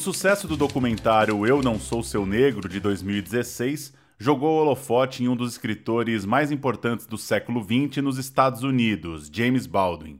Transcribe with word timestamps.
sucesso 0.00 0.48
do 0.48 0.56
documentário 0.56 1.46
Eu 1.46 1.60
Não 1.60 1.78
Sou 1.78 2.02
Seu 2.02 2.24
Negro, 2.24 2.66
de 2.70 2.80
2016, 2.80 3.92
jogou 4.18 4.56
o 4.56 4.62
holofote 4.62 5.22
em 5.22 5.28
um 5.28 5.36
dos 5.36 5.52
escritores 5.52 6.24
mais 6.24 6.50
importantes 6.50 7.06
do 7.06 7.18
século 7.18 7.62
XX 7.62 8.02
nos 8.02 8.16
Estados 8.16 8.62
Unidos, 8.62 9.30
James 9.30 9.66
Baldwin. 9.66 10.18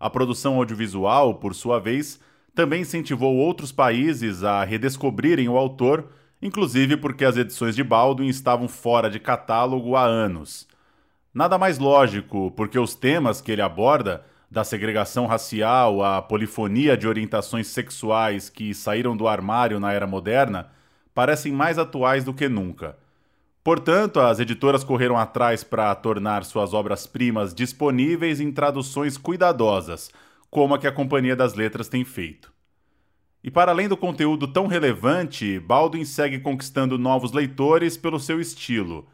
A 0.00 0.08
produção 0.08 0.54
audiovisual, 0.56 1.34
por 1.34 1.54
sua 1.54 1.78
vez, 1.78 2.18
também 2.54 2.80
incentivou 2.80 3.36
outros 3.36 3.70
países 3.70 4.42
a 4.42 4.64
redescobrirem 4.64 5.50
o 5.50 5.56
autor, 5.58 6.08
inclusive 6.40 6.96
porque 6.96 7.26
as 7.26 7.36
edições 7.36 7.76
de 7.76 7.84
Baldwin 7.84 8.28
estavam 8.28 8.68
fora 8.68 9.10
de 9.10 9.20
catálogo 9.20 9.96
há 9.96 10.04
anos. 10.06 10.66
Nada 11.34 11.58
mais 11.58 11.78
lógico, 11.78 12.50
porque 12.52 12.78
os 12.78 12.94
temas 12.94 13.42
que 13.42 13.52
ele 13.52 13.60
aborda, 13.60 14.24
da 14.50 14.64
segregação 14.64 15.26
racial 15.26 16.02
à 16.02 16.20
polifonia 16.20 16.96
de 16.96 17.06
orientações 17.06 17.68
sexuais 17.68 18.48
que 18.48 18.74
saíram 18.74 19.16
do 19.16 19.28
armário 19.28 19.78
na 19.78 19.92
era 19.92 20.06
moderna, 20.06 20.70
parecem 21.14 21.52
mais 21.52 21.78
atuais 21.78 22.24
do 22.24 22.34
que 22.34 22.48
nunca. 22.48 22.98
Portanto, 23.62 24.18
as 24.18 24.40
editoras 24.40 24.82
correram 24.82 25.16
atrás 25.16 25.62
para 25.62 25.94
tornar 25.94 26.44
suas 26.44 26.74
obras-primas 26.74 27.54
disponíveis 27.54 28.40
em 28.40 28.50
traduções 28.50 29.16
cuidadosas, 29.16 30.10
como 30.50 30.74
a 30.74 30.78
que 30.78 30.86
a 30.86 30.92
Companhia 30.92 31.36
das 31.36 31.54
Letras 31.54 31.88
tem 31.88 32.04
feito. 32.04 32.52
E 33.44 33.50
para 33.50 33.70
além 33.70 33.88
do 33.88 33.96
conteúdo 33.96 34.48
tão 34.48 34.66
relevante, 34.66 35.60
Baldwin 35.60 36.04
segue 36.04 36.40
conquistando 36.40 36.98
novos 36.98 37.32
leitores 37.32 37.96
pelo 37.96 38.18
seu 38.18 38.40
estilo. 38.40 39.08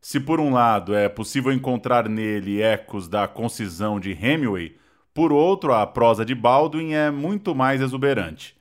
Se 0.00 0.18
por 0.18 0.40
um 0.40 0.52
lado 0.52 0.94
é 0.94 1.08
possível 1.08 1.52
encontrar 1.52 2.08
nele 2.08 2.60
ecos 2.60 3.06
da 3.06 3.28
concisão 3.28 4.00
de 4.00 4.12
Hemingway, 4.12 4.76
por 5.12 5.32
outro, 5.32 5.72
a 5.72 5.86
prosa 5.86 6.24
de 6.24 6.34
Baldwin 6.34 6.92
é 6.92 7.10
muito 7.10 7.54
mais 7.54 7.80
exuberante. 7.80 8.56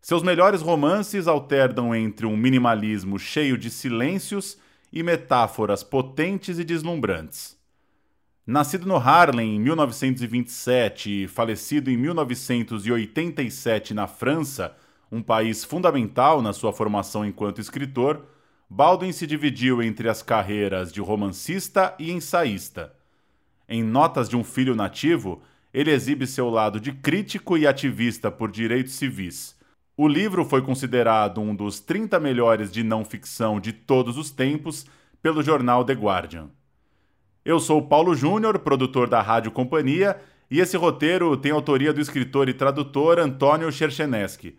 Seus 0.00 0.22
melhores 0.22 0.62
romances 0.62 1.26
alternam 1.26 1.94
entre 1.94 2.26
um 2.26 2.36
minimalismo 2.36 3.18
cheio 3.18 3.58
de 3.58 3.70
silêncios 3.70 4.56
e 4.92 5.02
metáforas 5.02 5.82
potentes 5.82 6.58
e 6.58 6.64
deslumbrantes. 6.64 7.56
Nascido 8.46 8.86
no 8.86 8.96
Harlem 8.96 9.56
em 9.56 9.60
1927 9.60 11.24
e 11.24 11.26
falecido 11.26 11.90
em 11.90 11.96
1987 11.96 13.92
na 13.92 14.06
França, 14.06 14.76
um 15.10 15.20
país 15.20 15.64
fundamental 15.64 16.40
na 16.40 16.52
sua 16.52 16.72
formação 16.72 17.26
enquanto 17.26 17.60
escritor, 17.60 18.24
Baldwin 18.70 19.12
se 19.12 19.26
dividiu 19.26 19.82
entre 19.82 20.08
as 20.08 20.22
carreiras 20.22 20.92
de 20.92 21.00
romancista 21.00 21.94
e 21.98 22.12
ensaísta. 22.12 22.92
Em 23.68 23.82
Notas 23.82 24.28
de 24.28 24.36
um 24.36 24.44
Filho 24.44 24.76
Nativo, 24.76 25.42
ele 25.76 25.92
exibe 25.92 26.26
seu 26.26 26.50
lado 26.50 26.80
de 26.80 26.90
crítico 26.90 27.56
e 27.56 27.68
ativista 27.68 28.32
por 28.32 28.50
direitos 28.50 28.94
civis 28.94 29.56
o 29.98 30.06
livro 30.06 30.44
foi 30.44 30.60
considerado 30.60 31.40
um 31.40 31.56
dos 31.56 31.80
30 31.80 32.20
melhores 32.20 32.70
de 32.70 32.82
não 32.82 33.02
ficção 33.02 33.58
de 33.58 33.72
todos 33.72 34.18
os 34.18 34.30
tempos 34.30 34.84
pelo 35.22 35.42
jornal 35.42 35.86
The 35.86 35.94
Guardian. 35.94 36.50
Eu 37.42 37.58
sou 37.58 37.80
Paulo 37.80 38.14
Júnior, 38.14 38.58
produtor 38.58 39.08
da 39.08 39.22
Rádio 39.22 39.50
Companhia, 39.50 40.20
e 40.50 40.60
esse 40.60 40.76
roteiro 40.76 41.34
tem 41.34 41.50
autoria 41.50 41.94
do 41.94 42.00
escritor 42.00 42.46
e 42.46 42.52
tradutor 42.52 43.18
Antônio 43.18 43.72
Cherchenesky. 43.72 44.58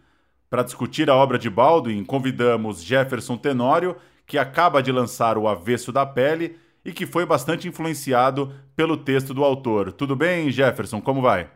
Para 0.49 0.63
discutir 0.63 1.07
a 1.07 1.15
obra 1.15 1.37
de 1.37 1.51
Baldwin, 1.51 2.03
convidamos 2.03 2.81
Jefferson 2.81 3.37
Tenório, 3.37 3.95
que 4.25 4.39
acaba 4.39 4.81
de 4.81 4.91
lançar 4.91 5.37
O 5.37 5.47
Avesso 5.47 5.91
da 5.91 6.03
Pele 6.03 6.57
e 6.87 6.93
que 6.93 7.05
foi 7.05 7.25
bastante 7.25 7.67
influenciado 7.67 8.53
pelo 8.73 8.95
texto 8.95 9.33
do 9.33 9.43
autor. 9.43 9.91
Tudo 9.91 10.15
bem, 10.15 10.49
Jefferson? 10.49 11.01
Como 11.01 11.21
vai? 11.21 11.49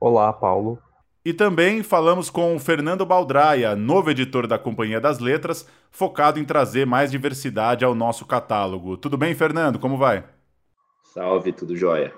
Olá, 0.00 0.32
Paulo. 0.32 0.80
E 1.24 1.32
também 1.32 1.84
falamos 1.84 2.28
com 2.28 2.56
o 2.56 2.58
Fernando 2.58 3.06
Baldraia, 3.06 3.76
novo 3.76 4.10
editor 4.10 4.48
da 4.48 4.58
Companhia 4.58 5.00
das 5.00 5.20
Letras, 5.20 5.66
focado 5.92 6.40
em 6.40 6.44
trazer 6.44 6.84
mais 6.84 7.12
diversidade 7.12 7.84
ao 7.84 7.94
nosso 7.94 8.26
catálogo. 8.26 8.96
Tudo 8.96 9.16
bem, 9.16 9.32
Fernando? 9.32 9.78
Como 9.78 9.96
vai? 9.96 10.24
Salve, 11.04 11.52
tudo 11.52 11.76
jóia. 11.76 12.12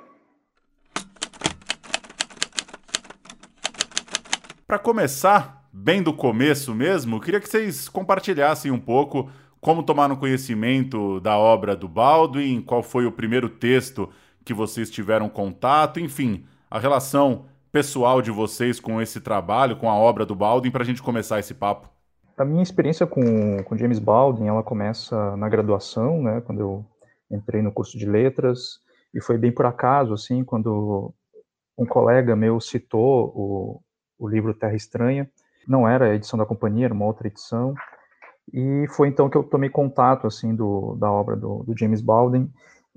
Para 4.66 4.78
começar, 4.78 5.69
bem 5.71 6.03
do 6.03 6.12
começo 6.15 6.75
mesmo, 6.75 7.21
queria 7.21 7.39
que 7.39 7.49
vocês 7.49 7.87
compartilhassem 7.87 8.72
um 8.72 8.81
pouco 8.81 9.31
como 9.66 9.82
tomaram 9.82 10.15
conhecimento 10.15 11.19
da 11.19 11.37
obra 11.37 11.75
do 11.75 11.88
Baldwin, 11.88 12.62
qual 12.62 12.84
foi 12.84 13.04
o 13.04 13.10
primeiro 13.10 13.49
texto 13.49 14.09
que 14.44 14.54
vocês 14.54 14.88
tiveram 14.88 15.28
contato, 15.28 15.99
enfim, 15.99 16.47
a 16.71 16.78
relação 16.78 17.47
pessoal 17.72 18.22
de 18.22 18.31
vocês 18.31 18.78
com 18.78 19.03
esse 19.03 19.21
trabalho, 19.21 19.77
com 19.77 19.91
a 19.91 19.97
obra 19.97 20.25
do 20.25 20.37
Baldwin, 20.37 20.71
para 20.71 20.84
a 20.84 20.87
gente 20.87 21.03
começar 21.03 21.41
esse 21.41 21.53
papo? 21.53 21.88
A 22.38 22.44
minha 22.44 22.62
experiência 22.62 23.09
com, 23.09 23.60
com 23.65 23.77
James 23.77 23.99
Baldwin, 23.99 24.47
ela 24.47 24.62
começa 24.62 25.37
na 25.37 25.49
graduação, 25.49 26.22
né, 26.22 26.41
quando 26.43 26.60
eu 26.60 26.87
entrei 27.28 27.60
no 27.60 27.72
curso 27.72 27.98
de 27.98 28.06
letras, 28.06 28.78
e 29.12 29.21
foi 29.21 29.37
bem 29.37 29.50
por 29.50 29.66
acaso, 29.66 30.15
assim, 30.15 30.44
quando 30.44 31.12
um 31.77 31.84
colega 31.84 32.37
meu 32.37 32.60
citou 32.60 33.33
o, 33.34 33.81
o 34.16 34.28
livro 34.28 34.54
Terra 34.54 34.77
Estranha, 34.77 35.28
não 35.66 35.88
era 35.88 36.04
a 36.04 36.15
edição 36.15 36.38
da 36.38 36.47
companhia, 36.47 36.84
era 36.84 36.94
uma 36.94 37.06
outra 37.06 37.27
edição, 37.27 37.75
e 38.53 38.87
foi 38.91 39.09
então 39.09 39.29
que 39.29 39.37
eu 39.37 39.43
tomei 39.43 39.69
contato, 39.69 40.27
assim, 40.27 40.55
do, 40.55 40.97
da 40.97 41.11
obra 41.11 41.37
do, 41.37 41.65
do 41.65 41.77
James 41.77 42.01
Baldwin, 42.01 42.51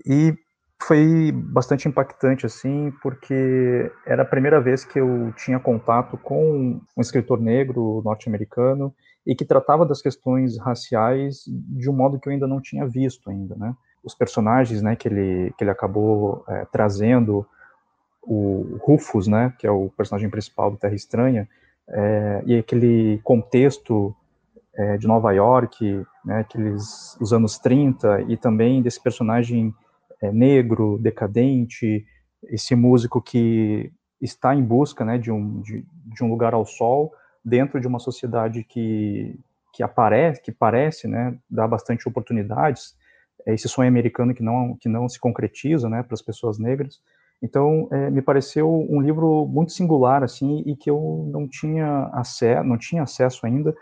e 0.06 0.34
foi 0.82 1.32
bastante 1.32 1.88
impactante, 1.88 2.46
assim, 2.46 2.92
porque 3.02 3.92
era 4.06 4.24
a 4.24 4.26
primeira 4.26 4.62
vez 4.62 4.86
que 4.86 5.00
eu 5.00 5.34
tinha 5.36 5.60
contato 5.60 6.18
com 6.18 6.80
um 6.98 7.02
escritor 7.02 7.40
negro 7.40 8.02
norte-americano 8.04 8.94
e 9.28 9.36
que 9.36 9.44
tratava 9.44 9.86
das 9.86 10.02
questões 10.02 10.58
raciais 10.58 11.44
de 11.46 11.90
um 11.90 11.94
modo 11.94 12.20
que 12.20 12.30
eu 12.30 12.34
ainda 12.34 12.48
não 12.48 12.62
tinha 12.62 12.88
visto 12.88 13.30
ainda, 13.30 13.56
né? 13.56 13.76
Os 14.02 14.16
personagens, 14.16 14.81
né, 14.81 14.96
que 14.96 15.10
ele, 15.10 15.54
que 15.58 15.64
ele 15.64 15.72
acabou 15.72 16.46
é, 16.48 16.66
trazendo, 16.72 17.46
o 18.24 18.78
Rufus, 18.81 19.28
né, 19.28 19.54
que 19.58 19.68
é 19.68 19.72
o 19.72 19.90
personagem 19.98 20.30
principal 20.30 20.72
do 20.72 20.78
Terra 20.78 20.96
Estranha, 20.96 21.50
é, 21.90 22.44
e 22.46 22.58
aquele 22.58 23.20
contexto 23.24 24.16
é, 24.79 24.97
de 24.97 25.06
Nova 25.07 25.34
York, 25.34 26.06
né, 26.23 26.40
aqueles, 26.40 27.17
os 27.19 27.34
anos 27.34 27.59
30, 27.59 28.22
e 28.29 28.38
também 28.38 28.81
desse 28.81 29.01
personagem 29.03 29.75
é, 30.22 30.31
negro, 30.31 30.97
decadente, 31.01 32.06
esse 32.45 32.75
músico 32.75 33.22
que 33.22 33.91
está 34.22 34.56
em 34.56 34.63
busca 34.63 35.03
né, 35.03 35.18
de, 35.18 35.31
um, 35.31 35.59
de, 35.62 35.85
de, 36.06 36.23
um 36.23 36.29
lugar 36.29 36.53
ao 36.53 36.66
sol 36.66 37.12
dentro 37.44 37.81
de 37.81 37.88
uma 37.88 38.00
sociedade 38.00 38.63
que, 38.63 39.38
que 39.73 39.84
aparece, 39.84 40.41
que 40.41 40.51
parece 40.51 41.09
né, 41.09 41.38
dar 41.50 41.68
bastante 41.68 42.07
oportunidades, 42.07 42.97
é 43.45 43.53
esse 43.53 43.68
sonho 43.68 43.89
americano 43.89 44.34
que 44.34 44.44
não, 44.44 44.78
que 44.79 44.88
não 44.88 45.09
se 45.09 45.19
concretiza 45.19 45.89
né, 45.89 46.03
para 46.03 46.13
as 46.13 46.22
pessoas 46.22 46.57
negras. 46.57 47.01
Então, 47.41 47.89
é, 47.91 48.09
me 48.09 48.22
pareceu 48.22 48.69
um 48.89 49.01
livro 49.01 49.45
muito 49.45 49.73
singular, 49.73 50.23
assim, 50.23 50.63
e 50.66 50.75
que 50.75 50.89
eu 50.89 51.29
não 51.31 51.47
tinha 51.47 52.09
acesso, 52.13 52.63
não 52.63 52.78
tinha 52.78 53.03
acesso 53.03 53.45
ainda, 53.45 53.73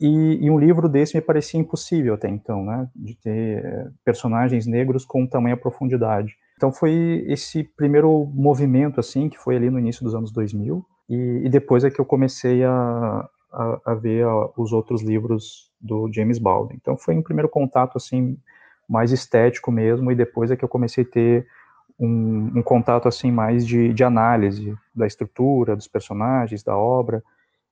e, 0.00 0.38
e, 0.40 0.50
um 0.50 0.58
livro 0.58 0.88
desse 0.88 1.14
me 1.14 1.20
parecia 1.20 1.60
impossível 1.60 2.14
até 2.14 2.28
então, 2.28 2.64
né, 2.64 2.88
de 2.96 3.14
ter 3.16 3.64
eh, 3.64 3.88
personagens 4.04 4.66
negros 4.66 5.04
com 5.04 5.26
tamanha 5.26 5.56
profundidade. 5.56 6.34
Então 6.56 6.72
foi 6.72 7.24
esse 7.28 7.64
primeiro 7.64 8.26
movimento, 8.34 9.00
assim, 9.00 9.28
que 9.28 9.38
foi 9.38 9.56
ali 9.56 9.70
no 9.70 9.78
início 9.78 10.04
dos 10.04 10.14
anos 10.14 10.30
2000, 10.30 10.84
e, 11.08 11.42
e 11.44 11.48
depois 11.48 11.84
é 11.84 11.90
que 11.90 12.00
eu 12.00 12.04
comecei 12.04 12.64
a, 12.64 13.28
a, 13.52 13.80
a 13.86 13.94
ver 13.94 14.24
a, 14.24 14.50
os 14.56 14.72
outros 14.72 15.02
livros 15.02 15.70
do 15.80 16.10
James 16.12 16.38
Baldwin. 16.38 16.76
Então 16.80 16.96
foi 16.96 17.16
um 17.16 17.22
primeiro 17.22 17.48
contato, 17.48 17.96
assim, 17.96 18.38
mais 18.88 19.12
estético 19.12 19.70
mesmo, 19.70 20.10
e 20.10 20.14
depois 20.14 20.50
é 20.50 20.56
que 20.56 20.64
eu 20.64 20.68
comecei 20.68 21.04
a 21.04 21.10
ter 21.10 21.46
um, 21.98 22.52
um 22.56 22.62
contato, 22.62 23.06
assim, 23.06 23.30
mais 23.30 23.66
de, 23.66 23.92
de 23.92 24.02
análise 24.02 24.74
da 24.94 25.06
estrutura, 25.06 25.76
dos 25.76 25.88
personagens, 25.88 26.62
da 26.62 26.76
obra, 26.76 27.22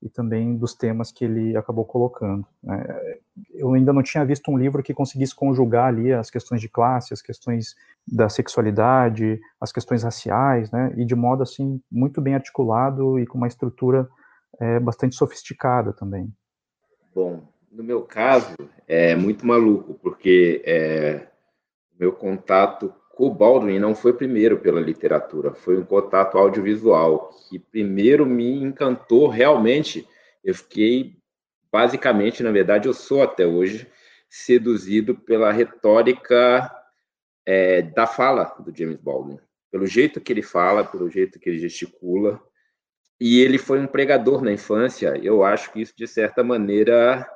e 0.03 0.09
também 0.09 0.57
dos 0.57 0.75
temas 0.75 1.11
que 1.11 1.25
ele 1.25 1.57
acabou 1.57 1.85
colocando. 1.85 2.47
Né? 2.63 3.19
Eu 3.55 3.75
ainda 3.75 3.93
não 3.93 4.03
tinha 4.03 4.25
visto 4.25 4.51
um 4.51 4.57
livro 4.57 4.83
que 4.83 4.95
conseguisse 4.95 5.35
conjugar 5.35 5.89
ali 5.89 6.13
as 6.13 6.31
questões 6.31 6.61
de 6.61 6.69
classe, 6.69 7.13
as 7.13 7.21
questões 7.21 7.75
da 8.07 8.29
sexualidade, 8.29 9.41
as 9.61 9.73
questões 9.73 10.05
raciais, 10.05 10.71
né? 10.71 10.93
e 10.97 11.05
de 11.05 11.15
modo 11.15 11.43
assim 11.43 11.81
muito 11.91 12.21
bem 12.21 12.35
articulado 12.35 13.19
e 13.19 13.27
com 13.27 13.39
uma 13.39 13.49
estrutura 13.49 14.09
é, 14.61 14.79
bastante 14.79 15.17
sofisticada 15.17 15.93
também. 15.93 16.33
Bom, 17.15 17.43
no 17.71 17.83
meu 17.83 18.03
caso 18.03 18.55
é 18.87 19.17
muito 19.17 19.47
maluco 19.47 19.95
porque 19.95 20.63
é, 20.65 21.27
meu 21.99 22.13
contato 22.13 22.95
o 23.19 23.31
Baldwin 23.31 23.81
não 23.81 23.97
foi 23.97 24.13
primeiro 24.13 24.61
pela 24.61 24.81
literatura, 24.81 25.53
foi 25.53 25.77
um 25.77 25.85
contato 25.85 26.39
audiovisual 26.39 27.31
que 27.49 27.59
primeiro 27.59 28.25
me 28.25 28.63
encantou 28.63 29.27
realmente. 29.27 30.07
Eu 30.45 30.55
fiquei, 30.55 31.17
basicamente, 31.71 32.45
na 32.45 32.53
verdade, 32.53 32.87
eu 32.87 32.95
sou 32.95 33.23
até 33.23 33.45
hoje 33.45 33.89
seduzido 34.31 35.17
pela 35.17 35.51
retórica 35.51 36.71
é, 37.45 37.83
da 37.83 38.07
fala 38.07 38.45
do 38.61 38.77
James 38.77 38.99
Baldwin, 38.99 39.41
pelo 39.71 39.87
jeito 39.87 40.21
que 40.21 40.33
ele 40.33 40.43
fala, 40.43 40.85
pelo 40.85 41.11
jeito 41.11 41.41
que 41.41 41.51
ele 41.51 41.59
gesticula. 41.59 42.41
e 43.21 43.41
ele 43.41 43.59
foi 43.59 43.81
um 43.81 43.87
pregador 43.87 44.43
na 44.43 44.53
infância. 44.53 45.19
Eu 45.21 45.43
acho 45.43 45.73
que 45.73 45.81
isso, 45.81 45.93
de 45.97 46.07
certa 46.07 46.45
maneira, 46.45 47.29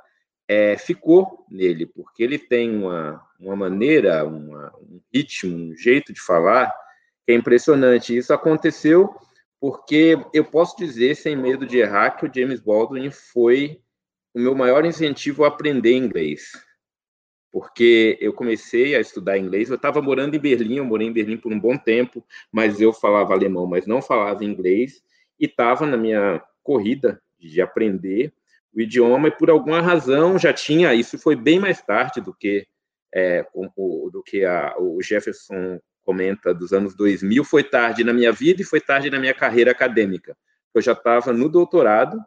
é, 0.47 0.77
ficou 0.77 1.45
nele, 1.51 1.87
porque 1.87 2.23
ele 2.23 2.39
tem 2.39 2.77
uma, 2.77 3.21
uma 3.41 3.57
maneira, 3.57 4.25
uma, 4.25 4.72
um 4.72 4.72
ritmo, 5.13 5.57
um 5.57 5.77
jeito 5.77 6.13
de 6.13 6.21
falar 6.21 6.73
é 7.27 7.35
impressionante. 7.35 8.17
Isso 8.17 8.33
aconteceu 8.33 9.15
porque 9.61 10.19
eu 10.35 10.45
posso 10.45 10.77
dizer, 10.77 11.15
sem 11.15 11.37
medo 11.37 11.65
de 11.65 11.79
errar, 11.79 12.17
que 12.17 12.27
o 12.27 12.31
James 12.35 12.61
Baldwin 12.61 13.13
foi 13.13 13.81
o 14.35 14.41
meu 14.41 14.57
maior 14.57 14.85
incentivo 14.85 15.45
a 15.45 15.49
aprender 15.49 15.97
inglês. 15.97 16.51
Porque 17.53 18.19
eu 18.21 18.33
comecei 18.33 18.97
a 18.97 19.01
estudar 19.01 19.39
inglês, 19.39 19.69
eu 19.69 19.77
estava 19.77 20.03
morando 20.03 20.35
em 20.35 20.41
Berlim, 20.41 20.79
eu 20.79 20.85
morei 20.85 21.07
em 21.07 21.13
Berlim 21.13 21.37
por 21.37 21.53
um 21.53 21.61
bom 21.61 21.77
tempo, 21.77 22.25
mas 22.51 22.81
eu 22.81 22.93
falava 22.93 23.35
alemão, 23.35 23.67
mas 23.67 23.87
não 23.87 24.03
falava 24.03 24.45
inglês, 24.45 25.01
e 25.39 25.45
estava 25.45 25.87
na 25.87 25.97
minha 25.97 26.43
corrida 26.63 27.23
de 27.39 27.61
aprender 27.61 28.33
o 28.75 28.81
idioma, 28.81 29.29
e 29.29 29.37
por 29.37 29.51
alguma 29.51 29.81
razão 29.81 30.39
já 30.39 30.53
tinha, 30.53 30.95
isso 30.95 31.19
foi 31.19 31.37
bem 31.37 31.61
mais 31.61 31.83
tarde 31.83 32.21
do 32.21 32.35
que, 32.35 32.67
é, 33.15 33.47
o, 33.55 34.11
do 34.11 34.23
que 34.23 34.45
a, 34.45 34.75
o 34.79 35.03
Jefferson 35.03 35.81
comenta 36.03 36.53
dos 36.53 36.73
anos 36.73 36.95
2000, 36.95 37.45
foi 37.45 37.63
tarde 37.63 38.03
na 38.03 38.13
minha 38.13 38.33
vida 38.33 38.63
e 38.63 38.65
foi 38.65 38.81
tarde 38.81 39.11
na 39.11 39.19
minha 39.19 39.35
carreira 39.35 39.71
acadêmica. 39.71 40.37
Eu 40.75 40.83
já 40.83 40.93
estava 40.93 41.33
no 41.33 41.49
doutorado, 41.49 42.19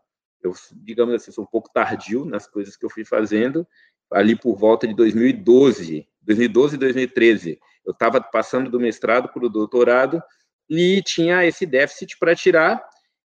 eu, 0.41 0.53
digamos 0.73 1.13
assim, 1.15 1.31
sou 1.31 1.43
um 1.43 1.47
pouco 1.47 1.69
tardio 1.73 2.25
nas 2.25 2.47
coisas 2.47 2.77
que 2.77 2.85
eu 2.85 2.89
fui 2.89 3.03
fazendo, 3.03 3.67
ali 4.11 4.35
por 4.35 4.55
volta 4.55 4.87
de 4.87 4.93
2012, 4.93 6.07
2012 6.21 6.75
e 6.75 6.79
2013. 6.79 7.59
Eu 7.85 7.91
estava 7.91 8.21
passando 8.21 8.69
do 8.69 8.79
mestrado 8.79 9.29
para 9.29 9.45
o 9.45 9.49
doutorado 9.49 10.21
e 10.69 11.01
tinha 11.03 11.45
esse 11.45 11.65
déficit 11.65 12.17
para 12.17 12.35
tirar, 12.35 12.83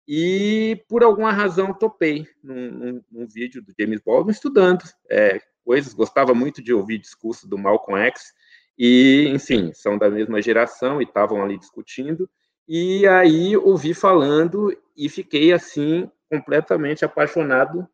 e 0.06 0.84
por 0.88 1.02
alguma 1.02 1.32
razão 1.32 1.72
topei 1.72 2.26
num, 2.42 2.70
num, 2.70 3.04
num 3.10 3.26
vídeo 3.26 3.62
do 3.62 3.72
James 3.78 4.00
Baldwin 4.04 4.32
estudando 4.32 4.84
é, 5.10 5.40
coisas, 5.64 5.94
gostava 5.94 6.34
muito 6.34 6.62
de 6.62 6.72
ouvir 6.72 6.98
discurso 6.98 7.48
do 7.48 7.58
Malcolm 7.58 8.00
X, 8.06 8.32
e, 8.78 9.28
enfim, 9.28 9.72
são 9.72 9.96
da 9.96 10.10
mesma 10.10 10.42
geração 10.42 11.00
e 11.00 11.04
estavam 11.04 11.42
ali 11.42 11.58
discutindo, 11.58 12.28
e 12.66 13.06
aí 13.06 13.56
ouvi 13.56 13.94
falando 13.94 14.76
e 14.96 15.08
fiquei 15.08 15.52
assim 15.52 16.10
completamente 16.30 17.04
apaixonado 17.04 17.86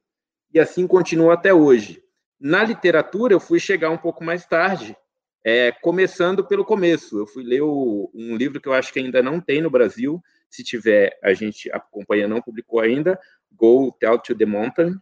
e 0.53 0.59
assim 0.59 0.87
continuo 0.87 1.31
até 1.31 1.53
hoje. 1.53 2.03
Na 2.41 2.65
literatura 2.65 3.35
eu 3.35 3.41
fui 3.41 3.59
chegar 3.59 3.91
um 3.91 3.99
pouco 3.99 4.25
mais 4.25 4.47
tarde, 4.47 4.97
é, 5.45 5.73
começando 5.73 6.45
pelo 6.45 6.65
começo. 6.65 7.19
Eu 7.19 7.27
fui 7.27 7.43
ler 7.43 7.63
o, 7.63 8.11
um 8.15 8.37
livro 8.37 8.61
que 8.61 8.69
eu 8.69 8.73
acho 8.73 8.93
que 8.93 9.01
ainda 9.01 9.23
não 9.23 9.41
tem 9.41 9.61
no 9.61 9.71
Brasil, 9.71 10.23
se 10.49 10.65
tiver, 10.65 11.19
a 11.23 11.33
gente 11.33 11.71
acompanha, 11.71 12.27
não 12.27 12.41
publicou 12.41 12.81
ainda, 12.81 13.19
Go 13.53 13.93
Tell 13.99 14.19
to 14.19 14.35
the 14.35 14.47
Mountain, 14.47 14.95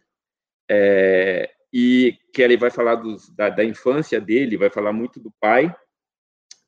é, 0.68 1.50
e 1.72 2.16
que 2.32 2.42
ele 2.42 2.56
vai 2.56 2.70
falar 2.70 2.96
dos, 2.96 3.28
da, 3.34 3.50
da, 3.50 3.64
infância 3.64 4.20
dele, 4.20 4.56
vai 4.56 4.70
falar 4.70 4.92
muito 4.92 5.20
do 5.20 5.32
pai, 5.40 5.74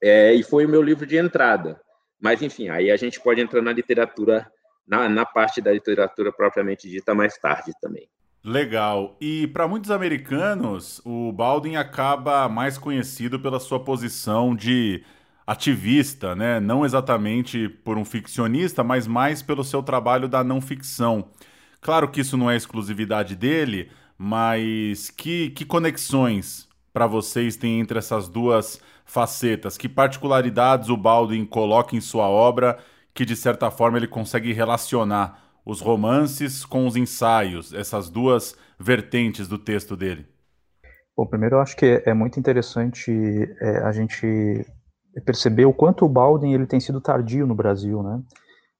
é, 0.02 0.35
e 0.35 0.43
foi 0.43 0.67
o 0.67 0.69
meu 0.69 0.82
livro 0.82 1.06
de 1.06 1.17
entrada. 1.17 1.81
Mas, 2.20 2.43
enfim, 2.43 2.69
aí 2.69 2.91
a 2.91 2.97
gente 2.97 3.20
pode 3.20 3.41
entrar 3.41 3.62
na 3.62 3.73
literatura, 3.73 4.50
na, 4.87 5.08
na 5.08 5.25
parte 5.25 5.61
da 5.61 5.73
literatura 5.73 6.32
propriamente 6.32 6.88
dita 6.88 7.14
mais 7.14 7.38
tarde 7.38 7.73
também. 7.81 8.08
Legal. 8.43 9.17
E 9.20 9.47
para 9.49 9.69
muitos 9.69 9.91
americanos, 9.91 11.00
o 11.05 11.31
Baldwin 11.32 11.76
acaba 11.76 12.49
mais 12.49 12.79
conhecido 12.79 13.38
pela 13.38 13.61
sua 13.61 13.82
posição 13.82 14.56
de 14.56 15.05
ativista, 15.47 16.35
né? 16.35 16.58
Não 16.58 16.85
exatamente 16.85 17.69
por 17.69 17.99
um 17.99 18.05
ficcionista, 18.05 18.82
mas 18.82 19.06
mais 19.06 19.43
pelo 19.43 19.64
seu 19.64 19.82
trabalho 19.82 20.29
da 20.29 20.43
não 20.43 20.61
ficção. 20.61 21.29
Claro 21.81 22.08
que 22.08 22.20
isso 22.20 22.37
não 22.37 22.50
é 22.50 22.56
exclusividade 22.56 23.35
dele, 23.35 23.91
mas 24.22 25.08
que, 25.08 25.49
que 25.49 25.64
conexões 25.64 26.69
para 26.93 27.06
vocês 27.06 27.56
tem 27.56 27.81
entre 27.81 27.99
essas 27.99 28.28
duas 28.28 28.78
facetas? 29.06 29.78
Que 29.78 29.88
particularidades 29.88 30.90
o 30.90 30.96
Baldwin 30.96 31.46
coloca 31.46 31.96
em 31.96 32.02
sua 32.02 32.28
obra 32.28 32.78
que, 33.14 33.25
de 33.25 33.34
certa 33.34 33.70
forma, 33.70 33.96
ele 33.96 34.06
consegue 34.06 34.52
relacionar 34.52 35.43
os 35.64 35.81
romances 35.81 36.67
com 36.67 36.87
os 36.87 36.96
ensaios, 36.96 37.72
essas 37.72 38.11
duas 38.11 38.55
vertentes 38.78 39.49
do 39.49 39.56
texto 39.56 39.96
dele? 39.96 40.26
Bom, 41.16 41.25
primeiro 41.25 41.56
eu 41.56 41.61
acho 41.61 41.75
que 41.75 42.02
é 42.05 42.12
muito 42.12 42.38
interessante 42.38 43.11
é, 43.58 43.78
a 43.78 43.90
gente 43.90 44.66
perceber 45.25 45.64
o 45.64 45.73
quanto 45.73 46.05
o 46.05 46.08
Baldwin 46.11 46.52
ele 46.52 46.66
tem 46.66 46.78
sido 46.78 47.00
tardio 47.00 47.46
no 47.46 47.55
Brasil, 47.55 48.02
né? 48.02 48.20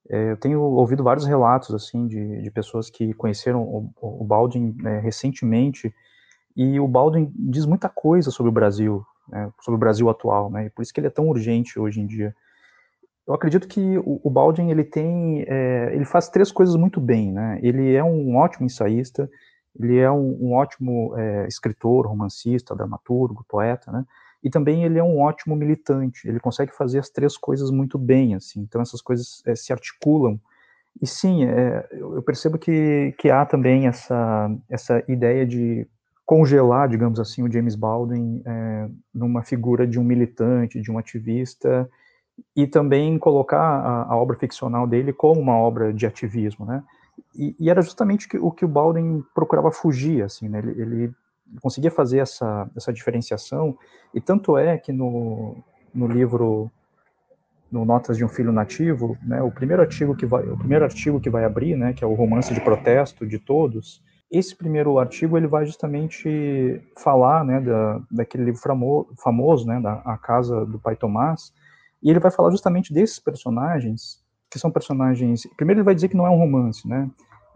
É, 0.09 0.31
eu 0.31 0.37
tenho 0.37 0.61
ouvido 0.61 1.03
vários 1.03 1.25
relatos 1.25 1.73
assim 1.73 2.07
de, 2.07 2.41
de 2.41 2.51
pessoas 2.51 2.89
que 2.89 3.13
conheceram 3.13 3.61
o, 3.61 3.91
o 4.01 4.23
Baldwin 4.23 4.75
é, 4.85 4.99
recentemente 4.99 5.93
e 6.55 6.79
o 6.79 6.87
Baldwin 6.87 7.31
diz 7.35 7.65
muita 7.65 7.87
coisa 7.87 8.31
sobre 8.31 8.49
o 8.49 8.53
Brasil, 8.53 9.05
né, 9.29 9.49
sobre 9.61 9.77
o 9.77 9.79
Brasil 9.79 10.09
atual, 10.09 10.49
né, 10.49 10.65
e 10.65 10.69
por 10.69 10.81
isso 10.81 10.93
que 10.93 10.99
ele 10.99 11.07
é 11.07 11.11
tão 11.11 11.29
urgente 11.29 11.79
hoje 11.79 12.01
em 12.01 12.07
dia. 12.07 12.35
Eu 13.27 13.33
acredito 13.33 13.67
que 13.67 13.97
o, 13.99 14.19
o 14.23 14.29
Baldwin 14.29 14.69
ele 14.71 14.83
tem, 14.83 15.45
é, 15.47 15.91
ele 15.93 16.03
faz 16.03 16.27
três 16.27 16.51
coisas 16.51 16.75
muito 16.75 16.99
bem, 16.99 17.31
né. 17.31 17.59
Ele 17.61 17.93
é 17.93 18.03
um 18.03 18.35
ótimo 18.35 18.65
ensaísta, 18.65 19.29
ele 19.79 19.97
é 19.97 20.11
um, 20.11 20.37
um 20.41 20.53
ótimo 20.53 21.15
é, 21.17 21.47
escritor, 21.47 22.07
romancista, 22.07 22.75
dramaturgo, 22.75 23.45
poeta, 23.47 23.91
né 23.91 24.03
e 24.43 24.49
também 24.49 24.83
ele 24.83 24.97
é 24.97 25.03
um 25.03 25.19
ótimo 25.19 25.55
militante, 25.55 26.27
ele 26.27 26.39
consegue 26.39 26.75
fazer 26.75 26.99
as 26.99 27.09
três 27.09 27.37
coisas 27.37 27.69
muito 27.69 27.97
bem, 27.97 28.35
assim, 28.35 28.61
então 28.61 28.81
essas 28.81 29.01
coisas 29.01 29.41
é, 29.45 29.55
se 29.55 29.71
articulam, 29.71 30.39
e 31.01 31.07
sim, 31.07 31.45
é, 31.45 31.87
eu 31.91 32.21
percebo 32.21 32.57
que, 32.57 33.13
que 33.17 33.29
há 33.29 33.45
também 33.45 33.87
essa, 33.87 34.49
essa 34.69 35.03
ideia 35.07 35.45
de 35.45 35.87
congelar, 36.25 36.87
digamos 36.89 37.19
assim, 37.19 37.43
o 37.43 37.51
James 37.51 37.75
Baldwin 37.75 38.41
é, 38.45 38.89
numa 39.13 39.43
figura 39.43 39.85
de 39.85 39.99
um 39.99 40.03
militante, 40.03 40.81
de 40.81 40.91
um 40.91 40.97
ativista, 40.97 41.89
e 42.55 42.65
também 42.65 43.17
colocar 43.19 43.59
a, 43.59 44.03
a, 44.03 44.17
obra 44.17 44.37
ficcional 44.37 44.87
dele 44.87 45.13
como 45.13 45.39
uma 45.39 45.55
obra 45.55 45.93
de 45.93 46.05
ativismo, 46.05 46.65
né? 46.65 46.83
E, 47.35 47.55
e 47.59 47.69
era 47.69 47.81
justamente 47.81 48.27
o 48.37 48.51
que 48.51 48.65
o 48.65 48.67
Baldwin 48.67 49.23
procurava 49.35 49.71
fugir, 49.71 50.23
assim, 50.23 50.49
né? 50.49 50.59
Ele, 50.59 50.81
ele 50.81 51.13
conseguia 51.59 51.91
fazer 51.91 52.19
essa, 52.19 52.69
essa 52.75 52.93
diferenciação, 52.93 53.77
e 54.13 54.21
tanto 54.21 54.57
é 54.57 54.77
que 54.77 54.91
no, 54.91 55.57
no 55.93 56.07
livro 56.07 56.71
no 57.71 57.85
Notas 57.85 58.17
de 58.17 58.25
um 58.25 58.27
Filho 58.27 58.51
Nativo, 58.51 59.17
né, 59.23 59.41
o 59.41 59.49
primeiro 59.49 59.81
artigo 59.81 60.15
que 60.15 60.25
vai, 60.25 60.43
o 60.43 60.57
primeiro 60.57 60.83
artigo 60.83 61.21
que 61.21 61.29
vai 61.29 61.45
abrir, 61.45 61.77
né, 61.77 61.93
que 61.93 62.03
é 62.03 62.07
o 62.07 62.13
romance 62.13 62.53
de 62.53 62.59
protesto 62.59 63.25
de 63.25 63.39
todos, 63.39 64.03
esse 64.29 64.55
primeiro 64.55 64.99
artigo 64.99 65.37
ele 65.37 65.47
vai 65.47 65.65
justamente 65.65 66.81
falar, 66.97 67.45
né, 67.45 67.61
da, 67.61 68.01
daquele 68.11 68.45
livro 68.45 68.61
famoso, 69.17 69.65
né, 69.65 69.79
da 69.79 69.93
A 70.05 70.17
Casa 70.17 70.65
do 70.65 70.79
Pai 70.79 70.95
Tomás, 70.95 71.53
e 72.03 72.09
ele 72.09 72.19
vai 72.19 72.31
falar 72.31 72.51
justamente 72.51 72.93
desses 72.93 73.19
personagens, 73.19 74.21
que 74.49 74.59
são 74.59 74.71
personagens. 74.71 75.47
Primeiro 75.55 75.79
ele 75.79 75.85
vai 75.85 75.95
dizer 75.95 76.09
que 76.09 76.17
não 76.17 76.25
é 76.25 76.29
um 76.29 76.37
romance, 76.37 76.87
né, 76.87 77.09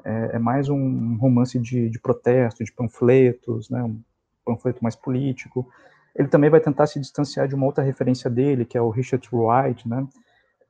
é, 0.05 0.35
é 0.35 0.39
mais 0.39 0.69
um 0.69 1.17
romance 1.17 1.59
de, 1.59 1.89
de, 1.89 1.99
protesto, 1.99 2.63
de 2.63 2.71
panfletos, 2.71 3.69
né, 3.69 3.83
um 3.83 3.99
panfleto 4.45 4.83
mais 4.83 4.95
político. 4.95 5.67
Ele 6.15 6.27
também 6.27 6.49
vai 6.49 6.61
tentar 6.61 6.87
se 6.87 6.99
distanciar 6.99 7.47
de 7.47 7.55
uma 7.55 7.65
outra 7.65 7.83
referência 7.83 8.29
dele, 8.29 8.63
que 8.63 8.77
é 8.77 8.81
o 8.81 8.89
Richard 8.89 9.27
Wright, 9.31 9.87
né, 9.87 10.07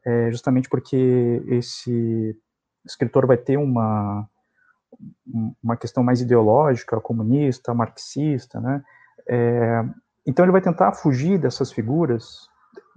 é, 0.06 0.32
justamente 0.32 0.70
porque 0.70 1.44
esse 1.48 2.36
escritor 2.86 3.28
vai 3.28 3.38
ter 3.38 3.58
uma 3.58 4.28
uma 5.62 5.76
questão 5.76 6.02
mais 6.02 6.22
ideológica, 6.22 7.02
comunista, 7.02 7.74
marxista, 7.74 8.62
né? 8.62 8.82
É, 9.28 9.84
então 10.26 10.46
ele 10.46 10.52
vai 10.52 10.62
tentar 10.62 10.94
fugir 10.94 11.38
dessas 11.38 11.72
figuras 11.72 12.48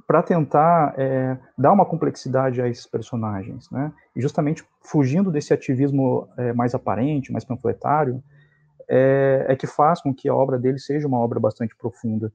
para 0.09 0.23
tentar 0.23 0.95
é, 0.97 1.37
dar 1.57 1.71
uma 1.71 1.85
complexidade 1.85 2.63
a 2.63 2.67
esses 2.67 2.87
personagens, 2.87 3.71
né? 3.71 3.93
E 4.17 4.23
justamente 4.23 4.65
fugindo 4.81 5.31
desse 5.31 5.53
ativismo 5.53 6.27
é, 6.39 6.51
mais 6.55 6.75
aparente, 6.75 7.31
mais 7.31 7.45
panfletário, 7.45 8.25
é, 8.89 9.45
é, 9.51 9.55
que 9.55 9.67
faz 9.67 10.01
com 10.01 10.15
que 10.15 10.27
a 10.27 10.35
obra 10.35 10.59
dele 10.59 10.79
seja 10.79 11.07
uma 11.07 11.19
obra 11.19 11.39
bastante 11.39 11.77
profunda. 11.77 12.33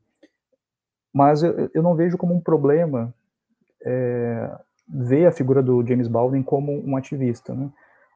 Mas 1.12 1.42
eu, 1.42 1.68
eu 1.74 1.82
não 1.82 1.96
vejo 1.96 2.15
como 2.15 2.36
um 2.36 2.39
problema 2.39 3.12
é, 3.84 4.56
ver 4.88 5.25
a 5.25 5.32
figura 5.32 5.63
do 5.63 5.84
James 5.84 6.08
Baldwin 6.08 6.44
como 6.44 6.80
um 6.88 6.96
ativista, 6.96 7.56
né? 7.56 7.72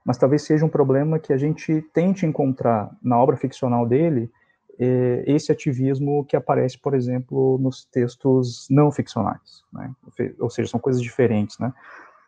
Mas 0.06 0.20
talvez 0.20 0.44
seja 0.44 0.64
um 0.64 0.70
problema 0.70 1.18
que 1.18 1.34
a 1.34 1.38
gente 1.38 1.82
tente 1.94 2.28
encontrar 2.28 2.96
na 3.02 3.18
obra 3.18 3.36
ficcional 3.36 3.88
dele 3.88 4.32
é, 4.80 5.24
esse 5.26 5.52
ativismo 5.52 6.24
que 6.26 6.36
aparece, 6.36 6.78
por 6.78 6.94
exemplo, 6.94 7.58
nos 7.60 7.86
textos 7.86 8.68
não 8.70 8.92
ficcionais, 8.92 9.64
né? 9.74 9.92
ou 10.40 10.50
seja, 10.50 10.70
são 10.70 10.80
coisas 10.80 11.02
diferentes, 11.02 11.58
né? 11.60 11.74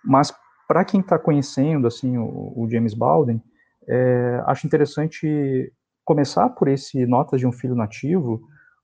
Mas 0.04 0.34
para 0.68 0.84
quem 0.86 1.02
está 1.02 1.20
conhecendo 1.20 1.88
assim 1.88 2.18
o, 2.18 2.54
o 2.56 2.68
James 2.70 2.94
Baldwin, 2.94 3.42
é, 3.88 4.44
acho 4.46 4.66
interessante 4.66 5.72
começar 6.04 6.50
por 6.50 6.68
esse 6.68 7.06
Notas 7.06 7.40
de 7.40 7.48
um 7.48 7.52
Filho 7.52 7.76
Nativo, 7.76 8.42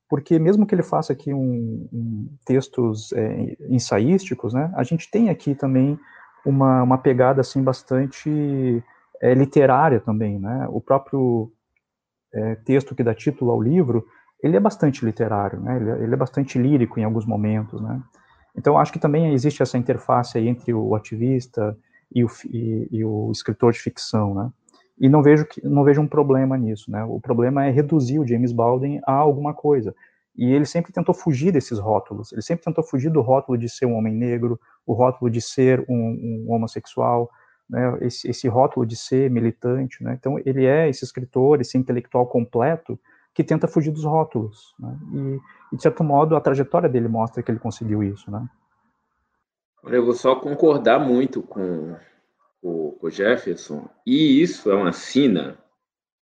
porque 0.08 0.38
mesmo 0.38 0.66
que 0.66 0.76
ele 0.76 0.84
faça 0.84 1.14
aqui 1.14 1.34
um, 1.34 1.88
um 1.92 2.30
textos 2.46 3.12
é, 3.14 3.56
ensaísticos, 3.70 4.54
né, 4.54 4.72
a 4.76 4.84
gente 4.84 5.10
tem 5.10 5.30
aqui 5.30 5.56
também 5.56 6.00
uma, 6.46 6.84
uma 6.84 6.98
pegada 6.98 7.42
assim 7.42 7.64
bastante 7.64 8.84
é, 9.22 9.34
literária 9.34 10.00
também, 10.00 10.38
né? 10.40 10.68
O 10.70 10.80
próprio 10.80 11.52
é, 12.36 12.56
texto 12.56 12.94
que 12.94 13.04
dá 13.04 13.16
título 13.16 13.52
ao 13.52 13.62
livro, 13.62 14.06
ele 14.44 14.58
é 14.58 14.60
bastante 14.60 15.04
literário, 15.06 15.60
né? 15.60 15.78
Ele, 15.78 16.04
ele, 16.04 16.14
é 16.14 16.18
bastante 16.18 16.60
lírico 16.60 17.00
em 17.00 17.04
alguns 17.04 17.26
momentos, 17.26 17.82
né? 17.82 18.02
Então 18.56 18.78
acho 18.78 18.92
que 18.92 19.00
também 19.00 19.34
existe 19.34 19.64
essa 19.64 19.78
interface 19.78 20.38
entre 20.38 20.74
o 20.74 20.94
ativista 20.96 21.78
e 22.14 22.24
o, 22.24 22.28
e, 22.46 22.88
e 22.92 23.06
o 23.06 23.32
escritor 23.32 23.72
de 23.72 23.80
ficção, 23.80 24.36
né? 24.36 24.50
E 25.00 25.10
não 25.10 25.22
vejo 25.22 25.46
que 25.46 25.66
não 25.66 25.84
vejo 25.84 26.02
um 26.02 26.08
problema 26.08 26.58
nisso, 26.58 26.92
né? 26.92 27.04
O 27.04 27.20
problema 27.20 27.66
é 27.66 27.72
reduzir 27.72 28.20
o 28.20 28.28
James 28.28 28.52
Baldwin 28.52 29.00
a 29.06 29.14
alguma 29.14 29.54
coisa. 29.54 29.96
E 30.38 30.52
ele 30.52 30.66
sempre 30.66 30.92
tentou 30.92 31.16
fugir 31.16 31.52
desses 31.52 31.80
rótulos. 31.80 32.32
Ele 32.34 32.42
sempre 32.42 32.66
tentou 32.66 32.84
fugir 32.84 33.10
do 33.10 33.22
rótulo 33.22 33.58
de 33.58 33.70
ser 33.70 33.86
um 33.86 33.96
homem 33.96 34.14
negro, 34.14 34.60
o 34.86 34.94
rótulo 34.94 35.32
de 35.32 35.42
ser 35.42 35.84
um, 35.88 36.46
um 36.48 36.54
homossexual, 36.54 37.30
né? 37.70 37.98
esse, 38.02 38.30
esse, 38.30 38.48
rótulo 38.48 38.86
de 38.86 38.96
ser 38.96 39.30
militante. 39.30 40.04
Né? 40.04 40.16
Então, 40.20 40.40
ele 40.46 40.66
é 40.66 40.90
esse 40.90 41.04
escritor, 41.04 41.62
esse 41.62 41.78
intelectual 41.78 42.28
completo 42.28 43.00
que 43.34 43.44
tenta 43.44 43.68
fugir 43.68 43.92
dos 43.92 44.04
rótulos. 44.04 44.74
Né? 44.80 44.98
E, 45.14 45.40
e, 45.74 45.78
de 45.78 45.82
certo 45.82 46.04
modo, 46.04 46.36
a 46.36 46.42
trajetória 46.42 46.90
dele 46.90 47.08
mostra 47.08 47.44
que 47.44 47.52
ele 47.52 47.60
conseguiu 47.60 48.04
isso. 48.04 48.30
Né? 48.32 48.48
Eu 49.84 50.06
vou 50.06 50.14
só 50.14 50.36
concordar 50.36 51.00
muito 51.00 51.42
com 51.42 51.96
o, 52.62 52.98
o 53.02 53.10
Jefferson, 53.10 53.88
e 54.06 54.42
isso 54.42 54.72
é 54.72 54.76
uma 54.76 54.92
sina 54.92 55.58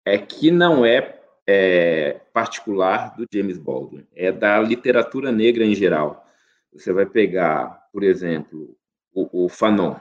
é 0.04 0.18
que 0.18 0.50
não 0.50 0.84
é, 0.84 1.20
é, 1.46 2.20
particular 2.32 3.14
do 3.16 3.26
James 3.32 3.58
Baldwin, 3.58 4.06
é 4.14 4.30
da 4.30 4.60
literatura 4.60 5.32
negra 5.32 5.64
em 5.64 5.74
geral. 5.74 6.24
Você 6.72 6.92
vai 6.92 7.06
pegar, 7.06 7.88
por 7.92 8.02
exemplo, 8.02 8.76
o, 9.12 9.44
o 9.44 9.48
Fanon, 9.48 9.96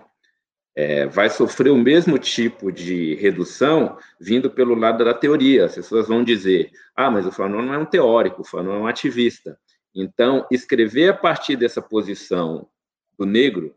é, 0.76 1.06
vai 1.08 1.30
sofrer 1.30 1.72
o 1.72 1.78
mesmo 1.78 2.20
tipo 2.20 2.72
de 2.72 3.16
redução 3.16 3.98
vindo 4.20 4.52
pelo 4.52 4.76
lado 4.76 5.06
da 5.06 5.14
teoria. 5.14 5.66
As 5.66 5.76
pessoas 5.76 6.08
vão 6.08 6.24
dizer: 6.24 6.72
ah, 6.96 7.10
mas 7.10 7.26
o 7.26 7.32
Fanon 7.32 7.62
não 7.62 7.74
é 7.74 7.78
um 7.78 7.86
teórico, 7.86 8.42
o 8.42 8.46
Fanon 8.46 8.76
é 8.76 8.80
um 8.80 8.88
ativista. 8.88 9.58
Então, 9.94 10.46
escrever 10.52 11.10
a 11.10 11.14
partir 11.14 11.56
dessa 11.56 11.82
posição 11.82 12.68
do 13.18 13.26
negro 13.26 13.74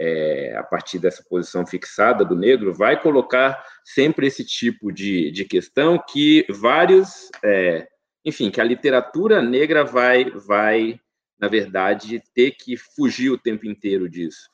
é, 0.00 0.56
a 0.56 0.62
partir 0.62 0.98
dessa 0.98 1.22
posição 1.22 1.66
fixada 1.66 2.24
do 2.24 2.34
negro, 2.34 2.72
vai 2.72 2.98
colocar 2.98 3.62
sempre 3.84 4.26
esse 4.26 4.42
tipo 4.42 4.90
de, 4.90 5.30
de 5.30 5.44
questão 5.44 6.02
que 6.08 6.46
vários, 6.48 7.28
é, 7.44 7.86
enfim, 8.24 8.50
que 8.50 8.62
a 8.62 8.64
literatura 8.64 9.42
negra 9.42 9.84
vai, 9.84 10.24
vai, 10.30 10.98
na 11.38 11.48
verdade, 11.48 12.22
ter 12.34 12.52
que 12.52 12.78
fugir 12.78 13.28
o 13.28 13.36
tempo 13.36 13.66
inteiro 13.66 14.08
disso. 14.08 14.48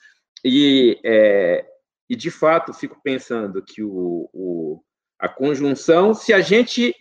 E, 0.44 0.98
é, 1.04 1.64
e 2.08 2.14
de 2.14 2.30
fato, 2.30 2.72
fico 2.72 3.00
pensando 3.02 3.62
que 3.62 3.82
o, 3.82 4.28
o, 4.32 4.82
a 5.18 5.28
conjunção, 5.28 6.14
se 6.14 6.32
a 6.32 6.40
gente 6.40 6.94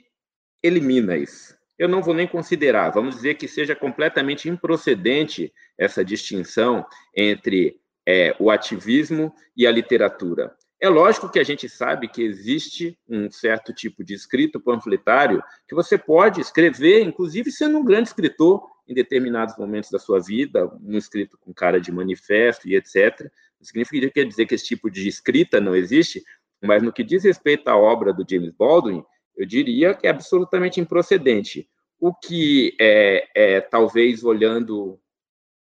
elimina 0.64 1.16
isso, 1.16 1.56
eu 1.78 1.88
não 1.88 2.02
vou 2.02 2.14
nem 2.14 2.28
considerar, 2.28 2.90
vamos 2.90 3.16
dizer 3.16 3.36
que 3.36 3.48
seja 3.48 3.76
completamente 3.76 4.50
improcedente 4.50 5.54
essa 5.78 6.04
distinção 6.04 6.86
entre 7.16 7.80
é, 8.08 8.36
o 8.40 8.50
ativismo 8.50 9.34
e 9.56 9.68
a 9.68 9.72
literatura. 9.72 10.56
É 10.80 10.90
lógico 10.90 11.30
que 11.30 11.40
a 11.40 11.44
gente 11.44 11.68
sabe 11.70 12.08
que 12.08 12.22
existe 12.22 12.98
um 13.08 13.32
certo 13.32 13.74
tipo 13.74 14.04
de 14.04 14.14
escrito 14.14 14.60
panfletário 14.60 15.42
que 15.68 15.76
você 15.76 15.98
pode 15.98 16.42
escrever, 16.42 17.02
inclusive 17.02 17.52
sendo 17.52 17.78
um 17.78 17.84
grande 17.84 18.10
escritor 18.10 18.62
em 18.88 18.94
determinados 18.94 19.58
momentos 19.58 19.90
da 19.90 19.98
sua 19.98 20.20
vida, 20.20 20.72
um 20.84 20.98
escrito 20.98 21.38
com 21.38 21.54
cara 21.54 21.80
de 21.80 21.92
manifesto 21.92 22.68
e 22.68 22.76
etc. 22.76 23.32
Significa 23.66 24.10
quer 24.10 24.26
dizer 24.26 24.46
que 24.46 24.56
esse 24.56 24.66
tipo 24.66 24.90
de 24.90 25.08
escrita 25.08 25.60
não 25.60 25.76
existe, 25.76 26.24
mas 26.62 26.82
no 26.82 26.94
que 26.94 27.04
diz 27.04 27.24
respeito 27.24 27.68
à 27.68 27.76
obra 27.76 28.14
do 28.14 28.26
James 28.30 28.52
Baldwin, 28.52 29.04
eu 29.36 29.46
diria 29.46 29.94
que 29.94 30.08
é 30.08 30.10
absolutamente 30.10 30.80
improcedente. 30.80 31.68
O 32.00 32.14
que 32.14 32.76
é, 32.80 33.28
é 33.36 33.62
talvez 33.62 34.24
olhando 34.24 35.00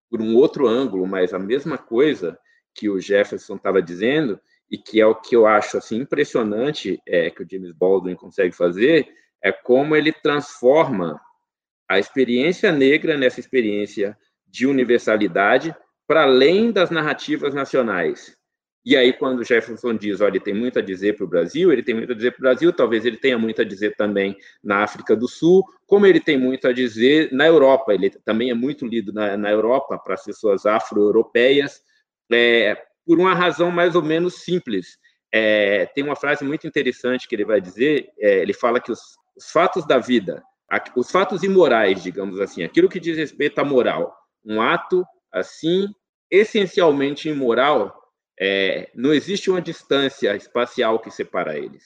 por 0.10 0.22
um 0.22 0.36
outro 0.36 0.68
ângulo, 0.68 1.08
mas 1.08 1.34
a 1.34 1.40
mesma 1.40 1.78
coisa 1.78 2.38
que 2.74 2.90
o 2.90 3.00
Jefferson 3.00 3.56
estava 3.56 3.82
dizendo, 3.82 4.40
e 4.70 4.78
que 4.78 5.00
é 5.00 5.06
o 5.06 5.16
que 5.16 5.36
eu 5.36 5.46
acho 5.46 5.78
assim 5.78 5.98
impressionante 5.98 7.00
é, 7.08 7.30
que 7.30 7.44
o 7.44 7.48
James 7.50 7.72
Baldwin 7.72 8.16
consegue 8.16 8.56
fazer, 8.56 9.08
é 9.42 9.52
como 9.52 9.96
ele 9.96 10.12
transforma 10.12 11.20
a 11.88 12.00
experiência 12.00 12.72
negra 12.72 13.18
nessa 13.18 13.40
experiência 13.40 14.18
de 14.48 14.66
universalidade 14.66 15.76
para 16.08 16.24
além 16.24 16.72
das 16.72 16.90
narrativas 16.90 17.54
nacionais. 17.54 18.36
E 18.86 18.96
aí, 18.96 19.12
quando 19.12 19.44
Jefferson 19.44 19.96
diz, 19.96 20.22
olha, 20.22 20.34
ele 20.34 20.40
tem 20.40 20.54
muito 20.54 20.78
a 20.78 20.82
dizer 20.82 21.16
para 21.16 21.26
o 21.26 21.28
Brasil, 21.28 21.72
ele 21.72 21.82
tem 21.82 21.96
muito 21.96 22.12
a 22.12 22.16
dizer 22.16 22.32
para 22.32 22.38
o 22.38 22.42
Brasil, 22.42 22.72
talvez 22.72 23.04
ele 23.04 23.18
tenha 23.18 23.38
muito 23.38 23.60
a 23.60 23.66
dizer 23.66 23.96
também 23.96 24.38
na 24.64 24.84
África 24.84 25.16
do 25.16 25.28
Sul, 25.28 25.66
como 25.88 26.06
ele 26.06 26.20
tem 26.20 26.38
muito 26.38 26.68
a 26.68 26.72
dizer 26.72 27.32
na 27.32 27.48
Europa. 27.48 27.96
Ele 27.96 28.12
também 28.12 28.52
é 28.52 28.54
muito 28.54 28.86
lido 28.86 29.12
na, 29.12 29.36
na 29.36 29.50
Europa 29.50 29.98
para 29.98 30.14
as 30.14 30.24
pessoas 30.24 30.68
afro-europeias, 30.68 31.82
é, 32.32 32.78
por 33.04 33.20
uma 33.20 33.34
razão 33.34 33.72
mais 33.72 33.96
ou 33.96 34.04
menos 34.04 34.44
simples. 34.44 35.00
É, 35.34 35.88
tem 35.88 36.04
uma 36.04 36.16
frase 36.16 36.46
muito 36.46 36.68
interessante 36.68 37.28
que 37.28 37.36
ele 37.36 37.44
vai 37.44 37.60
dizer, 37.60 38.10
é, 38.20 38.38
ele 38.38 38.54
fala 38.54 38.80
que 38.80 38.92
os, 38.92 39.00
os 39.36 39.50
fatos 39.50 39.86
da 39.88 39.98
vida, 39.98 40.44
os 40.96 41.10
fatos 41.10 41.42
imorais, 41.42 42.04
digamos 42.04 42.40
assim, 42.40 42.64
aquilo 42.64 42.88
que 42.88 43.00
diz 43.00 43.18
respeito 43.18 43.58
à 43.58 43.66
moral, 43.66 44.16
um 44.46 44.62
ato 44.62 45.04
assim 45.36 45.88
essencialmente 46.32 47.30
imoral, 47.30 47.94
é, 48.40 48.90
não 48.96 49.14
existe 49.14 49.50
uma 49.50 49.62
distância 49.62 50.36
espacial 50.36 51.00
que 51.00 51.12
separa 51.12 51.58
eles. 51.58 51.84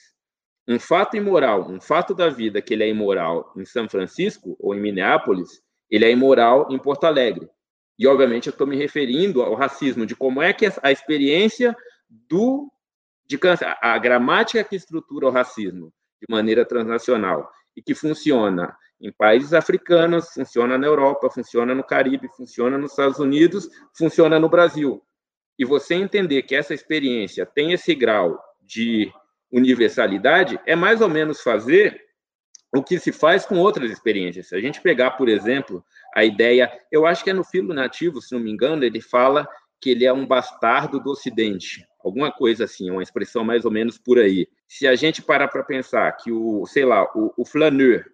Um 0.66 0.78
fato 0.78 1.16
imoral, 1.16 1.68
um 1.70 1.80
fato 1.80 2.14
da 2.14 2.28
vida 2.28 2.62
que 2.62 2.74
ele 2.74 2.84
é 2.84 2.88
imoral 2.88 3.52
em 3.56 3.64
São 3.64 3.88
Francisco 3.88 4.56
ou 4.58 4.74
em 4.74 4.80
Minneapolis, 4.80 5.60
ele 5.90 6.04
é 6.04 6.10
imoral 6.10 6.68
em 6.70 6.78
Porto 6.78 7.04
Alegre. 7.04 7.48
E, 7.98 8.06
obviamente, 8.06 8.46
eu 8.46 8.52
estou 8.52 8.66
me 8.66 8.76
referindo 8.76 9.42
ao 9.42 9.54
racismo, 9.54 10.06
de 10.06 10.16
como 10.16 10.40
é 10.40 10.52
que 10.52 10.66
a 10.82 10.92
experiência 10.92 11.76
do 12.08 12.70
de 13.26 13.38
a 13.80 13.96
gramática 13.98 14.64
que 14.64 14.74
estrutura 14.74 15.28
o 15.28 15.30
racismo 15.30 15.92
de 16.20 16.26
maneira 16.28 16.64
transnacional 16.64 17.48
e 17.76 17.82
que 17.82 17.94
funciona 17.94 18.76
em 19.00 19.12
países 19.12 19.54
africanos, 19.54 20.28
funciona 20.34 20.76
na 20.76 20.86
Europa, 20.86 21.30
funciona 21.30 21.74
no 21.74 21.82
Caribe, 21.82 22.28
funciona 22.36 22.76
nos 22.76 22.90
Estados 22.90 23.18
Unidos, 23.18 23.68
funciona 23.96 24.38
no 24.38 24.48
Brasil 24.48 25.02
e 25.60 25.64
você 25.66 25.94
entender 25.94 26.42
que 26.44 26.54
essa 26.54 26.72
experiência 26.72 27.44
tem 27.44 27.72
esse 27.72 27.94
grau 27.94 28.42
de 28.62 29.12
universalidade, 29.52 30.58
é 30.64 30.74
mais 30.74 31.02
ou 31.02 31.08
menos 31.08 31.42
fazer 31.42 32.00
o 32.74 32.82
que 32.82 32.98
se 32.98 33.12
faz 33.12 33.44
com 33.44 33.58
outras 33.58 33.90
experiências. 33.90 34.48
Se 34.48 34.56
a 34.56 34.60
gente 34.60 34.80
pegar, 34.80 35.10
por 35.12 35.28
exemplo, 35.28 35.84
a 36.16 36.24
ideia, 36.24 36.72
eu 36.90 37.04
acho 37.04 37.22
que 37.22 37.28
é 37.28 37.34
no 37.34 37.44
Filo 37.44 37.74
Nativo, 37.74 38.22
se 38.22 38.32
não 38.32 38.40
me 38.40 38.50
engano, 38.50 38.84
ele 38.84 39.02
fala 39.02 39.46
que 39.78 39.90
ele 39.90 40.06
é 40.06 40.12
um 40.12 40.26
bastardo 40.26 40.98
do 40.98 41.10
Ocidente, 41.10 41.86
alguma 42.02 42.32
coisa 42.32 42.64
assim, 42.64 42.90
uma 42.90 43.02
expressão 43.02 43.44
mais 43.44 43.66
ou 43.66 43.70
menos 43.70 43.98
por 43.98 44.18
aí. 44.18 44.48
Se 44.66 44.86
a 44.86 44.94
gente 44.94 45.20
parar 45.20 45.48
para 45.48 45.62
pensar 45.62 46.10
que 46.12 46.32
o, 46.32 46.64
sei 46.64 46.86
lá, 46.86 47.04
o, 47.14 47.34
o 47.36 47.44
flaneur 47.44 48.06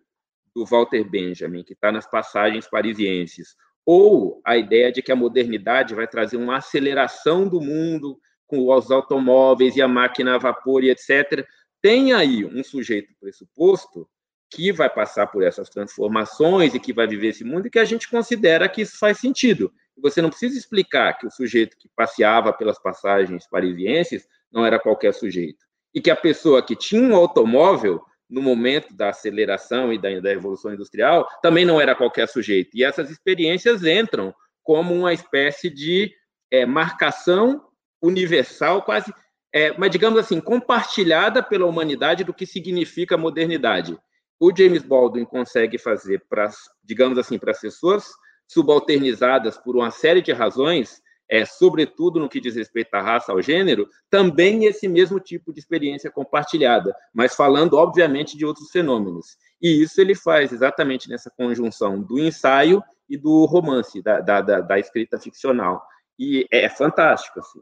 do 0.57 0.65
Walter 0.65 1.05
Benjamin, 1.05 1.63
que 1.63 1.75
está 1.75 1.93
nas 1.93 2.11
passagens 2.11 2.67
parisienses, 2.67 3.55
ou 3.85 4.41
a 4.43 4.57
ideia 4.57 4.91
de 4.91 5.03
que 5.03 5.13
a 5.13 5.17
modernidade 5.17 5.95
vai 5.95 6.09
trazer 6.09 6.39
uma 6.39 6.57
aceleração 6.57 7.47
do 7.47 7.61
mundo 7.61 8.19
com 8.47 8.67
os 8.73 8.91
automóveis 8.91 9.77
e 9.77 9.83
a 9.83 9.87
máquina 9.87 10.35
a 10.35 10.39
vapor 10.39 10.83
e 10.83 10.89
etc. 10.89 11.47
Tem 11.83 12.15
aí 12.15 12.43
um 12.43 12.65
sujeito 12.65 13.13
pressuposto 13.21 14.09
que 14.51 14.73
vai 14.73 14.89
passar 14.89 15.27
por 15.27 15.43
essas 15.43 15.69
transformações 15.69 16.75
e 16.75 16.81
que 16.81 16.95
vai 16.95 17.07
viver 17.07 17.29
esse 17.29 17.45
mundo 17.45 17.67
e 17.67 17.71
que 17.71 17.79
a 17.79 17.85
gente 17.85 18.09
considera 18.09 18.67
que 18.67 18.81
isso 18.81 18.99
faz 18.99 19.19
sentido. 19.19 19.71
Você 19.99 20.23
não 20.23 20.31
precisa 20.31 20.57
explicar 20.57 21.19
que 21.19 21.27
o 21.27 21.31
sujeito 21.31 21.77
que 21.77 21.91
passeava 21.95 22.51
pelas 22.51 22.81
passagens 22.81 23.47
parisienses 23.47 24.27
não 24.51 24.65
era 24.65 24.79
qualquer 24.79 25.13
sujeito. 25.13 25.67
E 25.95 26.01
que 26.01 26.11
a 26.11 26.17
pessoa 26.17 26.63
que 26.63 26.75
tinha 26.75 27.03
um 27.03 27.15
automóvel 27.15 28.03
no 28.29 28.43
momento 28.43 28.95
da 28.95 29.11
aceleração 29.11 29.93
e 29.93 29.99
da, 29.99 30.21
da 30.21 30.33
evolução 30.33 30.73
industrial, 30.73 31.29
também 31.43 31.65
não 31.65 31.81
era 31.81 31.95
qualquer 31.95 32.29
sujeito. 32.29 32.71
E 32.75 32.85
essas 32.85 33.11
experiências 33.11 33.85
entram 33.85 34.35
como 34.63 34.95
uma 34.95 35.13
espécie 35.13 35.71
de 35.71 36.13
é, 36.51 36.67
marcação 36.67 37.63
universal, 38.03 38.83
quase, 38.83 39.13
é, 39.53 39.77
mas 39.79 39.91
digamos 39.91 40.19
assim, 40.19 40.41
compartilhada 40.41 41.43
pela 41.43 41.67
humanidade 41.67 42.25
do 42.25 42.35
que 42.35 42.45
significa 42.45 43.17
modernidade. 43.17 43.97
O 44.39 44.55
James 44.55 44.83
Baldwin 44.83 45.25
consegue 45.25 45.79
fazer 45.79 46.23
para, 46.29 46.51
digamos 46.85 47.17
assim, 47.19 47.39
para 47.39 47.53
as 47.53 47.61
pessoas 47.61 48.07
subalternizadas 48.49 49.57
por 49.57 49.77
uma 49.77 49.91
série 49.91 50.21
de 50.21 50.33
razões, 50.33 51.01
é, 51.29 51.45
sobretudo 51.45 52.21
no 52.21 52.29
que 52.29 52.41
diz 52.41 52.55
respeito 52.55 52.95
à 52.95 53.03
raça, 53.03 53.33
ao 53.33 53.43
gênero, 53.43 53.89
também 54.09 54.65
esse 54.65 54.89
mesmo 54.89 55.19
tipo 55.19 55.53
de 55.53 55.59
experiência 55.59 56.11
compartilhada, 56.11 56.95
mas 57.13 57.35
falando, 57.35 57.75
obviamente, 57.75 58.37
de 58.37 58.45
outros 58.45 58.71
fenômenos. 58.71 59.37
E 59.61 59.83
isso 59.83 60.01
ele 60.01 60.15
faz 60.15 60.53
exatamente 60.53 61.09
nessa 61.09 61.31
conjunção 61.31 62.01
do 62.01 62.19
ensaio 62.19 62.83
e 63.09 63.17
do 63.17 63.45
romance, 63.47 64.03
da, 64.03 64.21
da, 64.21 64.41
da, 64.41 64.61
da 64.61 64.79
escrita 64.79 65.19
ficcional. 65.19 65.83
E 66.19 66.47
é 66.51 66.69
fantástico, 66.69 67.41
assim. 67.41 67.61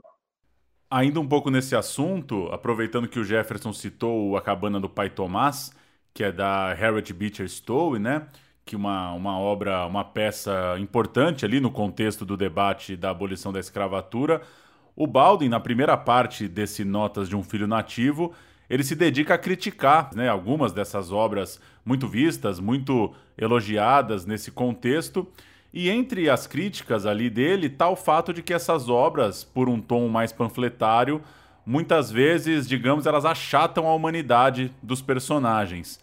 Ainda 0.91 1.19
um 1.19 1.29
pouco 1.29 1.51
nesse 1.51 1.75
assunto, 1.75 2.47
aproveitando 2.53 3.09
que 3.09 3.19
o 3.19 3.25
Jefferson 3.25 3.73
citou 3.73 4.37
a 4.37 4.43
cabana 4.43 4.79
do 4.79 4.89
pai 4.89 5.11
Tomás, 5.11 5.73
que 6.13 6.23
é 6.23 6.31
da 6.31 6.73
Harriet 6.73 7.13
Beecher 7.13 7.49
Stowe, 7.49 7.99
né? 7.99 8.29
Que 8.65 8.75
uma, 8.75 9.13
uma 9.13 9.39
obra, 9.39 9.87
uma 9.87 10.05
peça 10.05 10.77
importante 10.79 11.45
ali 11.45 11.61
no 11.61 11.71
contexto 11.71 12.25
do 12.25 12.37
debate 12.37 12.97
da 12.97 13.11
abolição 13.11 13.53
da 13.53 13.61
escravatura. 13.61 14.41
O 14.97 15.07
Baldwin, 15.07 15.49
na 15.49 15.61
primeira 15.61 15.97
parte 15.97 16.49
desse 16.49 16.85
Notas 16.85 17.29
de 17.29 17.37
um 17.37 17.43
Filho 17.43 17.67
Nativo, 17.67 18.33
ele 18.69 18.83
se 18.83 18.95
dedica 18.95 19.35
a 19.35 19.39
criticar 19.39 20.11
né, 20.15 20.29
algumas 20.29 20.73
dessas 20.73 21.13
obras 21.13 21.61
muito 21.85 22.09
vistas, 22.09 22.59
muito 22.59 23.13
elogiadas 23.37 24.25
nesse 24.25 24.51
contexto. 24.51 25.27
E 25.73 25.91
entre 25.91 26.31
as 26.31 26.47
críticas 26.47 27.05
ali 27.05 27.29
dele 27.29 27.67
está 27.67 27.89
o 27.89 27.97
fato 27.97 28.33
de 28.33 28.43
que 28.43 28.55
essas 28.55 28.89
obras, 28.89 29.43
por 29.43 29.69
um 29.69 29.81
tom 29.81 30.09
mais 30.09 30.33
panfletário, 30.33 31.21
muitas 31.67 32.11
vezes, 32.11 32.69
digamos, 32.69 33.07
elas 33.07 33.25
achatam 33.25 33.89
a 33.89 33.95
humanidade 33.95 34.73
dos 34.83 35.03
personagens. 35.03 35.99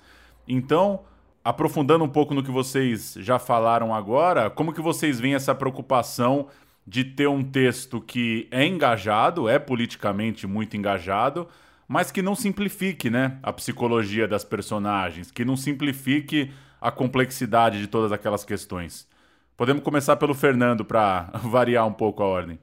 Então, 0.47 1.01
aprofundando 1.43 2.03
um 2.03 2.09
pouco 2.09 2.33
no 2.33 2.43
que 2.43 2.51
vocês 2.51 3.15
já 3.19 3.39
falaram 3.39 3.93
agora, 3.93 4.49
como 4.49 4.73
que 4.73 4.81
vocês 4.81 5.19
veem 5.19 5.35
essa 5.35 5.55
preocupação 5.55 6.47
de 6.85 7.03
ter 7.03 7.27
um 7.27 7.43
texto 7.43 8.01
que 8.01 8.47
é 8.51 8.65
engajado, 8.65 9.47
é 9.47 9.59
politicamente 9.59 10.47
muito 10.47 10.75
engajado, 10.75 11.47
mas 11.87 12.11
que 12.11 12.21
não 12.21 12.35
simplifique, 12.35 13.09
né, 13.09 13.37
a 13.43 13.51
psicologia 13.51 14.27
das 14.27 14.43
personagens, 14.43 15.31
que 15.31 15.45
não 15.45 15.57
simplifique 15.57 16.51
a 16.79 16.91
complexidade 16.91 17.79
de 17.79 17.87
todas 17.87 18.11
aquelas 18.11 18.43
questões. 18.43 19.07
Podemos 19.55 19.83
começar 19.83 20.15
pelo 20.15 20.33
Fernando 20.33 20.83
para 20.83 21.29
variar 21.43 21.85
um 21.85 21.93
pouco 21.93 22.23
a 22.23 22.25
ordem. 22.25 22.59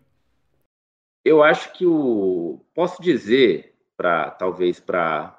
Eu 1.25 1.43
acho 1.43 1.73
que 1.73 1.85
o 1.87 2.61
posso 2.75 3.01
dizer 3.03 3.75
para 3.97 4.31
talvez 4.31 4.81
para 4.81 5.38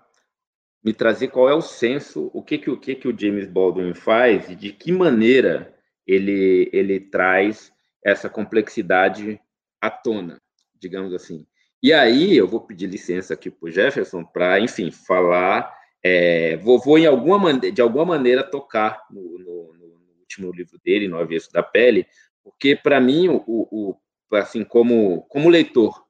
me 0.83 0.93
trazer 0.93 1.27
qual 1.27 1.49
é 1.49 1.53
o 1.53 1.61
senso, 1.61 2.31
o 2.33 2.41
que 2.41 2.57
que 2.57 2.69
o 2.69 2.79
que 2.79 2.95
que 2.95 3.07
o 3.07 3.17
James 3.17 3.47
Baldwin 3.47 3.93
faz 3.93 4.49
e 4.49 4.55
de 4.55 4.71
que 4.71 4.91
maneira 4.91 5.75
ele 6.07 6.69
ele 6.71 6.99
traz 6.99 7.71
essa 8.03 8.29
complexidade 8.29 9.39
à 9.81 9.89
tona, 9.89 10.41
digamos 10.79 11.13
assim. 11.13 11.45
E 11.81 11.93
aí 11.93 12.35
eu 12.35 12.47
vou 12.47 12.61
pedir 12.61 12.87
licença 12.87 13.33
aqui 13.33 13.49
para 13.49 13.67
o 13.67 13.71
Jefferson 13.71 14.23
para, 14.23 14.59
enfim, 14.59 14.91
falar, 14.91 15.73
é, 16.03 16.57
vou, 16.57 16.79
vou 16.79 16.97
em 16.97 17.05
alguma 17.05 17.53
de 17.53 17.81
alguma 17.81 18.05
maneira 18.05 18.43
tocar 18.43 19.05
no, 19.09 19.21
no, 19.39 19.73
no, 19.73 19.99
último 20.19 20.51
livro 20.51 20.79
dele, 20.83 21.07
No 21.07 21.17
Avesso 21.17 21.51
da 21.51 21.63
Pele, 21.63 22.05
porque 22.43 22.75
para 22.75 22.99
mim, 22.99 23.29
o, 23.29 23.43
o, 23.47 23.95
assim, 24.35 24.63
como, 24.63 25.23
como 25.23 25.49
leitor, 25.49 26.05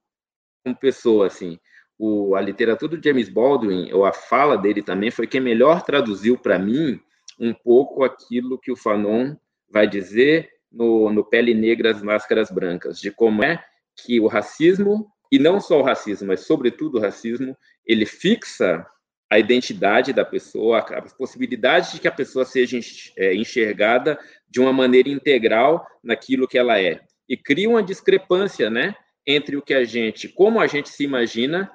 como 0.63 0.75
pessoa, 0.75 1.27
assim, 1.27 1.57
o, 1.99 2.33
a 2.33 2.41
literatura 2.41 2.95
do 2.95 3.03
James 3.03 3.27
Baldwin, 3.27 3.91
ou 3.91 4.05
a 4.05 4.13
fala 4.13 4.57
dele 4.57 4.81
também, 4.81 5.11
foi 5.11 5.27
quem 5.27 5.41
melhor 5.41 5.83
traduziu 5.83 6.37
para 6.37 6.57
mim 6.57 6.97
um 7.37 7.53
pouco 7.53 8.05
aquilo 8.05 8.57
que 8.57 8.71
o 8.71 8.75
Fanon 8.75 9.35
vai 9.69 9.85
dizer 9.85 10.49
no, 10.71 11.11
no 11.11 11.25
Pele 11.25 11.53
Negra, 11.53 11.91
as 11.91 12.01
Máscaras 12.01 12.49
Brancas, 12.49 12.99
de 12.99 13.11
como 13.11 13.43
é 13.43 13.61
que 13.97 14.19
o 14.19 14.27
racismo, 14.27 15.11
e 15.29 15.37
não 15.37 15.59
só 15.59 15.79
o 15.79 15.83
racismo, 15.83 16.27
mas 16.27 16.41
sobretudo 16.41 16.97
o 16.97 17.01
racismo, 17.01 17.55
ele 17.85 18.05
fixa 18.05 18.85
a 19.29 19.37
identidade 19.37 20.13
da 20.13 20.25
pessoa, 20.25 20.79
a 20.79 21.01
possibilidade 21.01 21.91
de 21.91 21.99
que 21.99 22.07
a 22.07 22.11
pessoa 22.11 22.45
seja 22.45 22.79
é, 23.17 23.35
enxergada 23.35 24.17
de 24.49 24.59
uma 24.59 24.73
maneira 24.73 25.09
integral 25.09 25.85
naquilo 26.03 26.47
que 26.47 26.57
ela 26.57 26.79
é. 26.81 27.01
E 27.27 27.37
cria 27.37 27.69
uma 27.69 27.83
discrepância, 27.83 28.69
né, 28.69 28.95
entre 29.27 29.55
o 29.55 29.61
que 29.61 29.73
a 29.73 29.83
gente, 29.83 30.27
como 30.29 30.59
a 30.59 30.65
gente 30.65 30.89
se 30.89 31.03
imagina 31.03 31.69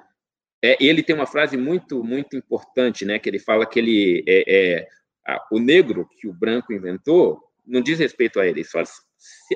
é, 0.65 0.77
ele 0.79 1.03
tem 1.03 1.15
uma 1.15 1.27
frase 1.27 1.55
muito, 1.55 2.03
muito 2.03 2.35
importante, 2.35 3.05
né? 3.05 3.19
Que 3.19 3.29
ele 3.29 3.37
fala 3.37 3.65
que 3.67 3.77
ele 3.77 4.23
é, 4.27 4.43
é 4.47 4.87
a, 5.27 5.39
o 5.51 5.59
negro 5.59 6.09
que 6.19 6.27
o 6.27 6.33
branco 6.33 6.73
inventou 6.73 7.39
não 7.65 7.81
diz 7.81 7.99
respeito 7.99 8.39
a 8.39 8.47
ele. 8.47 8.61
Ele 8.61 8.67
fala, 8.67 8.85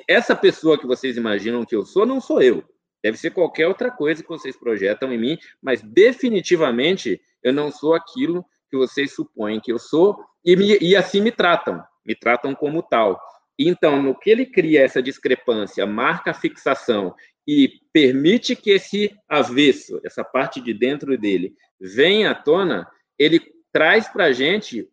essa 0.08 0.36
pessoa 0.36 0.78
que 0.78 0.86
vocês 0.86 1.16
imaginam 1.16 1.64
que 1.64 1.74
eu 1.74 1.84
sou, 1.84 2.06
não 2.06 2.20
sou 2.20 2.40
eu. 2.40 2.62
Deve 3.02 3.16
ser 3.16 3.30
qualquer 3.30 3.66
outra 3.66 3.90
coisa 3.90 4.22
que 4.22 4.28
vocês 4.28 4.56
projetam 4.56 5.12
em 5.12 5.18
mim, 5.18 5.38
mas 5.60 5.82
definitivamente 5.82 7.20
eu 7.42 7.52
não 7.52 7.72
sou 7.72 7.94
aquilo 7.94 8.44
que 8.70 8.76
vocês 8.76 9.12
supõem 9.12 9.58
que 9.58 9.72
eu 9.72 9.78
sou 9.78 10.22
e, 10.44 10.54
me, 10.54 10.78
e 10.80 10.94
assim 10.94 11.20
me 11.20 11.32
tratam, 11.32 11.82
me 12.06 12.14
tratam 12.14 12.54
como 12.54 12.82
tal. 12.82 13.20
Então, 13.58 14.00
no 14.00 14.16
que 14.16 14.30
ele 14.30 14.46
cria 14.46 14.82
essa 14.82 15.02
discrepância, 15.02 15.84
marca 15.86 16.30
a 16.30 16.34
fixação 16.34 17.14
e 17.52 17.80
permite 17.92 18.54
que 18.54 18.70
esse 18.70 19.12
avesso, 19.28 20.00
essa 20.04 20.22
parte 20.22 20.60
de 20.60 20.72
dentro 20.72 21.18
dele, 21.18 21.52
venha 21.80 22.30
à 22.30 22.34
tona, 22.34 22.88
ele 23.18 23.40
traz 23.72 24.06
para 24.08 24.26
a 24.26 24.32
gente 24.32 24.88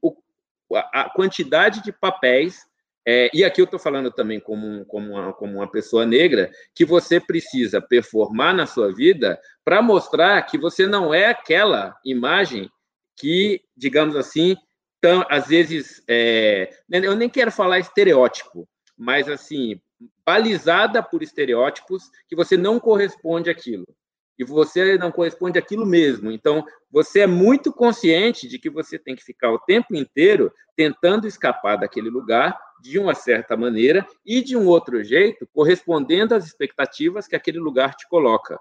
a, 0.91 1.07
quantidade 1.07 1.83
de 1.83 1.91
papéis, 1.91 2.65
é, 3.07 3.29
e 3.31 3.45
aqui 3.45 3.61
eu 3.61 3.65
estou 3.65 3.79
falando 3.79 4.09
também 4.09 4.39
como, 4.39 4.83
como, 4.85 5.11
uma, 5.11 5.33
como 5.33 5.53
uma 5.53 5.69
pessoa 5.69 6.03
negra, 6.03 6.49
que 6.73 6.83
você 6.83 7.19
precisa 7.19 7.79
performar 7.79 8.55
na 8.55 8.65
sua 8.65 8.91
vida 8.91 9.39
para 9.63 9.79
mostrar 9.79 10.41
que 10.41 10.57
você 10.57 10.87
não 10.87 11.13
é 11.13 11.27
aquela 11.27 11.95
imagem 12.03 12.71
que, 13.15 13.61
digamos 13.77 14.15
assim, 14.15 14.57
tão, 14.99 15.23
às 15.29 15.45
vezes, 15.47 16.03
é, 16.09 16.75
eu 16.89 17.15
nem 17.15 17.29
quero 17.29 17.51
falar 17.51 17.77
estereótipo, 17.77 18.67
mas 18.97 19.29
assim, 19.29 19.79
balizada 20.25 21.01
por 21.01 21.23
estereótipos 21.23 22.09
que 22.27 22.35
você 22.35 22.57
não 22.57 22.79
corresponde 22.79 23.49
àquilo. 23.49 23.85
E 24.37 24.43
você 24.43 24.97
não 24.97 25.11
corresponde 25.11 25.57
àquilo 25.57 25.85
mesmo. 25.85 26.31
Então, 26.31 26.63
você 26.91 27.21
é 27.21 27.27
muito 27.27 27.73
consciente 27.73 28.47
de 28.47 28.59
que 28.59 28.69
você 28.69 28.99
tem 28.99 29.15
que 29.15 29.23
ficar 29.23 29.51
o 29.51 29.59
tempo 29.59 29.95
inteiro 29.95 30.53
tentando 30.75 31.27
escapar 31.27 31.77
daquele 31.77 32.09
lugar 32.09 32.57
de 32.79 32.99
uma 32.99 33.15
certa 33.15 33.57
maneira 33.57 34.07
e 34.23 34.41
de 34.41 34.55
um 34.55 34.67
outro 34.67 35.03
jeito, 35.03 35.47
correspondendo 35.51 36.35
às 36.35 36.45
expectativas 36.45 37.27
que 37.27 37.35
aquele 37.35 37.57
lugar 37.57 37.95
te 37.95 38.07
coloca. 38.07 38.59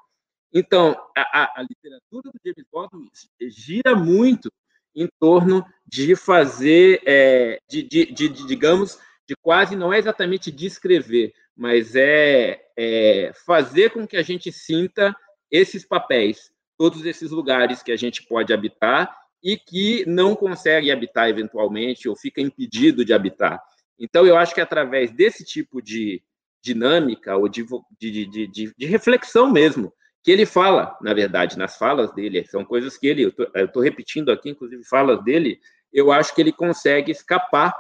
Então, 0.53 0.97
a, 1.15 1.43
a, 1.43 1.61
a 1.61 1.63
literatura 1.63 2.31
do 2.31 2.41
James 2.43 2.67
Baldwin 2.73 3.11
gira 3.51 3.95
muito 3.95 4.51
em 4.95 5.07
torno 5.21 5.63
de 5.87 6.17
fazer, 6.17 7.03
é, 7.05 7.61
de, 7.69 7.83
de, 7.83 8.07
de, 8.07 8.29
de, 8.31 8.47
digamos, 8.47 8.99
de 9.29 9.35
quase 9.37 9.77
não 9.77 9.93
é 9.93 9.99
exatamente 9.99 10.53
descrever, 10.53 11.33
mas 11.57 11.97
é, 11.97 12.61
é, 12.77 13.33
fazer 13.45 13.91
com 13.91 14.07
que 14.07 14.17
a 14.17 14.23
gente 14.23 14.53
sinta 14.53 15.15
esses 15.51 15.85
papéis, 15.85 16.51
todos 16.79 17.05
esses 17.05 17.31
lugares 17.31 17.83
que 17.83 17.93
a 17.93 17.97
gente 17.97 18.23
pode 18.27 18.53
habitar 18.53 19.17
e 19.43 19.57
que 19.57 20.05
não 20.07 20.35
consegue 20.35 20.91
habitar 20.91 21.29
eventualmente 21.29 22.09
ou 22.09 22.17
fica 22.17 22.41
impedido 22.41 23.05
de 23.05 23.13
habitar. 23.13 23.63
Então, 23.99 24.27
eu 24.27 24.37
acho 24.37 24.55
que 24.55 24.61
através 24.61 25.11
desse 25.11 25.45
tipo 25.45 25.81
de 25.81 26.23
dinâmica 26.63 27.37
ou 27.37 27.49
de, 27.49 27.65
de, 27.99 28.27
de, 28.27 28.47
de, 28.47 28.75
de 28.77 28.87
reflexão 28.87 29.51
mesmo, 29.51 29.93
que 30.23 30.33
ele 30.33 30.45
fala, 30.45 30.97
na 31.01 31.15
verdade, 31.15 31.57
nas 31.57 31.79
falas 31.79 32.13
dele, 32.13 32.45
são 32.45 32.65
coisas 32.65 32.99
que 32.99 33.07
ele, 33.07 33.33
eu 33.55 33.65
estou 33.65 33.81
repetindo 33.81 34.31
aqui, 34.33 34.51
inclusive 34.51 34.85
falas 34.85 35.23
dele, 35.23 35.61
eu 35.93 36.11
acho 36.11 36.35
que 36.35 36.41
ele 36.41 36.53
consegue 36.53 37.13
escapar, 37.13 37.73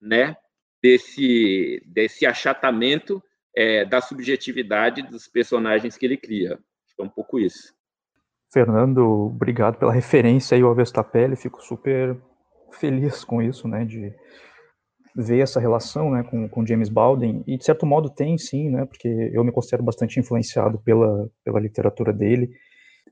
né, 0.00 0.34
desse, 0.82 1.82
desse 1.86 2.26
achatamento 2.26 3.22
é, 3.56 3.84
da 3.84 4.00
subjetividade 4.00 5.02
dos 5.02 5.28
personagens 5.28 5.96
que 5.96 6.04
ele 6.04 6.16
cria. 6.16 6.54
Acho 6.54 6.96
que 6.96 7.02
é 7.02 7.04
um 7.04 7.08
pouco 7.08 7.38
isso. 7.38 7.72
Fernando, 8.52 9.00
obrigado 9.00 9.78
pela 9.78 9.92
referência 9.92 10.56
aí 10.56 10.62
ao 10.62 10.74
Vestapelli, 10.74 11.36
fico 11.36 11.62
super 11.62 12.20
feliz 12.72 13.24
com 13.24 13.40
isso, 13.40 13.66
né, 13.66 13.84
de 13.84 14.12
ver 15.14 15.40
essa 15.40 15.60
relação, 15.60 16.10
né, 16.10 16.22
com, 16.22 16.48
com 16.48 16.66
James 16.66 16.88
Baldwin, 16.88 17.42
e 17.46 17.56
de 17.56 17.64
certo 17.64 17.86
modo 17.86 18.10
tem 18.10 18.36
sim, 18.36 18.70
né, 18.70 18.84
porque 18.84 19.08
eu 19.32 19.44
me 19.44 19.52
considero 19.52 19.82
bastante 19.82 20.18
influenciado 20.18 20.78
pela, 20.78 21.30
pela 21.44 21.60
literatura 21.60 22.12
dele. 22.12 22.50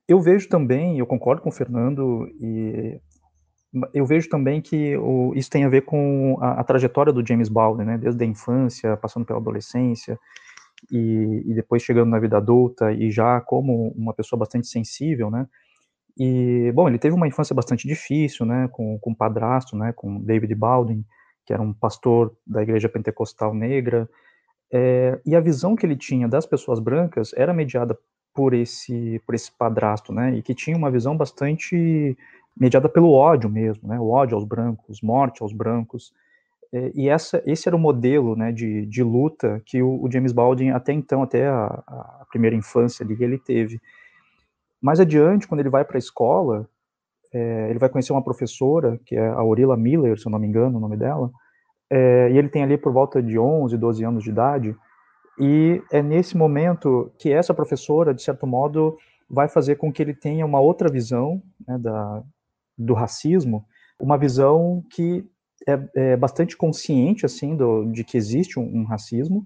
Eu 0.07 0.21
vejo 0.21 0.49
também, 0.49 0.99
eu 0.99 1.07
concordo 1.07 1.41
com 1.41 1.51
o 1.51 1.53
Fernando, 1.53 2.27
e 2.41 3.01
eu 3.95 4.05
vejo 4.05 4.29
também 4.29 4.61
que 4.61 4.97
o, 4.97 5.33
isso 5.35 5.51
tem 5.51 5.65
a 5.65 5.69
ver 5.69 5.83
com 5.83 6.37
a, 6.41 6.61
a, 6.61 6.65
trajetória 6.65 7.13
do 7.13 7.27
James 7.27 7.49
Baldwin, 7.49 7.85
né, 7.85 7.99
desde 7.99 8.23
a 8.25 8.27
infância, 8.27 8.97
passando 8.97 9.25
pela 9.25 9.39
adolescência, 9.39 10.19
e, 10.91 11.45
e, 11.47 11.55
depois 11.55 11.83
chegando 11.83 12.09
na 12.09 12.19
vida 12.19 12.39
adulta, 12.39 12.93
e 12.93 13.11
já 13.11 13.41
como 13.41 13.89
uma 13.97 14.13
pessoa 14.15 14.39
bastante 14.39 14.67
sensível, 14.67 15.31
né, 15.31 15.47
e, 16.19 16.73
bom, 16.75 16.89
ele 16.89 16.99
teve 16.99 17.15
uma 17.15 17.29
infância 17.29 17.55
bastante 17.55 17.87
difícil, 17.87 18.45
né, 18.45 18.69
com, 18.73 18.99
com 18.99 19.13
o 19.13 19.17
padrasto, 19.17 19.77
né, 19.77 19.93
com 19.95 20.21
David 20.21 20.55
Baldwin, 20.55 21.05
que 21.47 21.53
era 21.53 21.63
um 21.63 21.73
pastor 21.73 22.37
da 22.47 22.63
igreja 22.63 22.89
pentecostal 22.89 23.55
negra, 23.55 24.09
é, 24.73 25.21
e 25.25 25.35
a 25.35 25.41
visão 25.41 25.77
que 25.77 25.87
ele 25.87 25.97
tinha 25.97 26.29
das 26.29 26.47
pessoas 26.47 26.79
brancas 26.79 27.33
era 27.37 27.53
mediada 27.53 27.97
por 28.35 28.55
esse, 28.55 29.21
por 29.27 29.35
esse 29.35 29.51
padrasto, 29.53 30.13
né, 30.13 30.35
e 30.37 30.43
que 30.43 30.55
tinha 30.55 30.77
uma 30.77 30.91
visão 30.91 31.17
bastante 31.17 32.17
mediada 32.61 32.91
pelo 32.91 33.13
ódio 33.13 33.49
mesmo, 33.49 33.89
né, 33.89 33.99
o 33.99 34.11
ódio 34.11 34.37
aos 34.37 34.45
brancos, 34.45 35.01
morte 35.01 35.43
aos 35.43 35.51
brancos, 35.51 36.13
é, 36.71 36.93
e 36.95 37.09
essa, 37.09 37.43
esse 37.47 37.67
era 37.67 37.75
o 37.75 37.81
modelo, 37.81 38.37
né, 38.37 38.53
de, 38.53 38.85
de 38.85 39.03
luta 39.03 39.63
que 39.65 39.83
o, 39.83 40.05
o 40.05 40.13
James 40.13 40.31
Baldwin 40.31 40.71
até 40.71 40.93
então, 40.93 41.23
até 41.23 41.49
a, 41.49 41.65
a 41.65 42.27
primeira 42.31 42.55
infância 42.55 43.03
ali, 43.03 43.17
ele 43.19 43.39
teve. 43.39 43.81
Mais 44.81 45.01
adiante, 45.01 45.49
quando 45.49 45.61
ele 45.61 45.71
vai 45.71 45.85
para 45.85 45.97
a 45.97 45.99
escola, 45.99 46.69
é, 47.33 47.71
ele 47.71 47.79
vai 47.79 47.89
conhecer 47.89 48.13
uma 48.13 48.23
professora, 48.23 49.01
que 49.05 49.17
é 49.17 49.27
a 49.27 49.35
Aurila 49.41 49.77
Miller, 49.77 50.19
se 50.19 50.27
eu 50.27 50.31
não 50.31 50.39
me 50.39 50.47
engano 50.47 50.77
o 50.77 50.81
nome 50.81 50.97
dela, 50.97 51.31
é, 51.89 52.31
e 52.31 52.39
ele 52.39 52.49
tem 52.49 52.63
ali 52.63 52.77
por 52.77 52.93
volta 52.93 53.23
de 53.23 53.39
11, 53.39 53.77
12 53.77 54.05
anos 54.05 54.23
de 54.23 54.31
idade, 54.31 54.77
e 55.39 55.83
é 55.91 56.03
nesse 56.03 56.37
momento 56.37 57.11
que 57.19 57.33
essa 57.33 57.55
professora, 57.55 58.15
de 58.15 58.23
certo 58.23 58.47
modo, 58.47 58.97
vai 59.29 59.49
fazer 59.49 59.77
com 59.77 59.93
que 59.93 60.03
ele 60.03 60.15
tenha 60.15 60.45
uma 60.45 60.61
outra 60.61 60.91
visão 60.91 61.43
né, 61.67 61.79
da, 61.79 62.23
do 62.81 62.95
racismo, 62.95 63.65
uma 64.01 64.17
visão 64.17 64.83
que 64.91 65.25
é, 65.69 65.79
é 65.95 66.17
bastante 66.17 66.57
consciente 66.57 67.27
assim 67.27 67.55
do, 67.55 67.85
de 67.87 68.03
que 68.03 68.17
existe 68.17 68.59
um, 68.59 68.63
um, 68.63 68.85
racismo, 68.85 69.45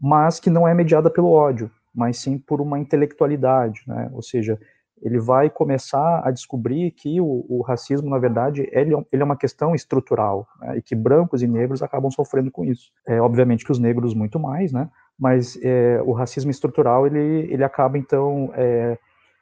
mas 0.00 0.40
que 0.40 0.48
não 0.48 0.66
é 0.66 0.74
mediada 0.74 1.10
pelo 1.10 1.30
ódio, 1.30 1.70
mas 1.94 2.18
sim 2.18 2.38
por 2.38 2.60
uma 2.60 2.78
intelectualidade, 2.78 3.82
né? 3.86 4.10
Ou 4.14 4.22
seja, 4.22 4.58
ele 5.02 5.18
vai 5.18 5.48
começar 5.48 6.22
a 6.24 6.30
descobrir 6.30 6.90
que 6.92 7.20
o, 7.20 7.44
o 7.48 7.62
racismo, 7.62 8.08
na 8.08 8.18
verdade, 8.18 8.68
ele, 8.72 8.94
é 8.94 9.04
ele 9.12 9.22
é 9.22 9.24
uma 9.24 9.36
questão 9.36 9.74
estrutural, 9.74 10.46
né? 10.60 10.78
e 10.78 10.82
que 10.82 10.94
brancos 10.94 11.42
e 11.42 11.46
negros 11.46 11.82
acabam 11.82 12.10
sofrendo 12.10 12.50
com 12.50 12.64
isso. 12.64 12.90
É, 13.06 13.20
obviamente 13.20 13.64
que 13.64 13.72
os 13.72 13.78
negros 13.78 14.14
muito 14.14 14.38
mais, 14.38 14.72
né? 14.72 14.88
Mas 15.18 15.58
é, 15.62 16.00
o 16.04 16.12
racismo 16.12 16.50
estrutural, 16.50 17.06
ele, 17.06 17.52
ele 17.52 17.64
acaba, 17.64 17.98
então, 17.98 18.50
é, 18.54 18.98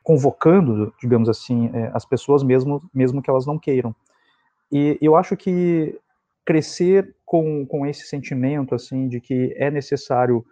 convocando, 0.09 0.90
digamos 0.99 1.29
assim, 1.29 1.71
é, 1.75 1.90
as 1.92 2.07
pessoas 2.07 2.42
mesmo, 2.42 2.81
mesmo 2.94 3.21
que 3.21 3.29
elas 3.29 3.44
não 3.44 3.59
queiram. 3.59 3.94
E 4.73 4.97
eu 5.03 5.14
acho 5.14 5.37
que 5.37 6.01
crescer 6.47 7.14
com, 7.27 7.66
com 7.66 7.85
esse 7.85 8.07
sentimento, 8.07 8.75
assim, 8.75 9.07
de 9.07 9.21
que 9.21 9.55
é 9.59 9.71
necessário 9.71 10.42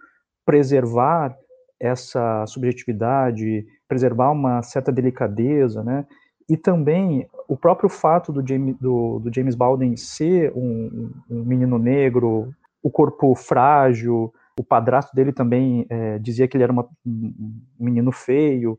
preservar 0.44 1.34
essa 1.80 2.44
subjetividade, 2.44 3.66
preservar 3.88 4.30
uma 4.30 4.60
certa 4.60 4.92
delicadeza, 4.92 5.82
né? 5.82 6.06
E 6.46 6.54
também 6.54 7.26
o 7.48 7.56
próprio 7.56 7.88
fato 7.88 8.30
do 8.30 8.46
James, 8.46 8.76
do, 8.78 9.20
do 9.20 9.34
James 9.34 9.54
Baldwin 9.54 9.96
ser 9.96 10.52
um, 10.54 11.10
um, 11.30 11.42
menino 11.42 11.78
negro, 11.78 12.54
o 12.82 12.90
corpo 12.90 13.34
frágil, 13.34 14.30
o 14.60 14.62
padrasto 14.62 15.16
dele 15.16 15.32
também 15.32 15.86
é, 15.88 16.18
dizia 16.18 16.46
que 16.46 16.58
ele 16.58 16.64
era 16.64 16.72
uma, 16.72 16.86
um 17.06 17.54
menino 17.80 18.12
feio, 18.12 18.78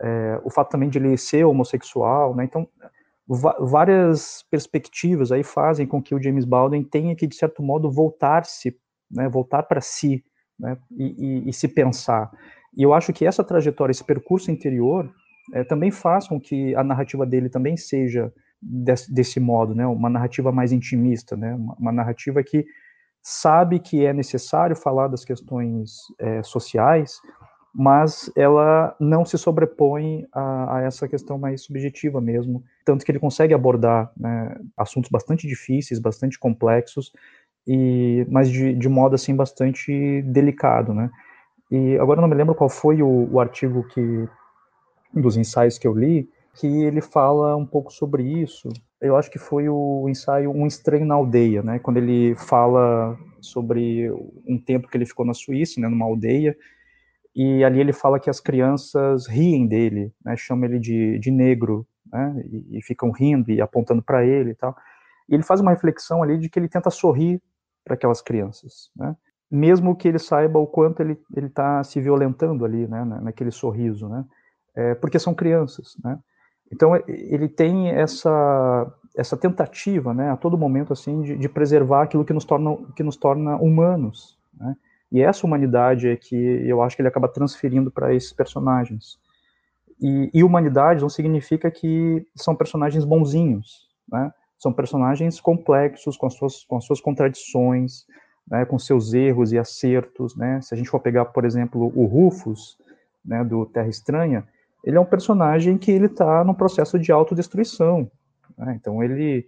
é, 0.00 0.40
o 0.44 0.50
fato 0.50 0.70
também 0.70 0.88
de 0.88 0.98
ele 0.98 1.16
ser 1.16 1.44
homossexual, 1.44 2.34
né? 2.34 2.44
Então, 2.44 2.68
várias 3.26 4.44
perspectivas 4.50 5.32
aí 5.32 5.42
fazem 5.42 5.86
com 5.86 6.02
que 6.02 6.14
o 6.14 6.22
James 6.22 6.44
Baldwin 6.44 6.84
tenha 6.84 7.16
que, 7.16 7.26
de 7.26 7.36
certo 7.36 7.62
modo, 7.62 7.90
voltar-se, 7.90 8.76
né? 9.10 9.28
Voltar 9.28 9.62
para 9.62 9.80
si, 9.80 10.24
né? 10.58 10.76
E, 10.90 11.04
e, 11.04 11.48
e, 11.48 11.52
se 11.52 11.68
pensar. 11.68 12.30
E 12.76 12.82
eu 12.82 12.92
acho 12.92 13.12
que 13.12 13.24
essa 13.24 13.44
trajetória, 13.44 13.92
esse 13.92 14.04
percurso 14.04 14.50
interior, 14.50 15.10
é, 15.54 15.64
também 15.64 15.90
faz 15.90 16.28
com 16.28 16.40
que 16.40 16.74
a 16.74 16.84
narrativa 16.84 17.24
dele 17.24 17.48
também 17.48 17.76
seja 17.76 18.32
desse, 18.60 19.12
desse 19.12 19.40
modo, 19.40 19.74
né? 19.74 19.86
Uma 19.86 20.10
narrativa 20.10 20.52
mais 20.52 20.72
intimista, 20.72 21.36
né? 21.36 21.54
Uma, 21.54 21.74
uma 21.78 21.92
narrativa 21.92 22.42
que 22.42 22.66
sabe 23.22 23.80
que 23.80 24.04
é 24.04 24.12
necessário 24.12 24.76
falar 24.76 25.08
das 25.08 25.24
questões 25.24 26.00
é, 26.18 26.42
sociais, 26.42 27.18
mas 27.74 28.30
ela 28.36 28.94
não 29.00 29.24
se 29.24 29.36
sobrepõe 29.36 30.26
a, 30.32 30.76
a, 30.76 30.82
essa 30.82 31.08
questão 31.08 31.36
mais 31.36 31.62
subjetiva 31.62 32.20
mesmo, 32.20 32.62
tanto 32.84 33.04
que 33.04 33.10
ele 33.10 33.18
consegue 33.18 33.52
abordar 33.52 34.12
né, 34.16 34.56
assuntos 34.76 35.10
bastante 35.10 35.46
difíceis, 35.48 35.98
bastante 35.98 36.38
complexos, 36.38 37.12
e 37.66 38.24
mas 38.30 38.48
de, 38.48 38.74
de 38.74 38.88
modo 38.88 39.14
assim 39.14 39.34
bastante 39.34 40.22
delicado, 40.22 40.94
né? 40.94 41.10
E 41.70 41.98
agora 41.98 42.20
não 42.20 42.28
me 42.28 42.34
lembro 42.34 42.54
qual 42.54 42.68
foi 42.68 43.02
o, 43.02 43.28
o 43.32 43.40
artigo 43.40 43.82
que 43.88 44.28
dos 45.12 45.36
ensaios 45.36 45.78
que 45.78 45.86
eu 45.86 45.94
li 45.94 46.28
que 46.54 46.66
ele 46.84 47.00
fala 47.00 47.56
um 47.56 47.66
pouco 47.66 47.92
sobre 47.92 48.22
isso. 48.22 48.68
Eu 49.00 49.16
acho 49.16 49.30
que 49.30 49.38
foi 49.38 49.68
o 49.68 50.08
ensaio 50.08 50.50
Um 50.50 50.66
Estranho 50.66 51.04
na 51.04 51.14
Aldeia, 51.14 51.62
né? 51.62 51.78
Quando 51.78 51.96
ele 51.96 52.34
fala 52.36 53.18
sobre 53.40 54.10
um 54.46 54.56
tempo 54.56 54.88
que 54.88 54.96
ele 54.96 55.04
ficou 55.04 55.26
na 55.26 55.34
Suíça, 55.34 55.80
né, 55.80 55.88
numa 55.88 56.06
aldeia, 56.06 56.56
e 57.34 57.64
ali 57.64 57.80
ele 57.80 57.92
fala 57.92 58.20
que 58.20 58.30
as 58.30 58.38
crianças 58.38 59.26
riem 59.26 59.66
dele, 59.66 60.12
né, 60.24 60.36
chamam 60.36 60.66
ele 60.66 60.78
de, 60.78 61.18
de 61.18 61.30
negro, 61.30 61.86
né, 62.10 62.44
e, 62.46 62.78
e 62.78 62.82
ficam 62.82 63.10
rindo 63.10 63.50
e 63.50 63.60
apontando 63.60 64.02
para 64.02 64.24
ele 64.24 64.50
e 64.50 64.54
tal. 64.54 64.76
E 65.28 65.34
ele 65.34 65.42
faz 65.42 65.60
uma 65.60 65.72
reflexão 65.72 66.22
ali 66.22 66.38
de 66.38 66.48
que 66.48 66.58
ele 66.58 66.68
tenta 66.68 66.90
sorrir 66.90 67.42
para 67.84 67.94
aquelas 67.94 68.22
crianças, 68.22 68.90
né, 68.96 69.16
mesmo 69.50 69.96
que 69.96 70.06
ele 70.06 70.18
saiba 70.18 70.58
o 70.58 70.66
quanto 70.66 71.00
ele 71.00 71.18
ele 71.36 71.46
está 71.46 71.82
se 71.82 72.00
violentando 72.00 72.64
ali, 72.64 72.86
né, 72.86 73.04
naquele 73.04 73.50
sorriso, 73.50 74.08
né, 74.08 74.24
é, 74.76 74.94
porque 74.94 75.18
são 75.18 75.34
crianças, 75.34 75.96
né. 76.04 76.18
Então 76.72 76.96
ele 77.08 77.48
tem 77.48 77.90
essa 77.90 78.92
essa 79.16 79.36
tentativa, 79.36 80.12
né, 80.14 80.30
a 80.30 80.36
todo 80.36 80.58
momento 80.58 80.92
assim 80.92 81.20
de, 81.22 81.36
de 81.36 81.48
preservar 81.48 82.02
aquilo 82.02 82.24
que 82.24 82.32
nos 82.32 82.44
torna 82.44 82.76
que 82.94 83.02
nos 83.02 83.16
torna 83.16 83.56
humanos, 83.56 84.38
né, 84.54 84.76
e 85.14 85.22
essa 85.22 85.46
humanidade 85.46 86.08
é 86.08 86.16
que 86.16 86.34
eu 86.34 86.82
acho 86.82 86.96
que 86.96 87.02
ele 87.02 87.08
acaba 87.08 87.28
transferindo 87.28 87.88
para 87.88 88.12
esses 88.12 88.32
personagens. 88.32 89.16
E, 90.02 90.28
e, 90.34 90.42
humanidade 90.42 91.02
não 91.02 91.08
significa 91.08 91.70
que 91.70 92.26
são 92.34 92.56
personagens 92.56 93.04
bonzinhos, 93.04 93.88
né? 94.10 94.34
São 94.58 94.72
personagens 94.72 95.40
complexos, 95.40 96.16
com 96.16 96.26
as 96.26 96.34
suas, 96.34 96.64
com 96.64 96.76
as 96.78 96.84
suas 96.84 97.00
contradições, 97.00 98.04
né? 98.50 98.64
com 98.64 98.76
seus 98.76 99.14
erros 99.14 99.52
e 99.52 99.58
acertos, 99.58 100.34
né? 100.34 100.60
Se 100.60 100.74
a 100.74 100.76
gente 100.76 100.90
for 100.90 100.98
pegar, 100.98 101.26
por 101.26 101.44
exemplo, 101.44 101.92
o 101.94 102.06
Rufus, 102.06 102.76
né, 103.24 103.44
do 103.44 103.66
Terra 103.66 103.88
Estranha, 103.88 104.44
ele 104.82 104.96
é 104.96 105.00
um 105.00 105.06
personagem 105.06 105.78
que 105.78 105.92
ele 105.92 106.06
está 106.06 106.42
no 106.42 106.56
processo 106.56 106.98
de 106.98 107.12
autodestruição. 107.12 108.10
Né? 108.58 108.76
Então 108.80 109.00
ele 109.00 109.46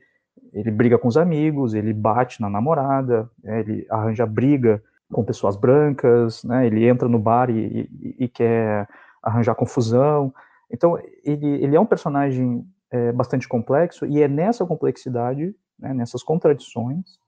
ele 0.53 0.71
briga 0.71 0.97
com 0.97 1.09
os 1.09 1.17
amigos, 1.17 1.75
ele 1.75 1.93
bate 1.93 2.41
na 2.41 2.49
namorada, 2.49 3.29
né? 3.43 3.61
ele 3.61 3.85
arranja 3.91 4.25
briga 4.25 4.81
com 5.13 5.25
pessoas 5.25 5.57
brancas, 5.57 6.43
né? 6.45 6.67
Ele 6.67 6.87
entra 6.87 7.09
no 7.09 7.19
bar 7.19 7.51
e, 7.51 7.89
e, 8.01 8.25
e 8.25 8.29
quer 8.29 8.89
arranjar 9.23 9.55
confusão. 9.55 10.33
Então, 10.71 10.99
ele, 11.25 11.47
ele 11.63 11.77
é 11.77 11.81
um 11.81 11.87
personagem 11.87 12.67
é, 12.91 13.13
bastante 13.13 13.49
complexo 13.49 14.07
e 14.07 14.23
é 14.23 14.29
nessa 14.29 14.65
complexidade, 14.65 15.55
né, 15.79 15.93
nessas 15.95 16.23
contradições, 16.23 17.19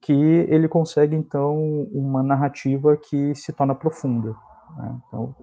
que 0.00 0.12
ele 0.12 0.68
consegue, 0.68 1.16
então, 1.16 1.88
uma 1.92 2.22
narrativa 2.22 2.96
que 2.96 3.34
se 3.34 3.52
torna 3.52 3.74
profunda. 3.74 4.34
Né? 4.76 5.00
Então, 5.08 5.34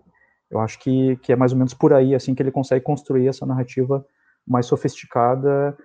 eu 0.50 0.60
acho 0.60 0.78
que, 0.80 1.16
que 1.18 1.34
é 1.34 1.36
mais 1.36 1.52
ou 1.52 1.58
menos 1.58 1.74
por 1.74 1.94
aí, 1.94 2.14
assim, 2.14 2.36
que 2.36 2.44
ele 2.44 2.52
consegue 2.52 2.84
construir 2.84 3.28
essa 3.28 3.46
narrativa 3.46 4.06
mais 4.48 4.66
sofisticada 4.66 5.76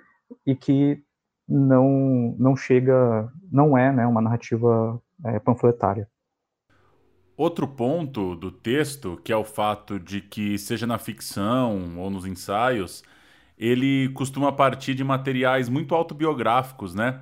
e 0.45 0.55
que 0.55 1.03
não, 1.49 2.35
não 2.39 2.57
chega, 2.57 3.31
não 3.51 3.79
é, 3.79 3.93
né, 3.93 4.07
uma 4.07 4.21
narrativa 4.21 5.01
é, 5.25 5.39
panfletária. 5.39 6.09
Outro 7.37 7.69
ponto 7.69 8.35
do 8.35 8.51
texto, 8.51 9.21
que 9.23 9.31
é 9.31 9.37
o 9.37 9.45
fato 9.45 10.01
de 10.01 10.23
que, 10.23 10.59
seja 10.59 10.87
na 10.87 10.99
ficção 10.99 11.99
ou 11.99 12.09
nos 12.09 12.25
ensaios, 12.25 13.03
ele 13.59 14.09
costuma 14.15 14.53
partir 14.53 14.95
de 14.95 15.05
materiais 15.05 15.69
muito 15.69 15.95
autobiográficos, 15.95 16.95
né? 16.95 17.21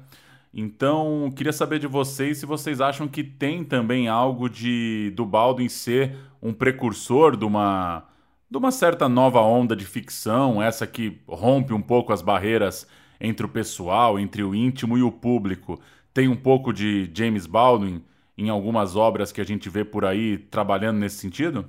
Então, 0.52 1.32
queria 1.34 1.52
saber 1.52 1.80
de 1.80 1.88
vocês 1.88 2.38
se 2.38 2.46
vocês 2.46 2.80
acham 2.80 3.08
que 3.08 3.24
tem 3.24 3.64
também 3.64 4.06
algo 4.06 4.48
de 4.48 5.12
do 5.16 5.26
Baldwin 5.26 5.68
ser 5.68 6.16
um 6.40 6.52
precursor 6.52 7.36
de 7.36 7.44
uma, 7.44 8.04
de 8.48 8.56
uma 8.56 8.70
certa 8.70 9.08
nova 9.08 9.40
onda 9.40 9.74
de 9.74 9.84
ficção, 9.84 10.62
essa 10.62 10.86
que 10.86 11.20
rompe 11.26 11.72
um 11.72 11.82
pouco 11.82 12.12
as 12.12 12.22
barreiras 12.22 12.86
entre 13.20 13.44
o 13.44 13.48
pessoal, 13.48 14.16
entre 14.16 14.44
o 14.44 14.54
íntimo 14.54 14.96
e 14.96 15.02
o 15.02 15.10
público 15.10 15.80
tem 16.14 16.28
um 16.28 16.36
pouco 16.36 16.72
de 16.72 17.10
James 17.12 17.44
Baldwin 17.44 18.02
em 18.38 18.48
algumas 18.48 18.94
obras 18.94 19.32
que 19.32 19.40
a 19.40 19.44
gente 19.44 19.68
vê 19.68 19.84
por 19.84 20.04
aí 20.04 20.38
trabalhando 20.38 20.98
nesse 20.98 21.16
sentido? 21.16 21.66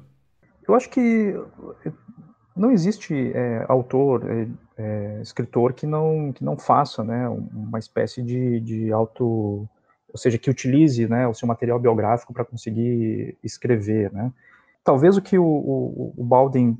Eu 0.67 0.75
acho 0.75 0.89
que 0.89 1.35
não 2.55 2.71
existe 2.71 3.31
é, 3.33 3.65
autor, 3.67 4.23
é, 4.29 4.47
é, 4.77 5.21
escritor 5.21 5.73
que 5.73 5.85
não 5.87 6.31
que 6.31 6.43
não 6.43 6.57
faça, 6.57 7.03
né, 7.03 7.27
uma 7.27 7.79
espécie 7.79 8.21
de, 8.21 8.59
de 8.59 8.91
auto, 8.91 9.67
ou 10.07 10.17
seja, 10.17 10.37
que 10.37 10.49
utilize, 10.49 11.07
né, 11.07 11.27
o 11.27 11.33
seu 11.33 11.47
material 11.47 11.79
biográfico 11.79 12.33
para 12.33 12.45
conseguir 12.45 13.37
escrever, 13.43 14.11
né. 14.13 14.31
Talvez 14.83 15.17
o 15.17 15.21
que 15.21 15.37
o, 15.37 15.43
o, 15.43 16.13
o 16.15 16.23
Baldwin 16.23 16.77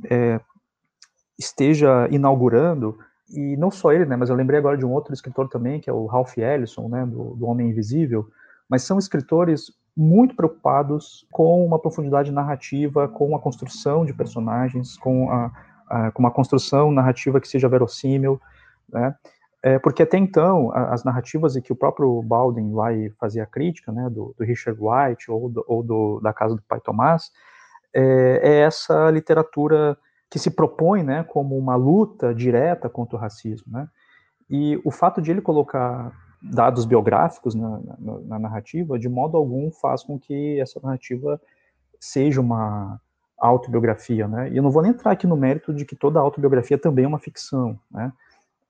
esteja 1.38 2.08
inaugurando 2.12 2.98
e 3.30 3.58
não 3.58 3.72
só 3.72 3.92
ele, 3.92 4.06
né, 4.06 4.16
mas 4.16 4.30
eu 4.30 4.36
lembrei 4.36 4.60
agora 4.60 4.78
de 4.78 4.86
um 4.86 4.92
outro 4.92 5.14
escritor 5.14 5.50
também, 5.50 5.80
que 5.80 5.90
é 5.90 5.94
o 5.94 6.06
Ralph 6.06 6.38
Ellison, 6.38 6.88
né, 6.88 7.06
do, 7.06 7.36
do 7.36 7.46
Homem 7.46 7.70
Invisível, 7.70 8.28
mas 8.70 8.84
são 8.84 8.98
escritores 9.00 9.72
muito 9.96 10.36
preocupados 10.36 11.26
com 11.32 11.66
uma 11.66 11.80
profundidade 11.80 12.32
narrativa, 12.32 13.08
com 13.08 13.36
a 13.36 13.40
construção 13.40 14.06
de 14.06 14.14
personagens, 14.14 14.98
com, 14.98 15.30
a, 15.32 15.52
a, 15.90 16.12
com 16.12 16.22
uma 16.22 16.32
construção 16.32 16.92
narrativa 16.92 17.40
que 17.40 17.48
seja 17.48 17.70
verossímil, 17.70 18.40
né, 18.92 19.16
é, 19.64 19.80
porque 19.80 20.04
até 20.04 20.16
então, 20.20 20.72
as 20.72 21.04
narrativas 21.04 21.56
em 21.56 21.62
que 21.62 21.74
o 21.74 21.76
próprio 21.76 22.22
Baldwin 22.22 22.72
vai 22.72 23.10
fazer 23.20 23.42
a 23.42 23.48
crítica, 23.48 23.92
né, 23.92 24.08
do, 24.12 24.36
do 24.38 24.44
Richard 24.44 24.80
White 24.80 25.32
ou, 25.32 25.50
do, 25.50 25.66
ou 25.68 25.82
do, 25.82 26.20
da 26.20 26.32
Casa 26.32 26.56
do 26.56 26.62
Pai 26.62 26.80
Tomás, 26.80 27.32
é, 27.92 28.42
é 28.44 28.60
essa 28.60 29.10
literatura 29.10 29.98
que 30.36 30.40
se 30.40 30.52
propõe, 30.52 31.02
né, 31.02 31.24
como 31.24 31.58
uma 31.58 31.78
luta 31.78 32.36
direta 32.36 32.90
contra 32.90 33.16
o 33.16 33.20
racismo, 33.20 33.72
né? 33.72 33.88
E 34.50 34.78
o 34.84 34.92
fato 34.92 35.22
de 35.22 35.32
ele 35.32 35.40
colocar 35.40 36.12
dados 36.42 36.84
biográficos 36.84 37.56
na, 37.56 37.80
na, 37.98 38.20
na, 38.20 38.40
narrativa, 38.40 39.00
de 39.00 39.08
modo 39.08 39.38
algum 39.38 39.72
faz 39.72 40.04
com 40.04 40.20
que 40.20 40.60
essa 40.60 40.78
narrativa 40.84 41.40
seja 42.02 42.42
uma 42.42 43.00
autobiografia, 43.38 44.28
né? 44.28 44.52
E 44.52 44.58
eu 44.58 44.62
não 44.62 44.70
vou 44.70 44.82
nem 44.82 44.92
entrar 44.92 45.12
aqui 45.12 45.26
no 45.26 45.38
mérito 45.38 45.74
de 45.74 45.86
que 45.86 45.96
toda 45.96 46.20
autobiografia 46.20 46.78
também 46.78 47.06
é 47.06 47.08
uma 47.08 47.18
ficção, 47.18 47.80
né? 47.90 48.12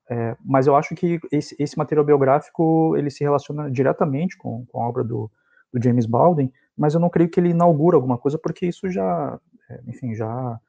É, 0.07 0.37
mas 0.45 0.67
eu 0.67 0.75
acho 0.75 0.93
que 0.93 1.19
esse, 1.31 1.55
esse, 1.57 1.75
material 1.79 2.05
biográfico 2.05 2.95
ele 2.95 3.09
se 3.09 3.23
relaciona 3.23 3.71
diretamente 3.71 4.37
com, 4.37 4.67
com 4.67 4.83
a 4.83 4.87
obra 4.87 5.03
do, 5.03 5.31
do, 5.73 5.83
James 5.83 6.05
Baldwin, 6.05 6.51
mas 6.77 6.93
eu 6.93 6.99
não 6.99 7.09
creio 7.09 7.27
que 7.27 7.39
ele 7.39 7.49
inaugura 7.49 7.97
alguma 7.97 8.19
coisa 8.19 8.37
porque 8.37 8.67
isso 8.67 8.87
já, 8.87 9.39
é, 9.67 9.81
enfim, 9.87 10.13
já 10.13 10.59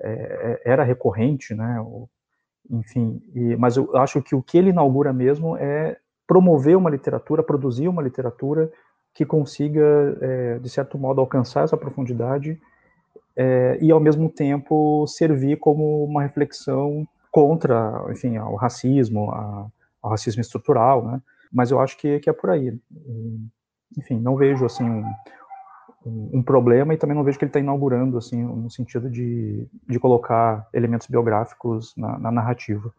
é, 0.00 0.60
é 0.64 0.72
era 0.72 0.84
recorrente, 0.84 1.54
né? 1.54 1.80
O, 1.80 2.08
enfim, 2.70 3.22
e, 3.34 3.56
mas 3.56 3.76
eu 3.76 3.96
acho 3.96 4.22
que 4.22 4.34
o 4.34 4.42
que 4.42 4.58
ele 4.58 4.70
inaugura 4.70 5.12
mesmo 5.12 5.56
é 5.56 5.96
promover 6.26 6.76
uma 6.76 6.90
literatura, 6.90 7.42
produzir 7.42 7.88
uma 7.88 8.02
literatura 8.02 8.70
que 9.14 9.24
consiga, 9.24 10.18
é, 10.20 10.58
de 10.58 10.68
certo 10.68 10.98
modo, 10.98 11.20
alcançar 11.20 11.64
essa 11.64 11.76
profundidade 11.76 12.60
é, 13.36 13.78
e, 13.80 13.90
ao 13.90 14.00
mesmo 14.00 14.28
tempo, 14.28 15.06
servir 15.06 15.58
como 15.58 16.04
uma 16.04 16.22
reflexão 16.22 17.06
contra, 17.30 18.04
enfim, 18.10 18.38
o 18.38 18.56
racismo, 18.56 19.30
a, 19.30 19.66
ao 20.02 20.10
racismo 20.10 20.40
estrutural, 20.40 21.04
né? 21.04 21.22
Mas 21.52 21.70
eu 21.70 21.80
acho 21.80 21.96
que, 21.96 22.18
que 22.20 22.28
é 22.28 22.32
por 22.32 22.50
aí. 22.50 22.78
enfim, 23.96 24.18
não 24.18 24.36
vejo, 24.36 24.64
assim, 24.66 24.84
um, 24.84 25.04
um, 26.06 26.42
problema 26.42 26.94
e 26.94 26.96
também 26.96 27.16
não 27.16 27.24
vejo 27.24 27.38
que 27.38 27.44
ele 27.44 27.50
está 27.50 27.60
inaugurando, 27.60 28.16
assim, 28.16 28.42
no 28.42 28.70
sentido 28.70 29.10
de, 29.10 29.66
de 29.88 29.98
colocar 29.98 30.68
elementos 30.72 31.06
biográficos 31.06 31.94
na, 31.96 32.18
na 32.18 32.30
narrativa. 32.30 32.92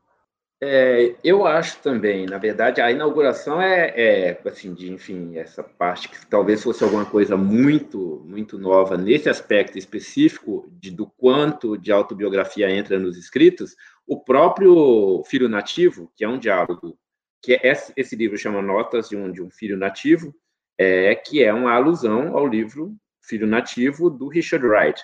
É, 0.59 1.13
eu 1.23 1.45
acho 1.45 1.79
também, 1.83 2.25
na 2.25 2.39
verdade, 2.39 2.81
a 2.81 2.91
inauguração 2.91 3.61
é, 3.61 3.93
é, 3.95 4.41
assim, 4.43 4.73
de, 4.73 4.91
enfim, 4.91 5.37
essa 5.37 5.63
parte 5.63 6.09
que 6.09 6.25
talvez 6.25 6.63
fosse 6.63 6.83
alguma 6.83 7.05
coisa 7.05 7.37
muito, 7.37 8.25
muito 8.25 8.57
nova 8.57 8.97
nesse 8.97 9.29
aspecto 9.29 9.77
específico 9.77 10.67
de, 10.71 10.89
do 10.89 11.05
quanto 11.05 11.77
de 11.77 11.91
autobiografia 11.91 12.71
entra 12.71 12.97
nos 12.97 13.17
escritos, 13.17 13.75
o 14.07 14.19
próprio 14.19 15.23
Filho 15.27 15.47
Nativo, 15.47 16.11
que 16.15 16.23
é 16.25 16.27
um 16.27 16.39
diálogo, 16.39 16.97
que 17.39 17.53
é, 17.53 17.67
esse, 17.67 17.93
esse 17.95 18.15
livro 18.15 18.35
chama 18.35 18.59
Notas 18.59 19.09
de 19.09 19.15
um, 19.15 19.31
de 19.31 19.43
um 19.43 19.51
Filho 19.51 19.77
Nativo, 19.77 20.33
é, 20.77 21.15
que 21.15 21.43
é 21.43 21.53
uma 21.53 21.73
alusão 21.73 22.37
ao 22.37 22.47
livro 22.47 22.95
Filho 23.21 23.47
Nativo 23.47 24.09
do 24.09 24.27
Richard 24.27 24.65
Wright, 24.65 25.01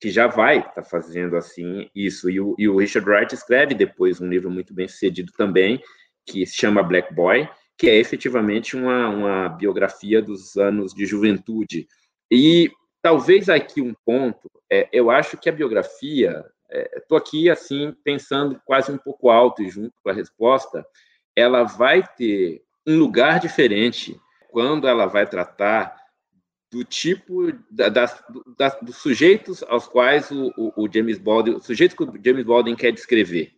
que 0.00 0.10
já 0.10 0.26
vai 0.26 0.58
estar 0.58 0.70
tá 0.70 0.82
fazendo 0.82 1.36
assim 1.36 1.90
isso. 1.94 2.30
E 2.30 2.40
o, 2.40 2.54
e 2.58 2.68
o, 2.68 2.76
Richard 2.78 3.08
Wright 3.08 3.34
escreve 3.34 3.74
depois 3.74 4.20
um 4.20 4.28
livro 4.28 4.50
muito 4.50 4.72
bem 4.72 4.88
sucedido 4.88 5.32
também, 5.36 5.82
que 6.26 6.46
se 6.46 6.56
chama 6.56 6.82
Black 6.82 7.12
Boy, 7.14 7.48
que 7.76 7.88
é 7.88 7.96
efetivamente 7.96 8.76
uma, 8.76 9.08
uma 9.08 9.48
biografia 9.48 10.22
dos 10.22 10.56
anos 10.56 10.94
de 10.94 11.04
juventude. 11.04 11.86
E 12.30 12.70
talvez 13.02 13.48
aqui 13.48 13.80
um 13.82 13.94
ponto, 14.04 14.50
é, 14.70 14.88
eu 14.92 15.10
acho 15.10 15.36
que 15.36 15.48
a 15.48 15.52
biografia, 15.52 16.44
estou 16.96 17.18
é, 17.18 17.20
aqui 17.20 17.50
assim 17.50 17.94
pensando 18.04 18.60
quase 18.64 18.90
um 18.92 18.98
pouco 18.98 19.28
alto 19.28 19.62
e 19.62 19.68
junto 19.68 19.94
com 20.02 20.10
a 20.10 20.14
resposta, 20.14 20.86
ela 21.36 21.64
vai 21.64 22.02
ter 22.16 22.62
um 22.86 22.98
lugar 22.98 23.40
diferente 23.40 24.18
quando 24.50 24.86
ela 24.86 25.06
vai 25.06 25.26
tratar 25.26 25.96
do 26.70 26.84
tipo 26.84 27.52
da, 27.70 27.88
das, 27.88 28.22
das, 28.56 28.78
dos 28.80 28.96
sujeitos 28.96 29.62
aos 29.64 29.88
quais 29.88 30.30
o, 30.30 30.52
o, 30.56 30.84
o 30.84 30.88
James 30.92 31.18
Baldwin, 31.18 31.54
o 31.54 31.60
sujeito 31.60 31.96
que 31.96 32.04
o 32.04 32.20
James 32.24 32.44
Baldwin 32.44 32.76
quer 32.76 32.92
descrever, 32.92 33.52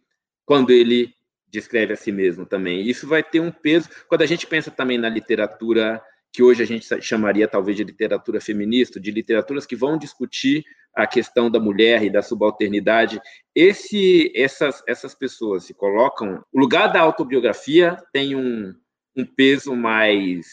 quando 0.47 0.71
ele 0.71 1.15
descreve 1.49 1.93
a 1.93 1.97
si 1.97 2.11
mesmo 2.11 2.47
também. 2.47 2.89
Isso 2.89 3.07
vai 3.07 3.23
ter 3.23 3.41
um 3.41 3.51
peso 3.51 3.89
quando 4.09 4.23
a 4.23 4.27
gente 4.27 4.47
pensa 4.47 4.71
também 4.71 4.97
na 4.97 5.09
literatura 5.09 6.03
que 6.33 6.43
hoje 6.43 6.63
a 6.63 6.67
gente 6.67 6.87
chamaria 7.03 7.47
talvez 7.47 7.77
de 7.77 7.85
literatura 7.85 8.41
feminista, 8.41 8.99
de 8.99 9.11
literaturas 9.11 9.67
que 9.67 9.77
vão 9.77 9.99
discutir 9.99 10.65
a 10.95 11.07
questão 11.07 11.51
da 11.51 11.61
mulher 11.61 12.03
e 12.03 12.11
da 12.11 12.23
subalternidade. 12.23 13.21
Esse, 13.55 14.33
essas, 14.35 14.83
essas 14.89 15.15
pessoas 15.15 15.65
se 15.65 15.75
colocam. 15.75 16.43
O 16.51 16.59
lugar 16.59 16.91
da 16.91 17.01
autobiografia 17.01 17.99
tem 18.13 18.35
um, 18.35 18.75
um 19.15 19.27
peso 19.27 19.77
mais, 19.77 20.47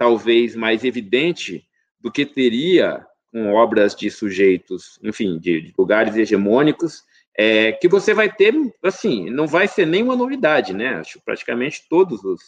talvez, 0.00 0.56
mais 0.56 0.82
evidente 0.82 1.62
do 2.00 2.10
que 2.10 2.24
teria 2.24 3.06
com 3.30 3.52
obras 3.52 3.94
de 3.94 4.10
sujeitos, 4.10 4.98
enfim, 5.04 5.38
de, 5.38 5.74
lugares 5.78 6.16
hegemônicos, 6.16 7.04
é, 7.36 7.72
que 7.72 7.86
você 7.86 8.14
vai 8.14 8.32
ter, 8.32 8.54
assim, 8.82 9.28
não 9.28 9.46
vai 9.46 9.68
ser 9.68 9.86
nenhuma 9.86 10.16
novidade, 10.16 10.72
né? 10.72 10.94
Acho 10.94 11.20
praticamente 11.22 11.86
todos 11.86 12.24
os 12.24 12.40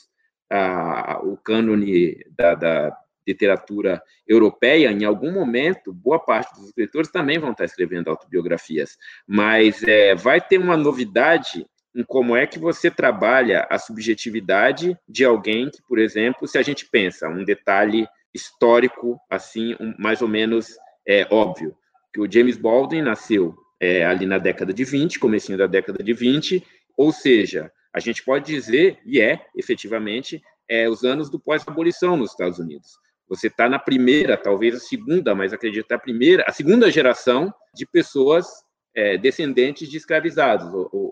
a, 0.50 1.20
o 1.22 1.36
cânone 1.36 2.24
da, 2.34 2.54
da, 2.54 2.96
literatura 3.26 4.02
europeia, 4.26 4.90
em 4.90 5.04
algum 5.04 5.30
momento, 5.30 5.92
boa 5.92 6.18
parte 6.18 6.54
dos 6.56 6.68
escritores 6.68 7.10
também 7.10 7.38
vão 7.38 7.52
estar 7.52 7.64
escrevendo 7.64 8.08
autobiografias, 8.08 8.98
mas 9.24 9.80
é, 9.84 10.14
vai 10.14 10.40
ter 10.40 10.58
uma 10.58 10.76
novidade 10.76 11.64
em 11.94 12.02
como 12.02 12.36
é 12.36 12.46
que 12.46 12.58
você 12.58 12.90
trabalha 12.90 13.66
a 13.70 13.78
subjetividade 13.78 14.96
de 15.08 15.24
alguém 15.24 15.70
que, 15.70 15.82
por 15.82 15.98
exemplo, 15.98 16.48
se 16.48 16.58
a 16.58 16.62
gente 16.62 16.88
pensa, 16.88 17.28
um 17.28 17.44
detalhe 17.44 18.06
histórico, 18.34 19.20
assim, 19.30 19.74
um, 19.78 19.94
mais 19.98 20.22
ou 20.22 20.28
menos 20.28 20.76
é, 21.06 21.26
óbvio, 21.30 21.76
que 22.12 22.20
o 22.20 22.30
James 22.30 22.56
Baldwin 22.56 23.02
nasceu 23.02 23.54
é, 23.80 24.04
ali 24.04 24.26
na 24.26 24.38
década 24.38 24.72
de 24.72 24.84
20, 24.84 25.18
comecinho 25.18 25.58
da 25.58 25.66
década 25.66 26.02
de 26.02 26.12
20, 26.12 26.64
ou 26.96 27.12
seja, 27.12 27.70
a 27.92 28.00
gente 28.00 28.24
pode 28.24 28.46
dizer, 28.46 28.98
e 29.04 29.20
é, 29.20 29.44
efetivamente, 29.56 30.42
é, 30.68 30.88
os 30.88 31.04
anos 31.04 31.28
do 31.28 31.38
pós-abolição 31.38 32.16
nos 32.16 32.30
Estados 32.30 32.58
Unidos. 32.58 32.88
Você 33.28 33.48
está 33.48 33.68
na 33.68 33.78
primeira, 33.78 34.36
talvez 34.36 34.74
a 34.74 34.78
segunda, 34.78 35.34
mas 35.34 35.52
acredito 35.52 35.90
a 35.92 35.98
primeira, 35.98 36.44
a 36.46 36.52
segunda 36.52 36.90
geração 36.90 37.52
de 37.74 37.86
pessoas 37.86 38.46
é, 38.94 39.16
descendentes 39.16 39.88
de 39.88 39.96
escravizados. 39.96 40.66
O, 40.72 40.88
o, 40.92 41.11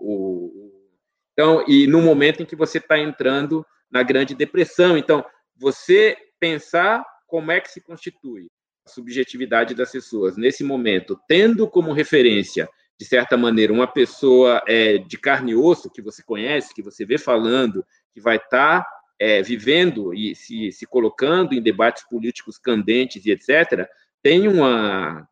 então, 1.33 1.63
e 1.67 1.87
no 1.87 2.01
momento 2.01 2.43
em 2.43 2.45
que 2.45 2.55
você 2.55 2.77
está 2.77 2.99
entrando 2.99 3.65
na 3.91 4.01
Grande 4.01 4.33
Depressão. 4.33 4.97
Então, 4.97 5.23
você 5.55 6.17
pensar 6.39 7.05
como 7.27 7.51
é 7.51 7.59
que 7.59 7.69
se 7.69 7.81
constitui 7.81 8.47
a 8.87 8.89
subjetividade 8.89 9.75
das 9.75 9.91
pessoas 9.91 10.37
nesse 10.37 10.63
momento, 10.63 11.19
tendo 11.27 11.69
como 11.69 11.91
referência, 11.91 12.67
de 12.99 13.05
certa 13.05 13.35
maneira, 13.35 13.73
uma 13.73 13.87
pessoa 13.87 14.63
é, 14.67 14.97
de 14.97 15.17
carne 15.17 15.51
e 15.51 15.55
osso 15.55 15.89
que 15.89 16.01
você 16.01 16.23
conhece, 16.23 16.73
que 16.73 16.81
você 16.81 17.05
vê 17.05 17.17
falando, 17.17 17.85
que 18.13 18.21
vai 18.21 18.37
estar 18.37 18.83
tá, 18.83 18.89
é, 19.19 19.41
vivendo 19.41 20.13
e 20.13 20.35
se, 20.35 20.71
se 20.71 20.85
colocando 20.85 21.53
em 21.53 21.61
debates 21.61 22.07
políticos 22.07 22.57
candentes 22.57 23.25
e 23.25 23.31
etc., 23.31 23.87
tem 24.23 24.47
uma, 24.47 25.27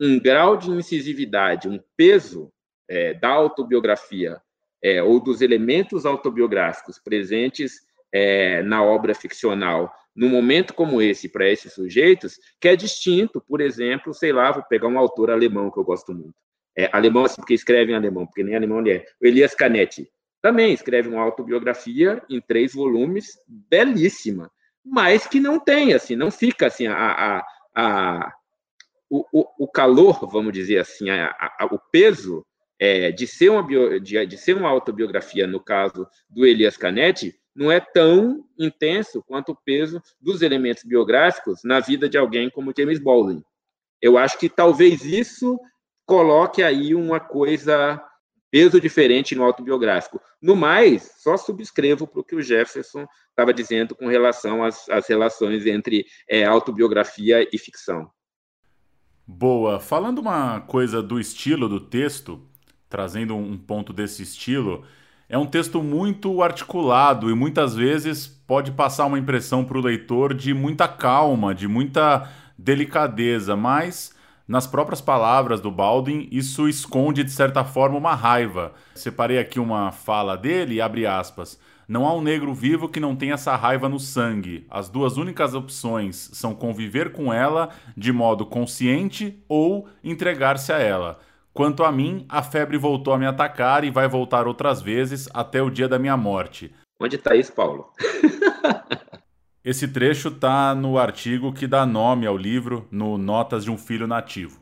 um 0.00 0.18
grau 0.18 0.56
de 0.56 0.70
incisividade, 0.70 1.68
um 1.68 1.80
peso 1.96 2.52
é, 2.88 3.14
da 3.14 3.28
autobiografia 3.28 4.40
é, 4.84 5.02
ou 5.02 5.18
dos 5.18 5.40
elementos 5.40 6.04
autobiográficos 6.04 6.98
presentes 6.98 7.80
é, 8.12 8.62
na 8.62 8.84
obra 8.84 9.14
ficcional 9.14 9.90
num 10.14 10.28
momento 10.28 10.74
como 10.74 11.02
esse, 11.02 11.28
para 11.28 11.50
esses 11.50 11.72
sujeitos, 11.72 12.38
que 12.60 12.68
é 12.68 12.76
distinto, 12.76 13.40
por 13.40 13.60
exemplo, 13.60 14.14
sei 14.14 14.32
lá, 14.32 14.52
vou 14.52 14.62
pegar 14.62 14.86
um 14.86 14.98
autor 14.98 15.30
alemão 15.30 15.70
que 15.70 15.78
eu 15.78 15.84
gosto 15.84 16.14
muito. 16.14 16.34
É, 16.76 16.88
alemão, 16.92 17.24
assim, 17.24 17.36
porque 17.36 17.54
escreve 17.54 17.92
em 17.92 17.96
alemão, 17.96 18.26
porque 18.26 18.44
nem 18.44 18.54
alemão 18.54 18.80
ele 18.80 18.92
é. 18.92 19.04
O 19.20 19.26
Elias 19.26 19.54
Canetti. 19.54 20.08
Também 20.40 20.72
escreve 20.72 21.08
uma 21.08 21.22
autobiografia 21.22 22.22
em 22.28 22.40
três 22.40 22.74
volumes, 22.74 23.38
belíssima, 23.48 24.50
mas 24.84 25.26
que 25.26 25.40
não 25.40 25.58
tem, 25.58 25.94
assim, 25.94 26.14
não 26.14 26.30
fica 26.30 26.66
assim, 26.66 26.86
a, 26.86 26.94
a, 26.94 27.44
a 27.74 28.32
o, 29.10 29.64
o, 29.64 29.68
calor, 29.68 30.28
vamos 30.30 30.52
dizer 30.52 30.78
assim, 30.78 31.08
a, 31.08 31.34
a, 31.58 31.66
o 31.66 31.78
peso 31.90 32.44
é, 32.84 33.10
de, 33.10 33.26
ser 33.26 33.50
uma 33.50 33.62
bio, 33.62 33.98
de, 33.98 34.26
de 34.26 34.36
ser 34.36 34.54
uma 34.56 34.68
autobiografia, 34.68 35.46
no 35.46 35.58
caso 35.58 36.06
do 36.28 36.44
Elias 36.44 36.76
Canetti, 36.76 37.34
não 37.56 37.72
é 37.72 37.80
tão 37.80 38.44
intenso 38.58 39.22
quanto 39.22 39.52
o 39.52 39.56
peso 39.56 40.02
dos 40.20 40.42
elementos 40.42 40.84
biográficos 40.84 41.60
na 41.64 41.80
vida 41.80 42.08
de 42.08 42.18
alguém 42.18 42.50
como 42.50 42.74
James 42.76 42.98
Baldwin. 42.98 43.42
Eu 44.02 44.18
acho 44.18 44.38
que 44.38 44.50
talvez 44.50 45.02
isso 45.02 45.58
coloque 46.04 46.62
aí 46.62 46.94
uma 46.94 47.18
coisa, 47.18 48.02
peso 48.50 48.78
diferente 48.78 49.34
no 49.34 49.44
autobiográfico. 49.44 50.20
No 50.42 50.54
mais, 50.54 51.10
só 51.22 51.38
subscrevo 51.38 52.06
para 52.06 52.20
o 52.20 52.24
que 52.24 52.36
o 52.36 52.42
Jefferson 52.42 53.06
estava 53.30 53.54
dizendo 53.54 53.94
com 53.94 54.08
relação 54.08 54.62
às, 54.62 54.86
às 54.90 55.08
relações 55.08 55.64
entre 55.64 56.04
é, 56.28 56.44
autobiografia 56.44 57.48
e 57.50 57.56
ficção. 57.56 58.10
Boa. 59.26 59.80
Falando 59.80 60.18
uma 60.18 60.60
coisa 60.60 61.02
do 61.02 61.18
estilo 61.18 61.66
do 61.66 61.80
texto, 61.80 62.46
trazendo 62.94 63.34
um 63.34 63.58
ponto 63.58 63.92
desse 63.92 64.22
estilo, 64.22 64.84
é 65.28 65.36
um 65.36 65.46
texto 65.46 65.82
muito 65.82 66.40
articulado 66.44 67.28
e 67.28 67.34
muitas 67.34 67.74
vezes 67.74 68.28
pode 68.28 68.70
passar 68.70 69.06
uma 69.06 69.18
impressão 69.18 69.64
para 69.64 69.76
o 69.76 69.80
leitor 69.80 70.32
de 70.32 70.54
muita 70.54 70.86
calma, 70.86 71.52
de 71.52 71.66
muita 71.66 72.30
delicadeza, 72.56 73.56
mas 73.56 74.14
nas 74.46 74.68
próprias 74.68 75.00
palavras 75.00 75.60
do 75.60 75.72
Baldwin, 75.72 76.28
isso 76.30 76.68
esconde 76.68 77.24
de 77.24 77.32
certa 77.32 77.64
forma 77.64 77.98
uma 77.98 78.14
raiva. 78.14 78.72
Separei 78.94 79.40
aqui 79.40 79.58
uma 79.58 79.90
fala 79.90 80.36
dele, 80.36 80.80
abre 80.80 81.04
aspas. 81.04 81.58
Não 81.88 82.06
há 82.06 82.14
um 82.14 82.22
negro 82.22 82.54
vivo 82.54 82.88
que 82.88 83.00
não 83.00 83.16
tenha 83.16 83.34
essa 83.34 83.56
raiva 83.56 83.88
no 83.88 83.98
sangue. 83.98 84.68
As 84.70 84.88
duas 84.88 85.16
únicas 85.16 85.52
opções 85.52 86.30
são 86.32 86.54
conviver 86.54 87.10
com 87.10 87.32
ela 87.32 87.70
de 87.96 88.12
modo 88.12 88.46
consciente 88.46 89.42
ou 89.48 89.88
entregar-se 90.04 90.72
a 90.72 90.78
ela. 90.78 91.18
Quanto 91.54 91.84
a 91.84 91.92
mim, 91.92 92.26
a 92.28 92.42
febre 92.42 92.76
voltou 92.76 93.14
a 93.14 93.18
me 93.18 93.26
atacar 93.26 93.84
e 93.84 93.90
vai 93.90 94.08
voltar 94.08 94.48
outras 94.48 94.82
vezes 94.82 95.28
até 95.32 95.62
o 95.62 95.70
dia 95.70 95.88
da 95.88 96.00
minha 96.00 96.16
morte. 96.16 96.74
Onde 97.00 97.14
está 97.14 97.36
isso, 97.36 97.52
Paulo? 97.52 97.92
Esse 99.64 99.86
trecho 99.86 100.28
está 100.28 100.74
no 100.74 100.98
artigo 100.98 101.52
que 101.52 101.68
dá 101.68 101.86
nome 101.86 102.26
ao 102.26 102.36
livro, 102.36 102.88
no 102.90 103.16
Notas 103.16 103.62
de 103.62 103.70
um 103.70 103.78
Filho 103.78 104.08
Nativo. 104.08 104.60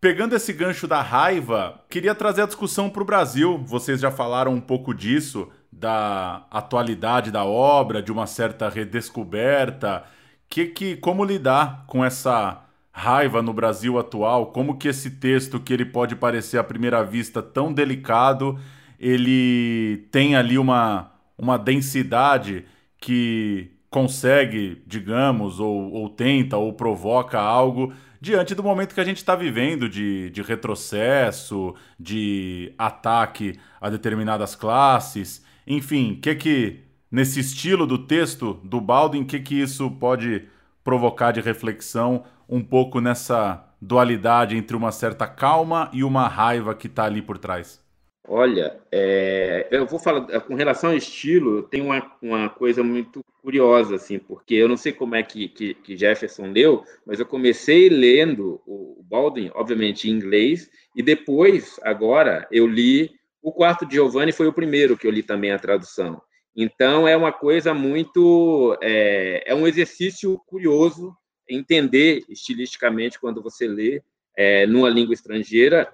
Pegando 0.00 0.36
esse 0.36 0.52
gancho 0.52 0.86
da 0.86 1.00
raiva, 1.00 1.80
queria 1.88 2.14
trazer 2.14 2.42
a 2.42 2.46
discussão 2.46 2.90
para 2.90 3.02
o 3.02 3.06
Brasil. 3.06 3.58
Vocês 3.64 3.98
já 3.98 4.10
falaram 4.10 4.52
um 4.52 4.60
pouco 4.60 4.94
disso, 4.94 5.48
da 5.72 6.46
atualidade 6.50 7.30
da 7.30 7.42
obra, 7.44 8.02
de 8.02 8.12
uma 8.12 8.26
certa 8.26 8.68
redescoberta. 8.68 10.04
Que, 10.48 10.66
que, 10.66 10.96
como 10.98 11.24
lidar 11.24 11.84
com 11.86 12.04
essa 12.04 12.63
raiva 12.96 13.42
no 13.42 13.52
Brasil 13.52 13.98
atual? 13.98 14.46
Como 14.52 14.78
que 14.78 14.86
esse 14.86 15.10
texto, 15.10 15.58
que 15.58 15.72
ele 15.72 15.84
pode 15.84 16.14
parecer 16.14 16.58
à 16.58 16.64
primeira 16.64 17.04
vista 17.04 17.42
tão 17.42 17.72
delicado, 17.72 18.56
ele 19.00 20.06
tem 20.12 20.36
ali 20.36 20.56
uma, 20.56 21.10
uma 21.36 21.58
densidade 21.58 22.64
que 22.98 23.72
consegue, 23.90 24.80
digamos, 24.86 25.58
ou, 25.58 25.92
ou 25.92 26.08
tenta, 26.08 26.56
ou 26.56 26.72
provoca 26.72 27.38
algo 27.40 27.92
diante 28.20 28.54
do 28.54 28.62
momento 28.62 28.94
que 28.94 29.00
a 29.00 29.04
gente 29.04 29.18
está 29.18 29.36
vivendo 29.36 29.88
de, 29.88 30.30
de 30.30 30.40
retrocesso, 30.40 31.74
de 32.00 32.72
ataque 32.78 33.58
a 33.80 33.90
determinadas 33.90 34.54
classes, 34.54 35.44
enfim, 35.66 36.18
que 36.22 36.34
que 36.34 36.80
nesse 37.10 37.40
estilo 37.40 37.86
do 37.86 37.98
texto 37.98 38.54
do 38.64 38.80
Baldwin, 38.80 39.22
o 39.22 39.26
que 39.26 39.40
que 39.40 39.60
isso 39.60 39.90
pode 39.90 40.44
provocar 40.82 41.32
de 41.32 41.40
reflexão 41.40 42.24
um 42.48 42.62
pouco 42.62 43.00
nessa 43.00 43.64
dualidade 43.80 44.56
entre 44.56 44.76
uma 44.76 44.92
certa 44.92 45.26
calma 45.26 45.90
e 45.92 46.02
uma 46.02 46.26
raiva 46.28 46.74
que 46.74 46.86
está 46.86 47.04
ali 47.04 47.20
por 47.20 47.38
trás? 47.38 47.82
Olha, 48.26 48.80
é, 48.90 49.68
eu 49.70 49.86
vou 49.86 49.98
falar 49.98 50.40
com 50.40 50.54
relação 50.54 50.90
ao 50.90 50.96
estilo, 50.96 51.62
tem 51.64 51.82
uma, 51.82 52.10
uma 52.22 52.48
coisa 52.48 52.82
muito 52.82 53.22
curiosa, 53.42 53.96
assim, 53.96 54.18
porque 54.18 54.54
eu 54.54 54.66
não 54.66 54.78
sei 54.78 54.92
como 54.92 55.14
é 55.14 55.22
que, 55.22 55.48
que, 55.48 55.74
que 55.74 55.96
Jefferson 55.96 56.46
leu, 56.46 56.82
mas 57.06 57.20
eu 57.20 57.26
comecei 57.26 57.90
lendo 57.90 58.62
o, 58.66 58.98
o 59.00 59.02
Baldwin, 59.02 59.50
obviamente 59.54 60.08
em 60.08 60.12
inglês, 60.12 60.70
e 60.96 61.02
depois, 61.02 61.78
agora, 61.82 62.48
eu 62.50 62.66
li 62.66 63.10
o 63.44 63.52
quarto 63.52 63.84
de 63.84 63.96
Giovanni 63.96 64.32
foi 64.32 64.46
o 64.46 64.52
primeiro 64.54 64.96
que 64.96 65.06
eu 65.06 65.10
li 65.10 65.22
também 65.22 65.52
a 65.52 65.58
tradução. 65.58 66.20
Então 66.56 67.06
é 67.06 67.14
uma 67.14 67.30
coisa 67.30 67.74
muito 67.74 68.74
é, 68.80 69.44
é 69.46 69.54
um 69.54 69.66
exercício 69.66 70.40
curioso 70.46 71.14
entender 71.48 72.22
estilisticamente 72.28 73.18
quando 73.18 73.42
você 73.42 73.66
lê 73.66 74.02
é, 74.36 74.66
numa 74.66 74.88
língua 74.88 75.14
estrangeira 75.14 75.92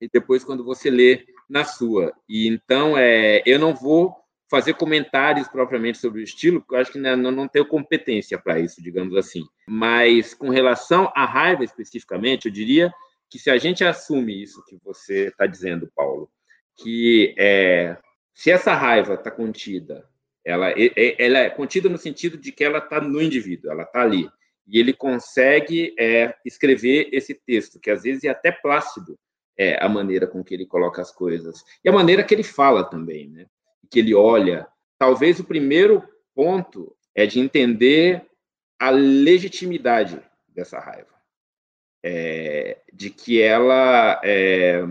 e 0.00 0.08
depois 0.08 0.44
quando 0.44 0.64
você 0.64 0.90
lê 0.90 1.26
na 1.48 1.64
sua. 1.64 2.12
E 2.28 2.48
então 2.48 2.96
é, 2.96 3.42
eu 3.46 3.58
não 3.58 3.74
vou 3.74 4.14
fazer 4.50 4.74
comentários 4.74 5.48
propriamente 5.48 5.98
sobre 5.98 6.20
o 6.20 6.24
estilo, 6.24 6.60
porque 6.60 6.74
eu 6.74 6.78
acho 6.78 6.92
que 6.92 6.98
não, 6.98 7.16
não 7.16 7.48
tenho 7.48 7.66
competência 7.66 8.38
para 8.38 8.60
isso, 8.60 8.82
digamos 8.82 9.16
assim. 9.16 9.42
Mas 9.66 10.34
com 10.34 10.48
relação 10.48 11.10
à 11.14 11.24
raiva 11.24 11.64
especificamente, 11.64 12.46
eu 12.46 12.52
diria 12.52 12.92
que 13.28 13.38
se 13.38 13.50
a 13.50 13.58
gente 13.58 13.84
assume 13.84 14.42
isso 14.42 14.64
que 14.68 14.78
você 14.84 15.28
está 15.28 15.46
dizendo, 15.46 15.90
Paulo, 15.94 16.30
que 16.76 17.34
é, 17.38 17.96
se 18.32 18.50
essa 18.50 18.74
raiva 18.74 19.14
está 19.14 19.30
contida, 19.30 20.08
ela, 20.44 20.72
ela 21.18 21.38
é 21.38 21.50
contida 21.50 21.88
no 21.88 21.96
sentido 21.96 22.36
de 22.36 22.52
que 22.52 22.62
ela 22.62 22.78
está 22.78 23.00
no 23.00 23.20
indivíduo, 23.20 23.70
ela 23.70 23.84
está 23.84 24.02
ali 24.02 24.28
e 24.66 24.78
ele 24.78 24.92
consegue 24.92 25.94
é, 25.98 26.34
escrever 26.44 27.08
esse 27.12 27.34
texto, 27.34 27.78
que 27.78 27.90
às 27.90 28.02
vezes 28.02 28.24
é 28.24 28.28
até 28.28 28.50
plácido, 28.50 29.18
é, 29.56 29.82
a 29.82 29.88
maneira 29.88 30.26
com 30.26 30.42
que 30.42 30.54
ele 30.54 30.66
coloca 30.66 31.00
as 31.00 31.12
coisas, 31.12 31.62
e 31.84 31.88
a 31.88 31.92
maneira 31.92 32.24
que 32.24 32.34
ele 32.34 32.42
fala 32.42 32.84
também, 32.84 33.28
né? 33.28 33.46
que 33.90 34.00
ele 34.00 34.14
olha. 34.14 34.66
Talvez 34.98 35.38
o 35.38 35.44
primeiro 35.44 36.02
ponto 36.34 36.96
é 37.14 37.26
de 37.26 37.38
entender 37.38 38.26
a 38.78 38.90
legitimidade 38.90 40.20
dessa 40.48 40.80
raiva, 40.80 41.14
é, 42.02 42.78
de 42.92 43.10
que 43.10 43.40
ela. 43.40 44.20
É, 44.24 44.82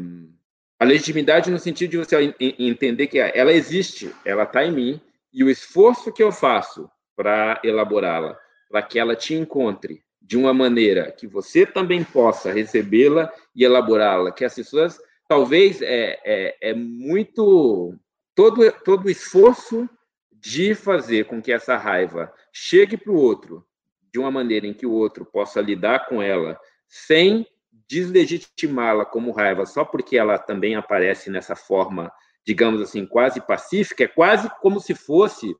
a 0.79 0.85
legitimidade 0.85 1.49
no 1.49 1.59
sentido 1.59 1.91
de 1.91 1.97
você 1.97 2.35
entender 2.39 3.07
que 3.07 3.17
ela 3.17 3.53
existe, 3.53 4.13
ela 4.25 4.43
está 4.43 4.65
em 4.65 4.71
mim, 4.71 5.01
e 5.31 5.43
o 5.43 5.49
esforço 5.49 6.11
que 6.11 6.21
eu 6.21 6.31
faço 6.31 6.89
para 7.15 7.61
elaborá-la 7.63 8.37
para 8.73 8.81
que 8.81 8.97
ela 8.97 9.15
te 9.15 9.35
encontre 9.35 10.03
de 10.19 10.35
uma 10.35 10.51
maneira 10.51 11.11
que 11.11 11.27
você 11.27 11.63
também 11.63 12.03
possa 12.03 12.51
recebê-la 12.51 13.31
e 13.55 13.63
elaborá-la, 13.63 14.31
que 14.31 14.43
as 14.43 14.55
pessoas 14.55 14.99
talvez 15.27 15.79
é, 15.79 16.19
é, 16.25 16.57
é 16.59 16.73
muito 16.73 17.95
todo 18.33 18.71
todo 18.83 19.05
o 19.05 19.09
esforço 19.11 19.87
de 20.31 20.73
fazer 20.73 21.25
com 21.25 21.39
que 21.39 21.51
essa 21.51 21.77
raiva 21.77 22.33
chegue 22.51 22.97
para 22.97 23.11
o 23.11 23.15
outro 23.15 23.63
de 24.11 24.17
uma 24.17 24.31
maneira 24.31 24.65
em 24.65 24.73
que 24.73 24.87
o 24.87 24.91
outro 24.91 25.23
possa 25.23 25.61
lidar 25.61 26.07
com 26.07 26.19
ela 26.19 26.59
sem 26.87 27.45
deslegitimá-la 27.87 29.05
como 29.05 29.31
raiva 29.31 29.67
só 29.67 29.85
porque 29.85 30.17
ela 30.17 30.39
também 30.39 30.75
aparece 30.75 31.29
nessa 31.29 31.55
forma, 31.55 32.11
digamos 32.43 32.81
assim, 32.81 33.05
quase 33.05 33.39
pacífica, 33.39 34.05
é 34.05 34.07
quase 34.07 34.49
como 34.61 34.79
se 34.79 34.95
fosse 34.95 35.55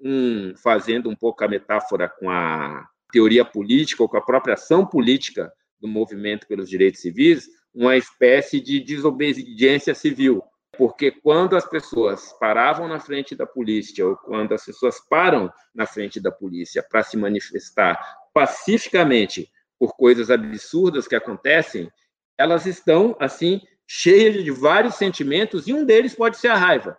um, 0.00 0.54
fazendo 0.56 1.08
um 1.08 1.16
pouco 1.16 1.44
a 1.44 1.48
metáfora 1.48 2.08
com 2.08 2.30
a 2.30 2.86
teoria 3.12 3.44
política 3.44 4.02
ou 4.02 4.08
com 4.08 4.16
a 4.16 4.24
própria 4.24 4.54
ação 4.54 4.84
política 4.86 5.52
do 5.80 5.88
movimento 5.88 6.46
pelos 6.46 6.68
direitos 6.68 7.00
civis, 7.00 7.48
uma 7.74 7.96
espécie 7.96 8.60
de 8.60 8.80
desobediência 8.80 9.94
civil. 9.94 10.42
Porque 10.76 11.10
quando 11.10 11.56
as 11.56 11.66
pessoas 11.68 12.34
paravam 12.38 12.86
na 12.86 13.00
frente 13.00 13.34
da 13.34 13.46
polícia, 13.46 14.06
ou 14.06 14.16
quando 14.16 14.52
as 14.52 14.64
pessoas 14.64 15.00
param 15.08 15.50
na 15.74 15.86
frente 15.86 16.20
da 16.20 16.30
polícia 16.30 16.82
para 16.82 17.02
se 17.02 17.16
manifestar 17.16 17.98
pacificamente 18.34 19.50
por 19.78 19.96
coisas 19.96 20.30
absurdas 20.30 21.08
que 21.08 21.14
acontecem, 21.14 21.90
elas 22.36 22.66
estão, 22.66 23.16
assim, 23.18 23.60
cheias 23.86 24.42
de 24.42 24.50
vários 24.50 24.96
sentimentos, 24.96 25.66
e 25.66 25.72
um 25.72 25.84
deles 25.84 26.14
pode 26.14 26.36
ser 26.36 26.48
a 26.48 26.56
raiva. 26.56 26.98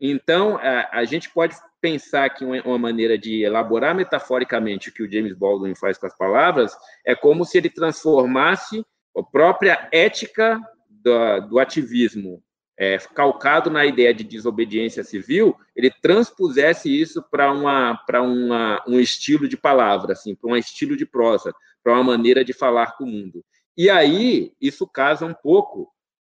Então, 0.00 0.56
a, 0.56 0.88
a 0.98 1.04
gente 1.04 1.30
pode 1.30 1.54
pensar 1.82 2.30
que 2.30 2.44
uma, 2.44 2.62
uma, 2.62 2.78
maneira 2.78 3.18
de 3.18 3.42
elaborar 3.42 3.94
metaforicamente 3.94 4.88
o 4.88 4.92
que 4.92 5.02
o 5.02 5.10
James 5.10 5.34
Baldwin 5.34 5.74
faz 5.74 5.98
com 5.98 6.06
as 6.06 6.16
palavras 6.16 6.74
é 7.04 7.14
como 7.14 7.44
se 7.44 7.58
ele 7.58 7.68
transformasse 7.68 8.86
a 9.16 9.22
própria 9.22 9.88
ética 9.92 10.60
do, 10.88 11.40
do 11.48 11.58
ativismo, 11.58 12.42
é, 12.78 12.96
calcado 12.98 13.68
na 13.68 13.84
ideia 13.84 14.14
de 14.14 14.24
desobediência 14.24 15.04
civil, 15.04 15.56
ele 15.76 15.90
transpusesse 15.90 16.88
isso 16.88 17.22
para 17.30 17.52
uma 17.52 17.96
para 18.06 18.22
um 18.22 18.98
estilo 18.98 19.48
de 19.48 19.56
palavra, 19.56 20.12
assim, 20.12 20.34
para 20.34 20.50
um 20.50 20.56
estilo 20.56 20.96
de 20.96 21.04
prosa, 21.04 21.52
para 21.82 21.92
uma 21.92 22.04
maneira 22.04 22.44
de 22.44 22.52
falar 22.52 22.96
com 22.96 23.04
o 23.04 23.08
mundo. 23.08 23.44
E 23.76 23.90
aí 23.90 24.52
isso 24.60 24.86
casa 24.86 25.26
um 25.26 25.34
pouco 25.34 25.92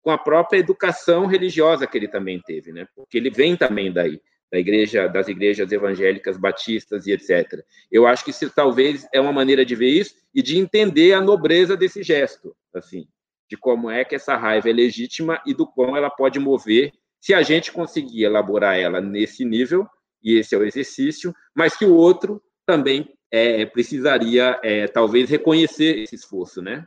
com 0.02 0.10
a 0.10 0.18
própria 0.18 0.58
educação 0.58 1.26
religiosa 1.26 1.86
que 1.86 1.96
ele 1.96 2.08
também 2.08 2.40
teve, 2.40 2.72
né? 2.72 2.86
Porque 2.94 3.18
ele 3.18 3.30
vem 3.30 3.56
também 3.56 3.92
daí, 3.92 4.20
da 4.52 4.58
igreja, 4.58 5.08
das 5.08 5.28
igrejas 5.28 5.72
evangélicas, 5.72 6.36
batistas 6.36 7.06
e 7.06 7.12
etc. 7.12 7.64
Eu 7.90 8.06
acho 8.06 8.22
que 8.22 8.30
isso 8.30 8.50
talvez 8.50 9.08
é 9.10 9.18
uma 9.18 9.32
maneira 9.32 9.64
de 9.64 9.74
ver 9.74 9.88
isso 9.88 10.14
e 10.34 10.42
de 10.42 10.58
entender 10.58 11.14
a 11.14 11.22
nobreza 11.22 11.74
desse 11.74 12.02
gesto, 12.02 12.54
assim, 12.74 13.06
de 13.48 13.56
como 13.56 13.90
é 13.90 14.04
que 14.04 14.14
essa 14.14 14.36
raiva 14.36 14.68
é 14.68 14.72
legítima 14.72 15.40
e 15.46 15.54
do 15.54 15.66
quão 15.66 15.96
ela 15.96 16.10
pode 16.10 16.38
mover, 16.38 16.92
se 17.18 17.32
a 17.32 17.40
gente 17.40 17.72
conseguir 17.72 18.24
elaborar 18.24 18.78
ela 18.78 19.00
nesse 19.00 19.42
nível, 19.42 19.86
e 20.22 20.38
esse 20.38 20.54
é 20.54 20.58
o 20.58 20.64
exercício, 20.64 21.34
mas 21.54 21.74
que 21.74 21.86
o 21.86 21.94
outro 21.94 22.42
também 22.66 23.08
é, 23.30 23.64
precisaria, 23.64 24.60
é, 24.62 24.86
talvez, 24.86 25.30
reconhecer 25.30 26.00
esse 26.00 26.14
esforço, 26.14 26.60
né? 26.60 26.86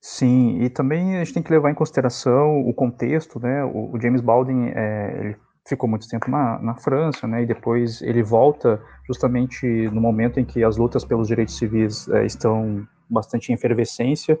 Sim, 0.00 0.62
e 0.62 0.70
também 0.70 1.16
a 1.16 1.24
gente 1.24 1.34
tem 1.34 1.42
que 1.42 1.52
levar 1.52 1.70
em 1.70 1.74
consideração 1.74 2.60
o 2.66 2.72
contexto, 2.72 3.38
né? 3.38 3.62
O, 3.64 3.98
James 4.00 4.20
Baldwin, 4.20 4.68
é, 4.74 5.20
ele 5.20 5.36
ficou 5.66 5.88
muito 5.88 6.08
tempo 6.08 6.30
na, 6.30 6.58
na 6.60 6.74
França, 6.74 7.26
né? 7.26 7.42
E 7.42 7.46
depois 7.46 8.02
ele 8.02 8.22
volta 8.22 8.80
justamente 9.06 9.66
no 9.90 10.00
momento 10.00 10.40
em 10.40 10.44
que 10.44 10.64
as 10.64 10.76
lutas 10.76 11.04
pelos 11.04 11.28
direitos 11.28 11.56
civis 11.56 12.08
é, 12.08 12.26
estão 12.26 12.86
bastante 13.08 13.50
em 13.50 13.54
efervescência. 13.54 14.38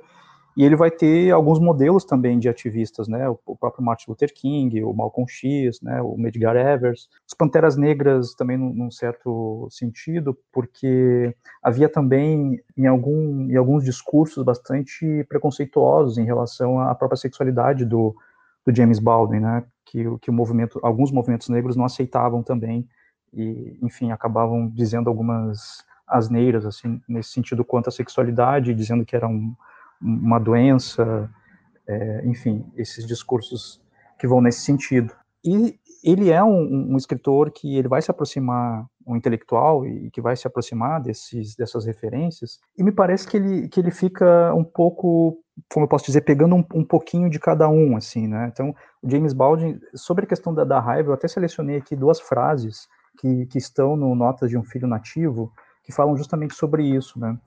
E 0.54 0.64
ele 0.64 0.76
vai 0.76 0.90
ter 0.90 1.30
alguns 1.30 1.58
modelos 1.58 2.04
também 2.04 2.38
de 2.38 2.46
ativistas, 2.46 3.08
né? 3.08 3.26
O 3.46 3.56
próprio 3.56 3.82
Martin 3.82 4.10
Luther 4.10 4.34
King, 4.34 4.84
o 4.84 4.92
Malcolm 4.92 5.26
X, 5.26 5.80
né? 5.80 6.02
O 6.02 6.14
Medgar 6.18 6.56
Evers, 6.56 7.08
os 7.26 7.32
Panteras 7.32 7.76
Negras 7.76 8.34
também 8.34 8.58
num, 8.58 8.70
num 8.74 8.90
certo 8.90 9.66
sentido, 9.70 10.36
porque 10.52 11.34
havia 11.62 11.88
também 11.88 12.60
em, 12.76 12.86
algum, 12.86 13.50
em 13.50 13.56
alguns 13.56 13.82
discursos 13.82 14.44
bastante 14.44 15.24
preconceituosos 15.26 16.18
em 16.18 16.24
relação 16.24 16.78
à 16.80 16.94
própria 16.94 17.16
sexualidade 17.16 17.86
do, 17.86 18.14
do 18.66 18.74
James 18.74 18.98
Baldwin, 18.98 19.40
né? 19.40 19.64
Que, 19.84 20.04
que 20.20 20.30
o 20.30 20.32
movimento, 20.32 20.80
alguns 20.82 21.10
movimentos 21.10 21.48
negros 21.48 21.76
não 21.76 21.84
aceitavam 21.84 22.42
também 22.42 22.88
e, 23.32 23.78
enfim, 23.82 24.10
acabavam 24.10 24.68
dizendo 24.68 25.08
algumas 25.08 25.84
asneiras, 26.06 26.64
assim, 26.64 27.00
nesse 27.08 27.30
sentido 27.30 27.64
quanto 27.64 27.88
à 27.88 27.90
sexualidade, 27.90 28.74
dizendo 28.74 29.04
que 29.04 29.16
era 29.16 29.26
um 29.26 29.54
uma 30.02 30.38
doença, 30.38 31.30
é, 31.86 32.26
enfim, 32.26 32.64
esses 32.76 33.06
discursos 33.06 33.80
que 34.18 34.26
vão 34.26 34.40
nesse 34.40 34.60
sentido. 34.60 35.14
E 35.44 35.78
ele 36.02 36.30
é 36.30 36.42
um, 36.42 36.92
um, 36.92 36.96
escritor 36.96 37.50
que 37.50 37.76
ele 37.76 37.88
vai 37.88 38.02
se 38.02 38.10
aproximar, 38.10 38.84
um 39.06 39.16
intelectual 39.16 39.86
e 39.86 40.10
que 40.10 40.20
vai 40.20 40.36
se 40.36 40.46
aproximar 40.46 41.00
desses, 41.00 41.54
dessas 41.54 41.84
referências. 41.84 42.60
E 42.76 42.82
me 42.82 42.92
parece 42.92 43.26
que 43.26 43.36
ele, 43.36 43.68
que 43.68 43.80
ele 43.80 43.90
fica 43.90 44.54
um 44.54 44.64
pouco, 44.64 45.38
como 45.72 45.84
eu 45.84 45.88
posso 45.88 46.06
dizer, 46.06 46.22
pegando 46.22 46.54
um, 46.54 46.64
um 46.74 46.84
pouquinho 46.84 47.28
de 47.28 47.38
cada 47.38 47.68
um, 47.68 47.96
assim, 47.96 48.26
né? 48.26 48.48
Então, 48.52 48.74
o 49.02 49.10
James 49.10 49.32
Baldwin, 49.32 49.80
sobre 49.94 50.24
a 50.24 50.28
questão 50.28 50.54
da, 50.54 50.64
da 50.64 50.80
raiva, 50.80 51.10
eu 51.10 51.14
até 51.14 51.28
selecionei 51.28 51.76
aqui 51.76 51.96
duas 51.96 52.20
frases 52.20 52.88
que, 53.18 53.46
que 53.46 53.58
estão 53.58 53.96
no 53.96 54.14
Notas 54.14 54.50
de 54.50 54.56
um 54.56 54.62
Filho 54.62 54.86
Nativo, 54.86 55.52
que 55.82 55.92
falam 55.92 56.16
justamente 56.16 56.54
sobre 56.54 56.84
isso, 56.84 57.18
né? 57.18 57.38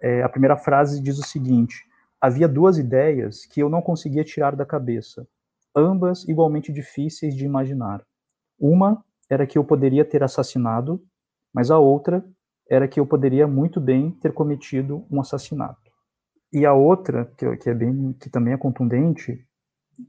É, 0.00 0.22
a 0.22 0.28
primeira 0.28 0.56
frase 0.56 1.00
diz 1.00 1.18
o 1.18 1.22
seguinte: 1.22 1.84
havia 2.20 2.48
duas 2.48 2.78
ideias 2.78 3.46
que 3.46 3.60
eu 3.60 3.68
não 3.68 3.82
conseguia 3.82 4.24
tirar 4.24 4.54
da 4.54 4.66
cabeça, 4.66 5.26
ambas 5.74 6.26
igualmente 6.28 6.72
difíceis 6.72 7.34
de 7.34 7.44
imaginar. 7.44 8.04
Uma 8.58 9.04
era 9.28 9.46
que 9.46 9.58
eu 9.58 9.64
poderia 9.64 10.04
ter 10.04 10.22
assassinado, 10.22 11.02
mas 11.52 11.70
a 11.70 11.78
outra 11.78 12.24
era 12.68 12.88
que 12.88 12.98
eu 12.98 13.06
poderia 13.06 13.46
muito 13.46 13.80
bem 13.80 14.10
ter 14.10 14.32
cometido 14.32 15.06
um 15.10 15.20
assassinato. 15.20 15.90
E 16.52 16.64
a 16.64 16.72
outra, 16.72 17.26
que, 17.36 17.56
que 17.56 17.70
é 17.70 17.74
bem, 17.74 18.12
que 18.20 18.30
também 18.30 18.54
é 18.54 18.56
contundente, 18.56 19.44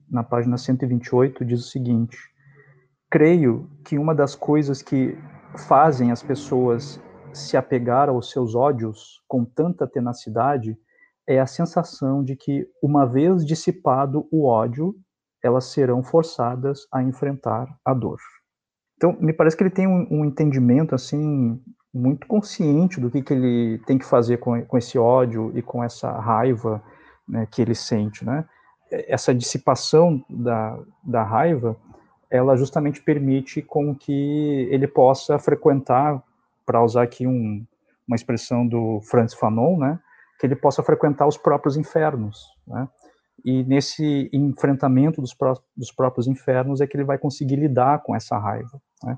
na 0.10 0.24
página 0.24 0.58
128 0.58 1.46
diz 1.46 1.62
o 1.62 1.70
seguinte: 1.70 2.18
creio 3.10 3.70
que 3.86 3.98
uma 3.98 4.14
das 4.14 4.36
coisas 4.36 4.82
que 4.82 5.18
fazem 5.68 6.12
as 6.12 6.22
pessoas 6.22 7.00
se 7.34 7.56
apegar 7.56 8.10
aos 8.10 8.32
seus 8.32 8.56
ódios 8.56 9.22
com 9.28 9.46
tanta 9.46 9.88
tenacidade 9.88 10.78
é 11.28 11.40
a 11.40 11.46
sensação 11.46 12.24
de 12.24 12.36
que, 12.36 12.68
uma 12.82 13.06
vez 13.06 13.46
dissipado 13.46 14.28
o 14.32 14.46
ódio, 14.46 14.96
elas 15.44 15.66
serão 15.66 16.02
forçadas 16.02 16.88
a 16.92 17.04
enfrentar 17.04 17.68
a 17.86 17.94
dor. 17.94 18.20
Então, 18.98 19.16
me 19.20 19.32
parece 19.32 19.56
que 19.56 19.64
ele 19.64 19.70
tem 19.70 19.88
um, 19.88 20.08
um 20.10 20.26
entendimento 20.26 20.94
assim 20.94 21.62
muito 21.94 22.28
consciente 22.28 23.00
do 23.00 23.10
que, 23.10 23.22
que 23.22 23.34
ele 23.34 23.80
tem 23.86 23.98
que 23.98 24.06
fazer 24.06 24.38
com, 24.38 24.62
com 24.64 24.78
esse 24.78 24.98
ódio 24.98 25.52
e 25.56 25.62
com 25.62 25.84
essa 25.84 26.12
raiva 26.12 26.82
né, 27.28 27.48
que 27.50 27.62
ele 27.62 27.76
sente, 27.76 28.26
né? 28.26 28.46
Essa 28.90 29.36
dissipação 29.36 30.24
da, 30.30 30.80
da 31.04 31.24
raiva, 31.24 31.76
ela 32.30 32.56
justamente 32.56 33.02
permite 33.02 33.62
com 33.62 33.94
que 33.94 34.68
ele 34.72 34.88
possa 34.88 35.38
frequentar 35.38 36.22
para 36.66 36.84
usar 36.84 37.04
aqui 37.04 37.28
um, 37.28 37.66
uma 38.08 38.16
expressão 38.16 38.66
do 38.66 39.02
Franz 39.02 39.34
Fanon, 39.34 39.78
né, 39.78 40.00
que 40.40 40.46
ele 40.46 40.56
possa 40.56 40.82
frequentar 40.82 41.28
os 41.28 41.38
próprios 41.38 41.76
infernos, 41.76 42.46
né, 42.66 42.88
e 43.44 43.64
nesse 43.64 44.30
enfrentamento 44.34 45.22
dos, 45.22 45.34
pró 45.34 45.54
dos 45.76 45.92
próprios 45.92 46.28
infernos 46.28 46.82
é 46.82 46.88
que 46.88 46.98
ele 46.98 47.04
vai 47.04 47.18
conseguir 47.18 47.56
lidar 47.56 48.02
com 48.04 48.16
essa 48.16 48.38
raiva, 48.38 48.82
né, 49.04 49.18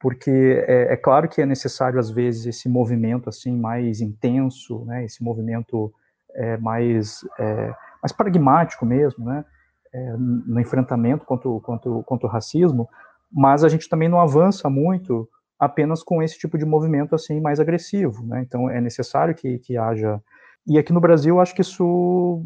porque 0.00 0.64
é, 0.66 0.92
é, 0.92 0.96
claro 0.96 1.28
que 1.28 1.42
é 1.42 1.46
necessário 1.46 1.98
às 1.98 2.10
vezes 2.10 2.46
esse 2.46 2.68
movimento 2.68 3.28
assim 3.28 3.56
mais 3.56 4.00
intenso, 4.00 4.84
né, 4.84 5.04
esse 5.04 5.22
movimento 5.22 5.92
é, 6.34 6.56
mais 6.56 7.20
é, 7.38 7.74
mais 8.02 8.12
pragmático 8.12 8.86
mesmo, 8.86 9.24
né, 9.24 9.44
é, 9.92 10.16
no 10.16 10.60
enfrentamento 10.60 11.24
contra, 11.24 11.50
contra, 11.60 11.90
contra 12.02 12.26
o 12.26 12.30
racismo, 12.30 12.88
mas 13.30 13.64
a 13.64 13.68
gente 13.68 13.88
também 13.88 14.08
não 14.08 14.20
avança 14.20 14.70
muito 14.70 15.28
apenas 15.58 16.02
com 16.02 16.22
esse 16.22 16.38
tipo 16.38 16.56
de 16.56 16.64
movimento 16.64 17.14
assim 17.14 17.40
mais 17.40 17.58
agressivo, 17.58 18.24
né? 18.24 18.42
Então 18.46 18.70
é 18.70 18.80
necessário 18.80 19.34
que, 19.34 19.58
que 19.58 19.76
haja. 19.76 20.22
E 20.66 20.78
aqui 20.78 20.92
no 20.92 21.00
Brasil 21.00 21.40
acho 21.40 21.54
que 21.54 21.62
isso 21.62 22.44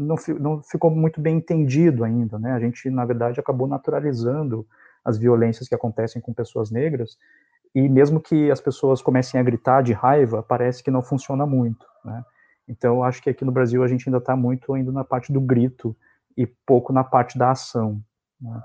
não, 0.00 0.16
não 0.38 0.62
ficou 0.62 0.90
muito 0.90 1.20
bem 1.20 1.36
entendido 1.36 2.04
ainda, 2.04 2.38
né? 2.38 2.52
A 2.52 2.60
gente 2.60 2.88
na 2.90 3.04
verdade 3.04 3.40
acabou 3.40 3.66
naturalizando 3.66 4.66
as 5.04 5.18
violências 5.18 5.68
que 5.68 5.74
acontecem 5.74 6.20
com 6.20 6.32
pessoas 6.32 6.70
negras 6.70 7.16
e 7.74 7.88
mesmo 7.88 8.20
que 8.20 8.50
as 8.50 8.60
pessoas 8.60 9.00
comecem 9.00 9.40
a 9.40 9.42
gritar 9.42 9.82
de 9.82 9.92
raiva, 9.92 10.42
parece 10.42 10.82
que 10.82 10.90
não 10.90 11.02
funciona 11.02 11.46
muito, 11.46 11.86
né? 12.04 12.24
Então 12.68 13.02
acho 13.02 13.22
que 13.22 13.30
aqui 13.30 13.44
no 13.44 13.52
Brasil 13.52 13.82
a 13.82 13.88
gente 13.88 14.08
ainda 14.08 14.18
está 14.18 14.36
muito 14.36 14.76
indo 14.76 14.92
na 14.92 15.04
parte 15.04 15.32
do 15.32 15.40
grito 15.40 15.96
e 16.36 16.46
pouco 16.46 16.92
na 16.92 17.04
parte 17.04 17.38
da 17.38 17.50
ação. 17.50 18.00
Né? 18.40 18.62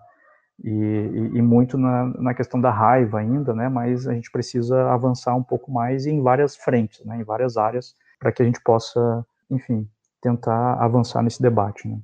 e, 0.63 0.69
e, 0.69 1.38
e 1.38 1.41
muito 1.41 1.77
na, 1.77 2.05
na, 2.05 2.33
questão 2.33 2.59
da 2.59 2.71
raiva 2.71 3.19
ainda, 3.19 3.53
né? 3.53 3.67
Mas 3.67 4.07
a 4.07 4.13
gente 4.13 4.31
precisa 4.31 4.89
avançar 4.91 5.36
um 5.36 5.43
pouco 5.43 5.71
mais 5.71 6.05
em 6.05 6.21
várias 6.21 6.55
frentes, 6.55 7.03
né? 7.05 7.17
Em 7.17 7.23
várias 7.23 7.57
áreas 7.57 7.95
para 8.19 8.31
que 8.31 8.41
a 8.41 8.45
gente 8.45 8.61
possa, 8.61 9.25
enfim, 9.49 9.88
tentar 10.26 10.73
avançar 10.84 11.21
nesse 11.21 11.39
debate, 11.39 11.88
né? 11.88 11.99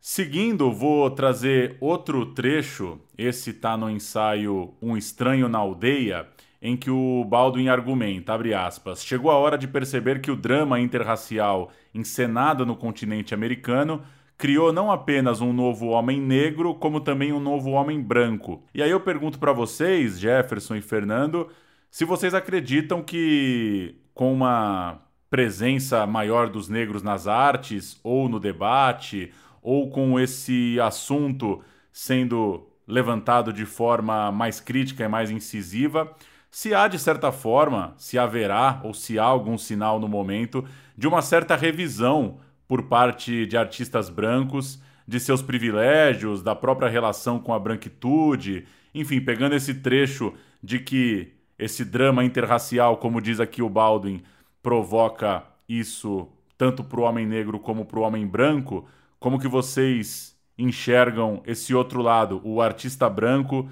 Seguindo, 0.00 0.72
vou 0.72 1.08
trazer 1.10 1.76
outro 1.80 2.26
trecho. 2.34 2.98
Esse 3.16 3.50
está 3.50 3.76
no 3.76 3.88
ensaio 3.88 4.74
Um 4.82 4.96
Estranho 4.96 5.48
na 5.48 5.58
Aldeia, 5.58 6.26
em 6.60 6.76
que 6.76 6.90
o 6.90 7.24
Baldwin 7.24 7.68
argumenta, 7.68 8.34
aspas, 8.58 9.04
chegou 9.04 9.30
a 9.30 9.36
hora 9.36 9.56
de 9.56 9.68
perceber 9.68 10.20
que 10.20 10.30
o 10.30 10.36
drama 10.36 10.80
interracial 10.80 11.70
encenado 11.94 12.66
no 12.66 12.74
continente 12.74 13.34
americano 13.34 14.02
criou 14.36 14.72
não 14.72 14.90
apenas 14.90 15.42
um 15.42 15.52
novo 15.52 15.88
homem 15.88 16.18
negro, 16.18 16.74
como 16.74 17.00
também 17.00 17.30
um 17.32 17.40
novo 17.40 17.70
homem 17.70 18.00
branco. 18.00 18.64
E 18.74 18.82
aí 18.82 18.90
eu 18.90 19.00
pergunto 19.00 19.38
para 19.38 19.52
vocês, 19.52 20.18
Jefferson 20.18 20.76
e 20.76 20.80
Fernando, 20.80 21.48
se 21.90 22.06
vocês 22.06 22.32
acreditam 22.32 23.02
que 23.02 23.96
com 24.14 24.32
uma 24.32 25.09
presença 25.30 26.04
maior 26.06 26.50
dos 26.50 26.68
negros 26.68 27.02
nas 27.02 27.28
artes 27.28 27.98
ou 28.02 28.28
no 28.28 28.40
debate, 28.40 29.32
ou 29.62 29.88
com 29.88 30.18
esse 30.18 30.78
assunto 30.80 31.62
sendo 31.92 32.66
levantado 32.86 33.52
de 33.52 33.64
forma 33.64 34.32
mais 34.32 34.60
crítica 34.60 35.04
e 35.04 35.08
mais 35.08 35.30
incisiva, 35.30 36.12
se 36.50 36.74
há 36.74 36.88
de 36.88 36.98
certa 36.98 37.30
forma, 37.30 37.94
se 37.96 38.18
haverá 38.18 38.80
ou 38.82 38.92
se 38.92 39.18
há 39.18 39.24
algum 39.24 39.56
sinal 39.56 40.00
no 40.00 40.08
momento 40.08 40.64
de 40.98 41.06
uma 41.06 41.22
certa 41.22 41.54
revisão 41.54 42.38
por 42.66 42.82
parte 42.82 43.46
de 43.46 43.56
artistas 43.56 44.10
brancos, 44.10 44.82
de 45.06 45.20
seus 45.20 45.42
privilégios, 45.42 46.42
da 46.42 46.54
própria 46.54 46.88
relação 46.88 47.38
com 47.38 47.54
a 47.54 47.58
branquitude, 47.58 48.64
enfim, 48.94 49.20
pegando 49.20 49.54
esse 49.54 49.74
trecho 49.74 50.34
de 50.62 50.80
que 50.80 51.32
esse 51.58 51.84
drama 51.84 52.24
interracial, 52.24 52.96
como 52.96 53.20
diz 53.20 53.38
aqui 53.38 53.62
o 53.62 53.68
Baldwin, 53.68 54.22
provoca 54.62 55.44
isso 55.68 56.28
tanto 56.56 56.84
para 56.84 57.00
o 57.00 57.04
homem 57.04 57.26
negro 57.26 57.58
como 57.58 57.84
para 57.84 57.98
o 57.98 58.02
homem 58.02 58.26
branco, 58.26 58.86
como 59.18 59.38
que 59.38 59.48
vocês 59.48 60.36
enxergam 60.58 61.42
esse 61.46 61.74
outro 61.74 62.02
lado, 62.02 62.40
o 62.44 62.60
artista 62.60 63.08
branco, 63.08 63.68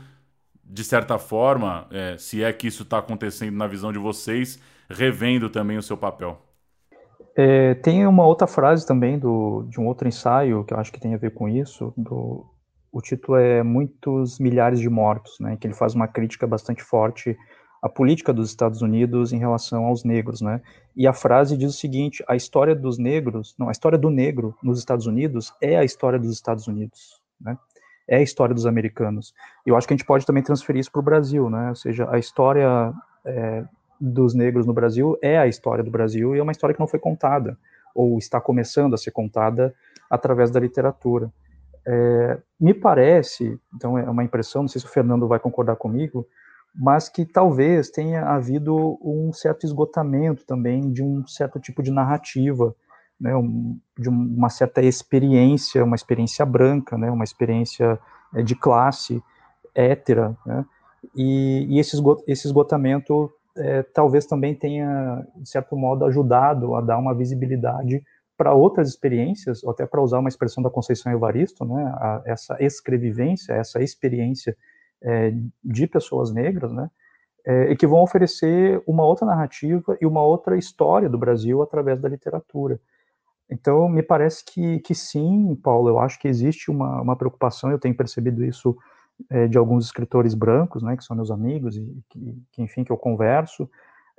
de 0.64 0.82
certa 0.84 1.18
forma, 1.18 1.86
é, 1.91 2.16
se 2.16 2.43
é 2.43 2.53
que 2.53 2.66
isso 2.66 2.82
está 2.82 2.99
acontecendo 2.99 3.55
na 3.55 3.66
visão 3.66 3.93
de 3.93 3.99
vocês, 3.99 4.59
revendo 4.89 5.51
também 5.51 5.76
o 5.76 5.82
seu 5.82 5.97
papel? 5.97 6.41
É, 7.36 7.74
tem 7.74 8.07
uma 8.07 8.26
outra 8.26 8.47
frase 8.47 8.86
também 8.86 9.18
do, 9.18 9.66
de 9.68 9.78
um 9.78 9.86
outro 9.86 10.09
ensaio 10.09 10.64
que 10.64 10.74
eu 10.74 10.78
acho 10.78 10.93
que 10.93 10.99
tem 10.99 11.14
a 11.14 11.18
ver 11.18 11.32
com 11.32 11.49
isso. 11.49 11.93
Do, 11.97 12.47
o 12.91 13.01
título 13.01 13.36
é 13.36 13.62
Muitos 13.62 14.39
Milhares 14.39 14.80
de 14.80 14.89
Mortos, 14.89 15.39
né, 15.41 15.57
que 15.57 15.66
ele 15.66 15.74
faz 15.74 15.95
uma 15.95 16.09
crítica 16.09 16.47
bastante 16.47 16.82
forte 16.82 17.36
à 17.83 17.89
política 17.89 18.33
dos 18.33 18.49
Estados 18.49 18.83
Unidos 18.83 19.33
em 19.33 19.39
relação 19.39 19.85
aos 19.85 20.05
negros, 20.05 20.41
né? 20.41 20.61
E 20.97 21.07
a 21.07 21.12
frase 21.12 21.57
diz 21.57 21.74
o 21.74 21.79
seguinte: 21.79 22.24
a 22.29 22.35
história 22.35 22.74
dos 22.74 22.99
negros, 22.99 23.55
não, 23.59 23.68
a 23.68 23.72
história 23.72 23.99
do 23.99 24.11
negro 24.11 24.55
nos 24.62 24.79
Estados 24.79 25.07
Unidos 25.07 25.53
é 25.61 25.76
a 25.76 25.85
história 25.85 26.18
dos 26.18 26.33
Estados 26.33 26.66
Unidos, 26.66 27.20
né? 27.41 27.57
É 28.07 28.16
a 28.16 28.22
história 28.22 28.55
dos 28.55 28.66
americanos. 28.66 29.35
Eu 29.66 29.76
acho 29.76 29.87
que 29.87 29.93
a 29.93 29.97
gente 29.97 30.07
pode 30.07 30.24
também 30.24 30.43
transferir 30.43 30.81
isso 30.81 30.91
para 30.91 31.01
o 31.01 31.05
Brasil, 31.05 31.51
né? 31.51 31.68
Ou 31.68 31.74
seja, 31.74 32.09
a 32.11 32.18
história 32.18 32.93
é, 33.24 33.64
dos 34.01 34.35
negros 34.35 34.66
no 34.66 34.72
Brasil 34.72 35.18
é 35.22 35.39
a 35.39 35.47
história 35.47 35.85
do 35.85 35.91
Brasil 35.91 36.35
e 36.35 36.39
é 36.39 36.43
uma 36.43 36.53
história 36.53 36.74
que 36.74 36.81
não 36.81 36.89
foi 36.89 36.99
contada, 36.99 37.59
ou 37.95 38.18
está 38.18 38.41
começando 38.41 38.95
a 38.95 38.99
ser 38.99 39.11
contada 39.11 39.74
através 40.11 40.51
da 40.51 40.59
literatura. 40.59 41.31
É, 41.87 42.39
me 42.61 42.74
parece, 42.74 43.59
então 43.74 43.99
é 43.99 44.09
uma 44.09 44.24
impressão, 44.24 44.62
não 44.62 44.68
sei 44.68 44.81
se 44.81 44.87
o 44.87 44.91
Fernando 44.91 45.26
vai 45.26 45.39
concordar 45.39 45.76
comigo, 45.76 46.26
mas 46.79 47.09
que 47.09 47.26
talvez 47.26 47.91
tenha 47.91 48.22
havido 48.24 48.99
um 49.03 49.33
certo 49.33 49.66
esgotamento 49.66 50.47
também 50.47 50.93
de 50.93 51.03
um 51.03 51.26
certo 51.26 51.59
tipo 51.59 51.83
de 51.83 51.91
narrativa 51.91 52.74
né, 53.20 53.35
um, 53.35 53.79
de 53.99 54.09
uma 54.09 54.49
certa 54.49 54.81
experiência, 54.81 55.85
uma 55.85 55.97
experiência 55.97 56.47
branca, 56.47 56.97
né, 56.97 57.11
uma 57.11 57.24
experiência 57.24 57.99
é, 58.35 58.43
de 58.43 58.55
classe 58.55 59.22
hétera, 59.74 60.37
né, 60.47 60.64
e, 61.14 61.66
e 61.68 61.79
esse, 61.79 61.97
esse 62.26 62.47
esgotamento 62.47 63.31
é, 63.57 63.83
talvez 63.83 64.24
também 64.26 64.55
tenha, 64.55 65.26
de 65.37 65.49
certo 65.49 65.76
modo, 65.76 66.05
ajudado 66.05 66.76
a 66.76 66.81
dar 66.81 66.99
uma 66.99 67.14
visibilidade 67.14 68.03
para 68.37 68.55
outras 68.55 68.89
experiências, 68.89 69.64
ou 69.64 69.70
até 69.70 69.85
para 69.85 70.01
usar 70.01 70.20
uma 70.20 70.29
expressão 70.29 70.62
da 70.62 70.70
Conceição 70.70 71.11
Evaristo, 71.11 71.64
né, 71.64 71.93
a, 71.97 72.22
essa 72.24 72.57
escrevivência, 72.61 73.53
essa 73.53 73.83
experiência 73.83 74.57
é, 75.03 75.32
de 75.64 75.86
pessoas 75.86 76.32
negras, 76.32 76.72
né, 76.72 76.90
é, 77.46 77.70
e 77.70 77.76
que 77.76 77.86
vão 77.86 78.03
oferecer 78.03 78.82
uma 78.86 79.05
outra 79.05 79.26
narrativa 79.26 79.96
e 80.01 80.07
uma 80.07 80.22
outra 80.22 80.57
história 80.57 81.09
do 81.09 81.18
Brasil 81.18 81.62
através 81.62 82.01
da 82.01 82.09
literatura. 82.09 82.80
Então, 83.51 83.88
me 83.88 84.03
parece 84.03 84.44
que, 84.44 84.78
que 84.80 84.94
sim, 84.94 85.55
Paulo, 85.62 85.88
eu 85.88 85.99
acho 85.99 86.18
que 86.20 86.28
existe 86.28 86.70
uma, 86.70 87.01
uma 87.01 87.16
preocupação, 87.16 87.70
eu 87.70 87.78
tenho 87.78 87.96
percebido 87.96 88.44
isso 88.44 88.76
é, 89.30 89.49
de 89.49 89.57
alguns 89.57 89.86
escritores 89.86 90.34
brancos, 90.34 90.82
né, 90.82 90.96
que 90.96 91.05
são 91.05 91.16
meus 91.16 91.30
amigos 91.30 91.76
e 91.76 92.03
que, 92.11 92.42
que 92.53 92.62
enfim, 92.62 92.84
que 92.84 92.92
eu 92.92 92.96
converso, 92.99 93.68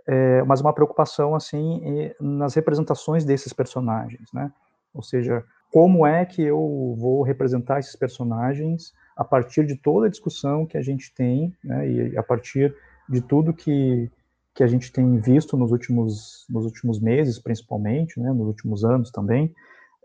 é, 0.07 0.41
mas 0.43 0.61
uma 0.61 0.73
preocupação, 0.73 1.36
assim, 1.36 2.11
nas 2.19 2.55
representações 2.55 3.23
desses 3.23 3.53
personagens, 3.53 4.30
né, 4.34 4.51
ou 4.91 5.03
seja, 5.03 5.45
como 5.71 6.05
é 6.05 6.25
que 6.25 6.41
eu 6.41 6.95
vou 6.97 7.21
representar 7.21 7.80
esses 7.80 7.95
personagens 7.95 8.91
a 9.20 9.26
partir 9.26 9.65
de 9.65 9.76
toda 9.76 10.07
a 10.07 10.09
discussão 10.09 10.65
que 10.65 10.78
a 10.78 10.82
gente 10.82 11.13
tem, 11.13 11.53
né, 11.61 11.91
e 11.91 12.17
a 12.17 12.24
partir 12.24 12.74
de 13.09 13.20
tudo 13.20 13.53
que, 13.53 14.09
que 14.55 14.63
a 14.63 14.67
gente 14.67 14.93
tem 14.93 15.20
visto 15.20 15.57
nos 15.57 15.74
últimos, 15.74 16.45
nos 16.49 16.63
últimos 16.63 17.01
meses, 17.01 17.38
principalmente, 17.38 18.17
né, 18.17 18.32
nos 18.32 18.47
últimos 18.47 18.86
anos 18.86 19.11
também, 19.11 19.53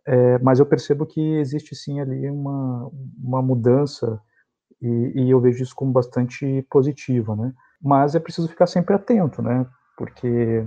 é, 0.04 0.36
mas 0.40 0.58
eu 0.58 0.66
percebo 0.66 1.06
que 1.06 1.20
existe 1.36 1.76
sim 1.76 2.00
ali 2.00 2.28
uma, 2.28 2.90
uma 3.22 3.40
mudança 3.40 4.20
e, 4.82 5.12
e, 5.14 5.30
eu 5.30 5.40
vejo 5.40 5.62
isso 5.62 5.76
como 5.76 5.92
bastante 5.92 6.66
positiva, 6.68 7.36
né? 7.36 7.54
Mas 7.80 8.16
é 8.16 8.20
preciso 8.20 8.48
ficar 8.48 8.66
sempre 8.66 8.94
atento, 8.94 9.40
né? 9.40 9.64
Porque 9.96 10.66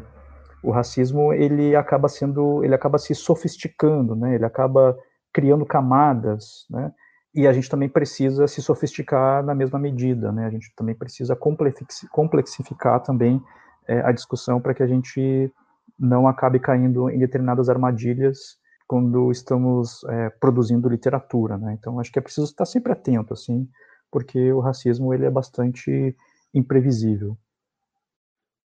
o 0.63 0.71
racismo 0.71 1.33
ele 1.33 1.75
acaba 1.75 2.07
sendo, 2.07 2.63
ele 2.63 2.73
acaba 2.73 2.97
se 2.97 3.13
sofisticando, 3.13 4.15
né? 4.15 4.35
Ele 4.35 4.45
acaba 4.45 4.97
criando 5.31 5.65
camadas, 5.65 6.65
né? 6.69 6.91
E 7.37 7.45
a 7.45 7.53
gente 7.53 7.69
também 7.69 7.87
precisa 7.87 8.47
se 8.47 8.63
sofisticar 8.63 9.45
na 9.45 9.53
mesma 9.53 9.77
medida, 9.77 10.31
né? 10.31 10.47
A 10.47 10.49
gente 10.49 10.73
também 10.75 10.95
precisa 10.95 11.35
complexificar 11.35 13.03
também 13.03 13.39
é, 13.87 13.99
a 13.99 14.11
discussão 14.11 14.59
para 14.59 14.73
que 14.73 14.81
a 14.81 14.87
gente 14.87 15.53
não 15.99 16.27
acabe 16.27 16.59
caindo 16.59 17.11
em 17.11 17.19
determinadas 17.19 17.69
armadilhas 17.69 18.57
quando 18.87 19.29
estamos 19.29 20.03
é, 20.05 20.31
produzindo 20.31 20.89
literatura, 20.89 21.59
né? 21.59 21.77
Então 21.79 21.99
acho 21.99 22.11
que 22.11 22.17
é 22.17 22.23
preciso 22.23 22.47
estar 22.47 22.65
sempre 22.65 22.91
atento, 22.91 23.35
assim, 23.35 23.69
porque 24.11 24.51
o 24.51 24.59
racismo 24.59 25.13
ele 25.13 25.25
é 25.27 25.29
bastante 25.29 26.17
imprevisível. 26.55 27.37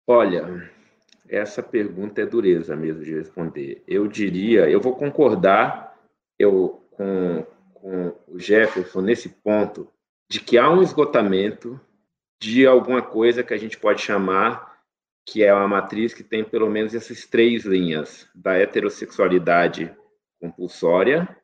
Olha, 0.06 0.70
essa 1.26 1.62
pergunta 1.62 2.20
é 2.20 2.26
dureza 2.26 2.76
mesmo 2.76 3.02
de 3.02 3.14
responder. 3.14 3.82
Eu 3.88 4.06
diria, 4.06 4.68
eu 4.68 4.78
vou 4.78 4.94
concordar 4.94 5.96
eu 6.38 6.86
com, 6.90 7.46
com 7.80 8.16
o 8.26 8.38
Jefferson 8.38 9.00
nesse 9.00 9.28
ponto 9.28 9.90
de 10.30 10.40
que 10.40 10.58
há 10.58 10.70
um 10.70 10.82
esgotamento 10.82 11.80
de 12.40 12.66
alguma 12.66 13.02
coisa 13.02 13.42
que 13.42 13.54
a 13.54 13.58
gente 13.58 13.78
pode 13.78 14.02
chamar 14.02 14.68
que 15.30 15.44
é 15.44 15.52
uma 15.52 15.68
matriz 15.68 16.14
que 16.14 16.24
tem 16.24 16.42
pelo 16.42 16.70
menos 16.70 16.94
essas 16.94 17.26
três 17.26 17.64
linhas 17.64 18.26
da 18.34 18.54
heterossexualidade 18.56 19.94
compulsória 20.40 21.36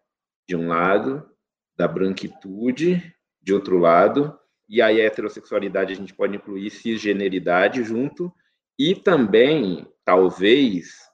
de 0.49 0.57
um 0.57 0.68
lado, 0.68 1.28
da 1.76 1.87
branquitude 1.87 3.14
de 3.43 3.53
outro 3.53 3.78
lado, 3.78 4.39
e 4.66 4.80
aí 4.80 5.03
a 5.03 5.05
heterossexualidade 5.05 5.93
a 5.93 5.97
gente 5.97 6.14
pode 6.14 6.35
incluir 6.35 6.70
cisgeneridade 6.70 7.85
junto, 7.85 8.32
e 8.78 8.95
também, 8.95 9.87
talvez, 10.03 11.11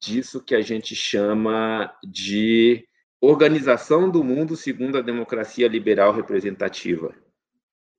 disso 0.00 0.42
que 0.42 0.54
a 0.54 0.62
gente 0.62 0.94
chama 0.94 1.94
de 2.02 2.86
organização 3.20 4.10
do 4.10 4.24
mundo 4.24 4.56
segundo 4.56 4.96
a 4.96 5.02
democracia 5.02 5.68
liberal 5.68 6.12
representativa. 6.12 7.14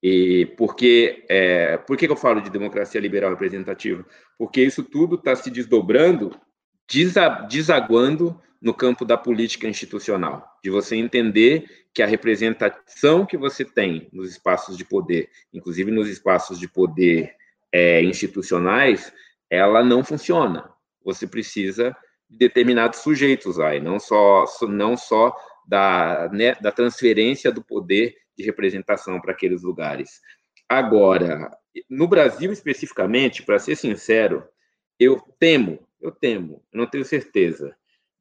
E 0.04 0.48
é, 1.30 1.78
por 1.78 1.96
que 1.96 2.08
eu 2.08 2.16
falo 2.16 2.42
de 2.42 2.50
democracia 2.50 3.00
liberal 3.00 3.30
representativa? 3.30 4.04
Porque 4.38 4.64
isso 4.64 4.84
tudo 4.84 5.16
está 5.16 5.36
se 5.36 5.52
desdobrando, 5.52 6.36
desaguando 7.48 8.42
no 8.60 8.74
campo 8.74 9.06
da 9.06 9.18
política 9.18 9.68
institucional, 9.68 10.48
de 10.64 10.70
você 10.70 10.96
entender 10.96 11.66
que 11.94 12.02
a 12.02 12.08
representação 12.08 13.26
que 13.26 13.38
você 13.38 13.64
tem 13.64 14.10
nos 14.12 14.32
espaços 14.32 14.76
de 14.76 14.86
poder, 14.86 15.30
inclusive 15.54 15.92
nos 15.92 16.08
espaços 16.08 16.60
de 16.60 16.68
poder 16.68 17.36
é, 17.72 18.04
institucionais, 18.04 19.14
ela 19.50 19.84
não 19.84 20.04
funciona. 20.04 20.70
Você 21.04 21.28
precisa 21.28 21.96
de 22.32 22.38
determinados 22.38 23.00
sujeitos 23.00 23.60
aí, 23.60 23.82
não 23.82 24.00
só, 24.00 24.46
não 24.62 24.96
só 24.96 25.36
da, 25.68 26.30
né, 26.32 26.56
da 26.56 26.72
transferência 26.72 27.52
do 27.52 27.62
poder 27.62 28.16
de 28.38 28.44
representação 28.46 29.20
para 29.20 29.34
aqueles 29.34 29.62
lugares. 29.64 30.22
Agora, 30.68 31.52
no 31.90 32.08
Brasil 32.08 32.54
especificamente, 32.54 33.44
para 33.44 33.60
ser 33.60 33.76
sincero, 33.76 34.46
eu 34.98 35.22
temo, 35.38 35.86
eu 36.00 36.12
temo, 36.12 36.64
eu 36.72 36.80
não 36.80 36.88
tenho 36.88 37.04
certeza, 37.04 37.76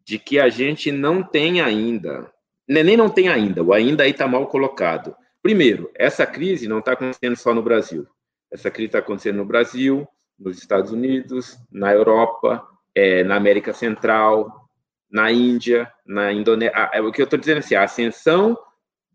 de 0.04 0.18
que 0.18 0.40
a 0.40 0.48
gente 0.48 0.90
não 0.90 1.22
tem 1.22 1.60
ainda, 1.60 2.32
né, 2.68 2.82
nem 2.82 2.96
não 2.96 3.08
tem 3.08 3.28
ainda, 3.28 3.62
o 3.62 3.72
ainda 3.72 4.02
aí 4.02 4.10
está 4.10 4.26
mal 4.26 4.48
colocado. 4.48 5.14
Primeiro, 5.40 5.88
essa 5.94 6.26
crise 6.26 6.66
não 6.66 6.80
está 6.80 6.92
acontecendo 6.92 7.36
só 7.36 7.54
no 7.54 7.62
Brasil. 7.62 8.06
Essa 8.50 8.70
crise 8.70 8.88
está 8.88 8.98
acontecendo 8.98 9.36
no 9.36 9.44
Brasil, 9.44 10.06
nos 10.36 10.58
Estados 10.58 10.90
Unidos, 10.90 11.56
na 11.70 11.92
Europa, 11.92 12.66
é, 13.00 13.24
na 13.24 13.36
América 13.36 13.72
Central, 13.72 14.68
na 15.10 15.32
Índia, 15.32 15.90
na 16.04 16.30
Indonésia. 16.32 16.74
Ah, 16.76 16.90
é 16.92 17.00
o 17.00 17.10
que 17.10 17.22
eu 17.22 17.24
estou 17.24 17.38
dizendo 17.38 17.58
assim, 17.58 17.74
a 17.74 17.84
ascensão 17.84 18.58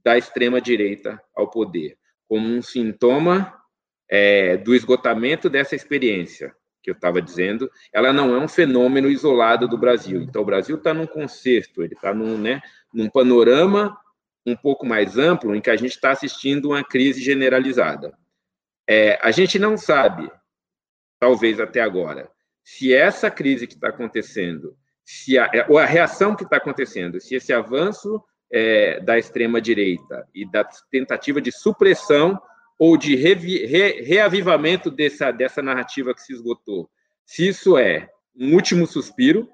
da 0.03 0.17
extrema 0.17 0.59
direita 0.59 1.21
ao 1.35 1.49
poder, 1.49 1.95
como 2.27 2.47
um 2.47 2.63
sintoma 2.63 3.53
é, 4.09 4.57
do 4.57 4.73
esgotamento 4.73 5.49
dessa 5.49 5.75
experiência 5.75 6.51
que 6.81 6.89
eu 6.89 6.95
estava 6.95 7.21
dizendo, 7.21 7.69
ela 7.93 8.13
não 8.13 8.35
é 8.35 8.39
um 8.39 8.47
fenômeno 8.47 9.09
isolado 9.09 9.67
do 9.67 9.77
Brasil. 9.77 10.21
Então, 10.21 10.41
o 10.41 10.45
Brasil 10.45 10.77
está 10.77 10.93
num 10.93 11.07
concerto, 11.07 11.83
ele 11.83 11.93
está 11.93 12.13
num, 12.13 12.37
né, 12.37 12.61
num 12.93 13.09
panorama 13.09 13.95
um 14.45 14.55
pouco 14.55 14.85
mais 14.85 15.17
amplo 15.17 15.55
em 15.55 15.61
que 15.61 15.71
a 15.71 15.75
gente 15.75 15.93
está 15.93 16.11
assistindo 16.11 16.69
uma 16.69 16.83
crise 16.83 17.21
generalizada. 17.21 18.15
É, 18.87 19.19
a 19.21 19.31
gente 19.31 19.57
não 19.57 19.75
sabe, 19.77 20.31
talvez 21.19 21.59
até 21.59 21.81
agora, 21.81 22.29
se 22.65 22.91
essa 22.91 23.29
crise 23.29 23.67
que 23.67 23.75
está 23.75 23.89
acontecendo, 23.89 24.75
se 25.03 25.37
a, 25.37 25.47
ou 25.69 25.77
a 25.77 25.85
reação 25.85 26.35
que 26.35 26.43
está 26.43 26.57
acontecendo, 26.57 27.21
se 27.21 27.35
esse 27.35 27.53
avanço 27.53 28.21
é, 28.51 28.99
da 29.01 29.19
extrema 29.19 29.61
direita 29.61 30.27
e 30.33 30.49
da 30.49 30.67
tentativa 30.89 31.39
de 31.39 31.51
supressão 31.51 32.41
ou 32.79 32.97
de 32.97 33.15
revi, 33.15 33.65
re, 33.67 34.01
reavivamento 34.01 34.89
dessa, 34.89 35.29
dessa 35.29 35.61
narrativa 35.61 36.13
que 36.13 36.23
se 36.23 36.33
esgotou. 36.33 36.89
Se 37.23 37.47
isso 37.47 37.77
é 37.77 38.09
um 38.35 38.55
último 38.55 38.87
suspiro, 38.87 39.47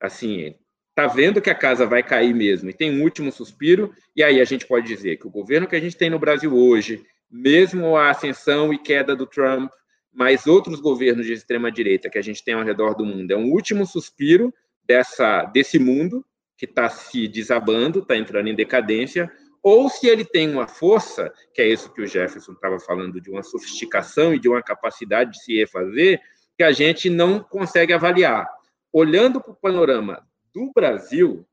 assim, 0.00 0.54
tá 0.94 1.06
vendo 1.06 1.40
que 1.40 1.50
a 1.50 1.54
casa 1.54 1.86
vai 1.86 2.02
cair 2.02 2.34
mesmo 2.34 2.70
e 2.70 2.74
tem 2.74 2.98
um 2.98 3.02
último 3.02 3.30
suspiro, 3.30 3.92
e 4.16 4.22
aí 4.22 4.40
a 4.40 4.44
gente 4.44 4.66
pode 4.66 4.86
dizer 4.86 5.18
que 5.18 5.26
o 5.26 5.30
governo 5.30 5.68
que 5.68 5.76
a 5.76 5.80
gente 5.80 5.96
tem 5.96 6.08
no 6.08 6.18
Brasil 6.18 6.56
hoje, 6.56 7.04
mesmo 7.30 7.94
a 7.94 8.08
ascensão 8.08 8.72
e 8.72 8.78
queda 8.78 9.14
do 9.14 9.26
Trump, 9.26 9.70
mas 10.12 10.46
outros 10.46 10.80
governos 10.80 11.26
de 11.26 11.32
extrema 11.32 11.70
direita 11.70 12.10
que 12.10 12.18
a 12.18 12.22
gente 12.22 12.44
tem 12.44 12.54
ao 12.54 12.64
redor 12.64 12.94
do 12.94 13.04
mundo, 13.04 13.30
é 13.30 13.36
um 13.36 13.50
último 13.50 13.86
suspiro 13.86 14.52
dessa 14.84 15.44
desse 15.44 15.78
mundo 15.78 16.24
que 16.56 16.66
está 16.66 16.88
se 16.88 17.26
desabando, 17.26 18.00
está 18.00 18.16
entrando 18.16 18.48
em 18.48 18.54
decadência, 18.54 19.30
ou 19.62 19.88
se 19.88 20.08
ele 20.08 20.24
tem 20.24 20.50
uma 20.50 20.66
força, 20.66 21.32
que 21.54 21.62
é 21.62 21.68
isso 21.68 21.92
que 21.92 22.02
o 22.02 22.06
Jefferson 22.06 22.52
estava 22.52 22.78
falando, 22.80 23.20
de 23.20 23.30
uma 23.30 23.42
sofisticação 23.42 24.34
e 24.34 24.38
de 24.38 24.48
uma 24.48 24.62
capacidade 24.62 25.32
de 25.32 25.42
se 25.42 25.56
refazer, 25.56 26.20
que 26.56 26.62
a 26.62 26.72
gente 26.72 27.08
não 27.08 27.40
consegue 27.40 27.92
avaliar. 27.92 28.48
Olhando 28.92 29.40
para 29.40 29.52
o 29.52 29.56
panorama 29.56 30.26
do 30.52 30.70
Brasil, 30.74 31.46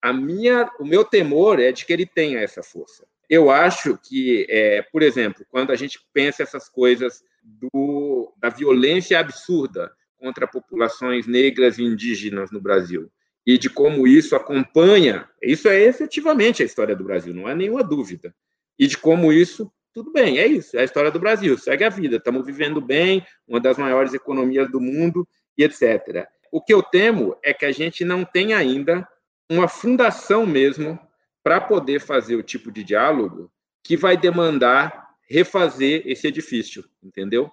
a 0.00 0.12
minha, 0.12 0.70
o 0.78 0.84
meu 0.84 1.04
temor 1.04 1.60
é 1.60 1.72
de 1.72 1.84
que 1.84 1.92
ele 1.92 2.06
tenha 2.06 2.40
essa 2.40 2.62
força. 2.62 3.06
Eu 3.28 3.50
acho 3.50 3.98
que, 3.98 4.46
é, 4.48 4.82
por 4.82 5.02
exemplo, 5.02 5.44
quando 5.50 5.70
a 5.70 5.76
gente 5.76 6.00
pensa 6.12 6.42
essas 6.42 6.68
coisas 6.68 7.22
do, 7.48 8.32
da 8.36 8.48
violência 8.48 9.18
absurda 9.18 9.90
contra 10.18 10.46
populações 10.46 11.26
negras 11.26 11.78
e 11.78 11.84
indígenas 11.84 12.50
no 12.50 12.60
Brasil, 12.60 13.10
e 13.46 13.56
de 13.56 13.70
como 13.70 14.06
isso 14.06 14.36
acompanha, 14.36 15.28
isso 15.42 15.68
é 15.68 15.80
efetivamente 15.80 16.62
a 16.62 16.66
história 16.66 16.94
do 16.94 17.04
Brasil, 17.04 17.32
não 17.32 17.46
há 17.46 17.54
nenhuma 17.54 17.82
dúvida. 17.82 18.34
E 18.78 18.86
de 18.86 18.98
como 18.98 19.32
isso, 19.32 19.72
tudo 19.94 20.12
bem, 20.12 20.38
é 20.38 20.46
isso, 20.46 20.76
é 20.76 20.80
a 20.80 20.84
história 20.84 21.10
do 21.10 21.18
Brasil, 21.18 21.56
segue 21.56 21.84
a 21.84 21.88
vida, 21.88 22.16
estamos 22.16 22.44
vivendo 22.44 22.80
bem, 22.80 23.24
uma 23.46 23.60
das 23.60 23.78
maiores 23.78 24.12
economias 24.12 24.70
do 24.70 24.80
mundo, 24.80 25.26
e 25.56 25.64
etc. 25.64 26.28
o 26.52 26.62
que 26.62 26.72
eu 26.72 26.82
temo 26.82 27.36
é 27.42 27.52
que 27.52 27.64
a 27.64 27.72
gente 27.72 28.04
não 28.04 28.24
tem 28.24 28.52
ainda 28.52 29.08
uma 29.50 29.66
fundação 29.66 30.46
mesmo 30.46 30.98
para 31.42 31.60
poder 31.60 32.00
fazer 32.00 32.36
o 32.36 32.42
tipo 32.42 32.70
de 32.70 32.84
diálogo 32.84 33.50
que 33.82 33.96
vai 33.96 34.16
demandar 34.16 35.07
refazer 35.28 36.02
esse 36.06 36.26
edifício, 36.26 36.84
entendeu? 37.02 37.52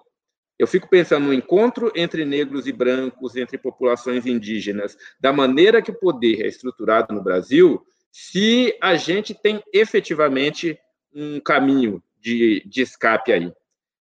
Eu 0.58 0.66
fico 0.66 0.88
pensando 0.88 1.26
no 1.26 1.34
encontro 1.34 1.92
entre 1.94 2.24
negros 2.24 2.66
e 2.66 2.72
brancos, 2.72 3.36
entre 3.36 3.58
populações 3.58 4.24
indígenas, 4.24 4.96
da 5.20 5.32
maneira 5.32 5.82
que 5.82 5.90
o 5.90 5.98
poder 5.98 6.42
é 6.42 6.48
estruturado 6.48 7.14
no 7.14 7.22
Brasil, 7.22 7.84
se 8.10 8.74
a 8.80 8.96
gente 8.96 9.34
tem 9.34 9.62
efetivamente 9.72 10.78
um 11.12 11.38
caminho 11.38 12.02
de, 12.18 12.62
de 12.66 12.80
escape 12.80 13.32
aí. 13.32 13.52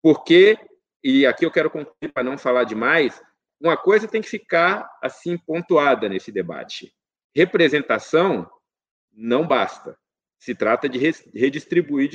Porque, 0.02 0.58
e 1.04 1.26
aqui 1.28 1.46
eu 1.46 1.52
quero 1.52 1.70
concluir 1.70 2.12
para 2.12 2.24
não 2.24 2.38
falar 2.38 2.64
demais, 2.64 3.22
uma 3.62 3.78
coisa 3.78 4.08
tem 4.08 4.22
que 4.22 4.30
ficar 4.30 4.90
assim 5.04 5.38
pontuada 5.38 6.10
nesse 6.10 6.32
debate. 6.32 6.92
Representação 7.36 8.50
não 9.12 9.46
basta. 9.46 9.96
Se 10.40 10.56
trata 10.56 10.90
de 10.90 10.98
redistribuir 11.34 12.10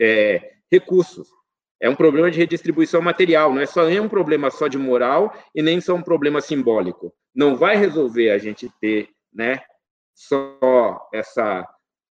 é, 0.00 0.57
recursos. 0.70 1.28
É 1.80 1.88
um 1.88 1.94
problema 1.94 2.30
de 2.30 2.38
redistribuição 2.38 3.00
material, 3.00 3.52
não 3.52 3.60
é 3.60 3.66
só 3.66 3.86
nem 3.86 4.00
um 4.00 4.08
problema 4.08 4.50
só 4.50 4.66
de 4.66 4.76
moral 4.76 5.32
e 5.54 5.62
nem 5.62 5.80
só 5.80 5.94
um 5.94 6.02
problema 6.02 6.40
simbólico. 6.40 7.14
Não 7.34 7.56
vai 7.56 7.76
resolver 7.76 8.30
a 8.30 8.38
gente 8.38 8.68
ter, 8.80 9.10
né, 9.32 9.62
só 10.12 11.08
essa, 11.14 11.64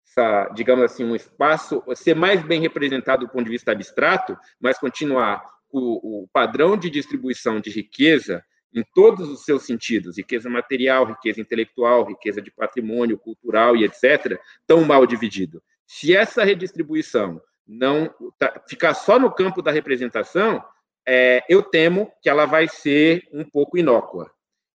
essa, 0.08 0.50
digamos 0.56 0.86
assim, 0.86 1.04
um 1.04 1.16
espaço 1.16 1.84
ser 1.96 2.16
mais 2.16 2.42
bem 2.42 2.62
representado 2.62 3.26
do 3.26 3.32
ponto 3.32 3.44
de 3.44 3.52
vista 3.52 3.74
abstrato, 3.74 4.38
mas 4.60 4.80
continuar 4.80 5.44
o, 5.70 6.24
o 6.24 6.28
padrão 6.32 6.78
de 6.78 6.90
distribuição 6.90 7.60
de 7.60 7.70
riqueza 7.70 8.42
em 8.74 8.84
todos 8.94 9.30
os 9.30 9.44
seus 9.44 9.66
sentidos, 9.66 10.18
riqueza 10.18 10.50
material, 10.50 11.06
riqueza 11.06 11.42
intelectual, 11.42 12.06
riqueza 12.06 12.42
de 12.42 12.52
patrimônio 12.52 13.18
cultural 13.18 13.76
e 13.76 13.84
etc, 13.84 14.40
tão 14.66 14.86
mal 14.86 15.06
dividido. 15.06 15.62
Se 15.86 16.16
essa 16.16 16.44
redistribuição 16.44 17.42
não 17.68 18.14
tá, 18.40 18.62
ficar 18.68 18.94
só 18.94 19.20
no 19.20 19.32
campo 19.32 19.62
da 19.62 19.72
representação, 19.72 20.64
é, 21.08 21.44
eu 21.50 21.62
temo 21.62 22.12
que 22.22 22.30
ela 22.30 22.46
vai 22.46 22.68
ser 22.68 23.28
um 23.32 23.44
pouco 23.44 23.78
inócua. 23.78 24.32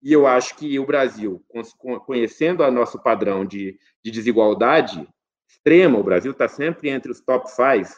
E 0.02 0.12
eu 0.12 0.26
acho 0.26 0.56
que 0.56 0.78
o 0.78 0.86
Brasil, 0.86 1.44
conhecendo 2.06 2.62
o 2.62 2.70
nosso 2.70 3.02
padrão 3.02 3.44
de, 3.44 3.78
de 4.04 4.10
desigualdade 4.10 5.08
extrema, 5.48 5.98
o 5.98 6.04
Brasil 6.04 6.32
está 6.32 6.46
sempre 6.46 6.88
entre 6.88 7.10
os 7.10 7.20
top 7.20 7.50
five 7.50 7.88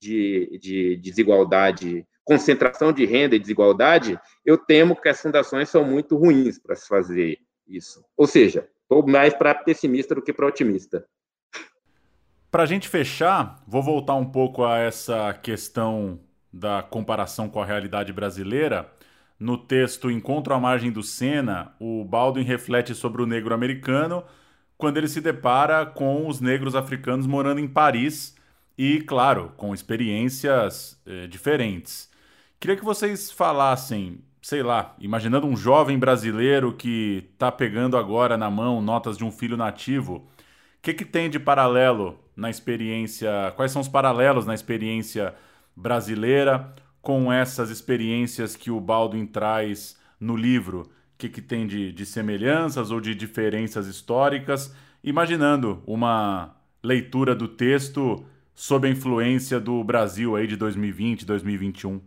de, 0.00 0.58
de 0.60 0.96
desigualdade, 0.96 2.06
concentração 2.24 2.92
de 2.92 3.04
renda 3.04 3.34
e 3.34 3.38
desigualdade, 3.40 4.20
eu 4.44 4.56
temo 4.56 4.94
que 4.94 5.08
as 5.08 5.20
fundações 5.20 5.68
são 5.68 5.84
muito 5.84 6.16
ruins 6.16 6.58
para 6.58 6.76
se 6.76 6.86
fazer 6.86 7.38
isso. 7.66 8.04
Ou 8.16 8.26
seja, 8.26 8.68
estou 8.82 9.06
mais 9.06 9.34
para 9.34 9.54
pessimista 9.54 10.14
do 10.14 10.22
que 10.22 10.32
para 10.32 10.46
otimista. 10.46 11.06
Para 12.50 12.62
a 12.62 12.66
gente 12.66 12.88
fechar, 12.88 13.62
vou 13.66 13.82
voltar 13.82 14.14
um 14.14 14.24
pouco 14.24 14.64
a 14.64 14.78
essa 14.78 15.34
questão 15.34 16.18
da 16.50 16.82
comparação 16.82 17.46
com 17.46 17.60
a 17.60 17.66
realidade 17.66 18.10
brasileira. 18.10 18.90
No 19.38 19.58
texto 19.58 20.10
Encontro 20.10 20.54
à 20.54 20.58
Margem 20.58 20.90
do 20.90 21.02
Sena, 21.02 21.74
o 21.78 22.02
Baldwin 22.06 22.44
reflete 22.44 22.94
sobre 22.94 23.20
o 23.20 23.26
negro 23.26 23.54
americano 23.54 24.24
quando 24.78 24.96
ele 24.96 25.08
se 25.08 25.20
depara 25.20 25.84
com 25.84 26.26
os 26.26 26.40
negros 26.40 26.74
africanos 26.74 27.26
morando 27.26 27.60
em 27.60 27.68
Paris 27.68 28.34
e, 28.78 29.02
claro, 29.02 29.52
com 29.56 29.74
experiências 29.74 30.98
eh, 31.04 31.26
diferentes. 31.26 32.10
Queria 32.58 32.76
que 32.76 32.84
vocês 32.84 33.30
falassem, 33.30 34.22
sei 34.40 34.62
lá, 34.62 34.94
imaginando 34.98 35.46
um 35.46 35.56
jovem 35.56 35.98
brasileiro 35.98 36.72
que 36.72 37.28
está 37.34 37.52
pegando 37.52 37.96
agora 37.98 38.38
na 38.38 38.50
mão 38.50 38.80
notas 38.80 39.18
de 39.18 39.24
um 39.24 39.30
filho 39.30 39.56
nativo, 39.56 40.14
o 40.16 40.82
que, 40.82 40.94
que 40.94 41.04
tem 41.04 41.28
de 41.28 41.38
paralelo 41.38 42.18
na 42.38 42.48
experiência, 42.48 43.52
quais 43.56 43.72
são 43.72 43.82
os 43.82 43.88
paralelos 43.88 44.46
na 44.46 44.54
experiência 44.54 45.34
brasileira 45.74 46.72
com 47.02 47.32
essas 47.32 47.68
experiências 47.68 48.54
que 48.54 48.70
o 48.70 48.80
Baldwin 48.80 49.26
traz 49.26 49.98
no 50.20 50.36
livro? 50.36 50.82
O 50.82 51.18
que, 51.18 51.28
que 51.28 51.42
tem 51.42 51.66
de, 51.66 51.90
de 51.90 52.06
semelhanças 52.06 52.92
ou 52.92 53.00
de 53.00 53.12
diferenças 53.12 53.88
históricas? 53.88 54.72
Imaginando 55.02 55.82
uma 55.84 56.54
leitura 56.80 57.34
do 57.34 57.48
texto 57.48 58.24
sob 58.54 58.86
a 58.86 58.90
influência 58.90 59.58
do 59.58 59.82
Brasil 59.82 60.36
aí 60.36 60.46
de 60.46 60.54
2020, 60.54 61.26
2021. 61.26 62.00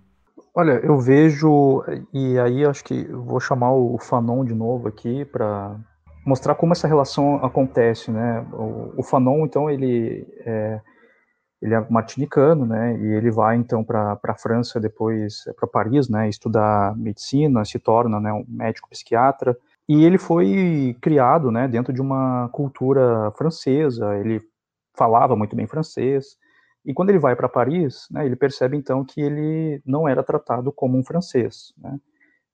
Olha, 0.55 0.79
eu 0.81 0.97
vejo, 0.97 1.83
e 2.13 2.39
aí 2.39 2.65
acho 2.65 2.85
que 2.85 3.03
vou 3.03 3.41
chamar 3.41 3.73
o 3.73 3.97
Fanon 3.97 4.45
de 4.45 4.53
novo 4.53 4.87
aqui 4.87 5.25
para 5.25 5.77
mostrar 6.25 6.55
como 6.55 6.73
essa 6.73 6.87
relação 6.87 7.43
acontece, 7.43 8.11
né? 8.11 8.45
O, 8.53 8.93
o 8.97 9.03
Fanon, 9.03 9.45
então, 9.45 9.69
ele 9.69 10.25
é, 10.45 10.81
ele 11.61 11.73
é 11.73 11.85
martinicano, 11.89 12.65
né? 12.65 12.97
E 12.97 13.05
ele 13.13 13.31
vai 13.31 13.55
então 13.55 13.83
para 13.83 14.19
a 14.23 14.35
França, 14.35 14.79
depois 14.79 15.43
para 15.55 15.67
Paris, 15.67 16.09
né? 16.09 16.29
Estudar 16.29 16.95
medicina, 16.97 17.63
se 17.65 17.79
torna 17.79 18.19
né, 18.19 18.33
um 18.33 18.45
médico 18.47 18.89
psiquiatra. 18.89 19.57
E 19.87 20.03
ele 20.03 20.17
foi 20.17 20.95
criado, 21.01 21.51
né? 21.51 21.67
Dentro 21.67 21.93
de 21.93 22.01
uma 22.01 22.49
cultura 22.49 23.31
francesa. 23.37 24.15
Ele 24.17 24.41
falava 24.95 25.35
muito 25.35 25.55
bem 25.55 25.67
francês. 25.67 26.37
E 26.83 26.93
quando 26.93 27.09
ele 27.09 27.19
vai 27.19 27.35
para 27.35 27.49
Paris, 27.49 28.07
né? 28.09 28.25
Ele 28.25 28.35
percebe 28.35 28.75
então 28.75 29.03
que 29.05 29.21
ele 29.21 29.81
não 29.85 30.07
era 30.07 30.23
tratado 30.23 30.71
como 30.71 30.97
um 30.97 31.03
francês, 31.03 31.73
né? 31.77 31.99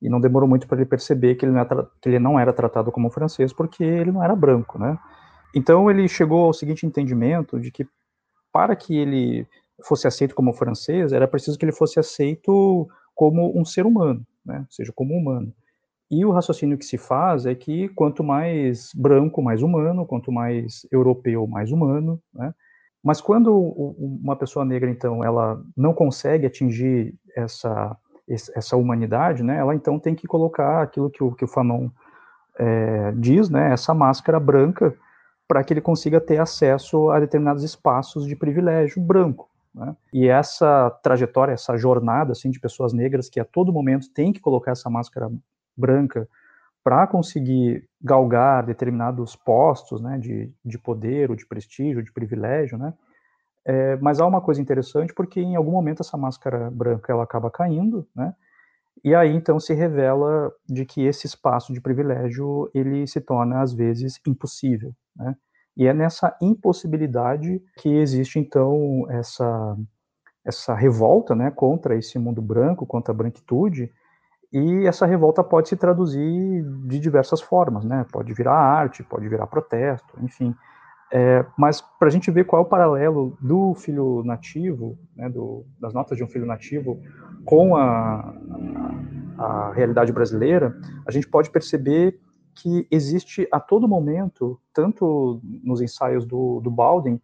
E 0.02 0.10
não 0.10 0.20
demorou 0.20 0.48
muito 0.48 0.68
para 0.68 0.78
ele 0.78 0.86
perceber 0.86 1.36
que 1.36 1.46
ele, 1.46 1.54
não 1.54 1.60
era, 1.60 1.88
que 2.02 2.10
ele 2.10 2.20
não 2.20 2.40
era 2.40 2.54
tratado 2.54 2.92
como 2.92 3.10
francês 3.10 3.52
porque 3.52 3.84
ele 3.84 4.12
não 4.12 4.24
era 4.24 4.36
branco, 4.36 4.78
né? 4.78 4.98
Então 5.56 5.90
ele 5.90 6.08
chegou 6.08 6.46
ao 6.46 6.54
seguinte 6.54 6.86
entendimento 6.86 7.60
de 7.60 7.72
que 7.72 7.88
para 8.52 8.76
que 8.76 8.96
ele 8.96 9.48
fosse 9.84 10.08
aceito 10.08 10.36
como 10.36 10.54
francês, 10.54 11.14
era 11.14 11.28
preciso 11.28 11.58
que 11.58 11.66
ele 11.66 11.72
fosse 11.72 12.00
aceito 12.00 12.88
como 13.14 13.58
um 13.60 13.66
ser 13.66 13.86
humano, 13.86 14.26
né? 14.46 14.60
Ou 14.60 14.72
seja, 14.72 14.92
como 14.94 15.16
humano. 15.16 15.54
E 16.10 16.24
o 16.24 16.32
raciocínio 16.32 16.78
que 16.78 16.86
se 16.86 16.98
faz 16.98 17.46
é 17.46 17.54
que 17.54 17.90
quanto 17.90 18.24
mais 18.24 18.92
branco, 18.96 19.42
mais 19.42 19.62
humano, 19.62 20.06
quanto 20.06 20.32
mais 20.32 20.86
europeu, 20.92 21.46
mais 21.48 21.72
humano, 21.72 22.22
né? 22.34 22.54
Mas 23.04 23.22
quando 23.22 23.56
uma 23.98 24.36
pessoa 24.36 24.66
negra, 24.66 24.90
então, 24.90 25.24
ela 25.24 25.62
não 25.76 25.94
consegue 25.94 26.46
atingir 26.46 27.16
essa 27.36 27.96
essa 28.28 28.76
humanidade, 28.76 29.42
né, 29.42 29.58
ela 29.58 29.74
então 29.74 30.00
tem 30.00 30.14
que 30.14 30.28
colocar 30.28 30.82
aquilo 30.82 31.10
que 31.10 31.24
o, 31.24 31.32
que 31.32 31.46
o 31.46 31.48
Fanon 31.48 31.90
é, 32.60 33.12
diz, 33.14 33.50
né, 33.50 33.72
essa 33.72 33.94
máscara 33.94 34.40
branca, 34.40 34.94
para 35.48 35.64
que 35.64 35.74
ele 35.74 35.82
consiga 35.82 36.20
ter 36.20 36.40
acesso 36.40 37.10
a 37.10 37.20
determinados 37.20 37.64
espaços 37.64 38.26
de 38.26 38.36
privilégio 38.36 39.02
branco. 39.02 39.50
Né? 39.74 39.96
E 40.12 40.28
essa 40.28 40.90
trajetória, 41.02 41.54
essa 41.54 41.78
jornada 41.78 42.34
assim, 42.34 42.50
de 42.50 42.60
pessoas 42.60 42.92
negras 42.92 43.30
que 43.30 43.40
a 43.40 43.46
todo 43.46 43.72
momento 43.72 44.12
tem 44.12 44.34
que 44.34 44.42
colocar 44.42 44.72
essa 44.72 44.90
máscara 44.90 45.32
branca 45.76 46.28
para 46.84 47.06
conseguir 47.06 47.88
galgar 48.02 48.66
determinados 48.66 49.36
postos 49.36 50.02
né, 50.02 50.18
de, 50.18 50.52
de 50.66 50.78
poder, 50.78 51.30
ou 51.30 51.36
de 51.36 51.46
prestígio, 51.46 52.04
de 52.04 52.12
privilégio, 52.12 52.78
né, 52.78 52.94
é, 53.68 53.98
mas 53.98 54.22
há 54.22 54.26
uma 54.26 54.42
coisa 54.42 54.62
interessante 54.62 55.14
porque 55.14 55.42
em 55.42 55.58
algum 55.58 55.72
momento 55.72 56.02
essa 56.02 56.18
máscara 56.18 56.72
branca 56.72 57.12
ela 57.12 57.24
acaba 57.24 57.52
caindo, 57.52 58.08
né? 58.16 58.34
E 59.04 59.14
aí 59.16 59.36
então 59.36 59.60
se 59.60 59.74
revela 59.74 60.52
de 60.68 60.86
que 60.86 61.06
esse 61.06 61.28
espaço 61.28 61.74
de 61.74 61.82
privilégio 61.82 62.70
ele 62.74 63.06
se 63.08 63.22
torna 63.22 63.62
às 63.62 63.74
vezes 63.74 64.20
impossível, 64.28 64.94
né? 65.16 65.36
E 65.76 65.86
é 65.88 65.94
nessa 65.94 66.36
impossibilidade 66.42 67.62
que 67.78 67.90
existe 67.90 68.40
então 68.40 69.06
essa 69.10 69.78
essa 70.46 70.74
revolta, 70.74 71.36
né, 71.36 71.52
contra 71.52 71.96
esse 71.98 72.18
mundo 72.18 72.42
branco, 72.42 72.86
contra 72.86 73.14
a 73.14 73.18
branquitude, 73.18 73.92
e 74.52 74.88
essa 74.88 75.06
revolta 75.06 75.44
pode 75.44 75.70
se 75.70 75.76
traduzir 75.76 76.64
de 76.88 77.00
diversas 77.00 77.42
formas, 77.42 77.84
né? 77.84 78.06
Pode 78.12 78.34
virar 78.34 78.54
arte, 78.56 79.04
pode 79.04 79.28
virar 79.28 79.48
protesto, 79.48 80.18
enfim. 80.22 80.56
É, 81.12 81.46
mas 81.58 81.80
para 81.82 82.10
a 82.10 82.12
gente 82.12 82.30
ver 82.30 82.46
qual 82.46 82.62
é 82.62 82.66
o 82.66 82.70
paralelo 82.70 83.38
do 83.42 83.74
filho 83.76 84.24
nativo, 84.26 84.98
né, 85.16 85.30
do, 85.30 85.66
das 85.80 85.94
notas 85.94 86.18
de 86.18 86.24
um 86.24 86.28
filho 86.28 86.46
nativo, 86.46 87.02
com 87.46 87.78
a, 87.78 88.36
a, 89.38 89.44
a, 89.44 89.74
realidade 89.74 90.12
brasileira, 90.12 90.78
a 91.08 91.12
gente 91.12 91.28
pode 91.28 91.50
perceber 91.50 92.20
que 92.54 92.86
existe 92.92 93.48
a 93.52 93.60
todo 93.60 93.88
momento, 93.88 94.60
tanto 94.74 95.40
nos 95.64 95.80
ensaios 95.80 96.26
do, 96.26 96.60
do 96.60 96.70
Baldwin, 96.70 97.22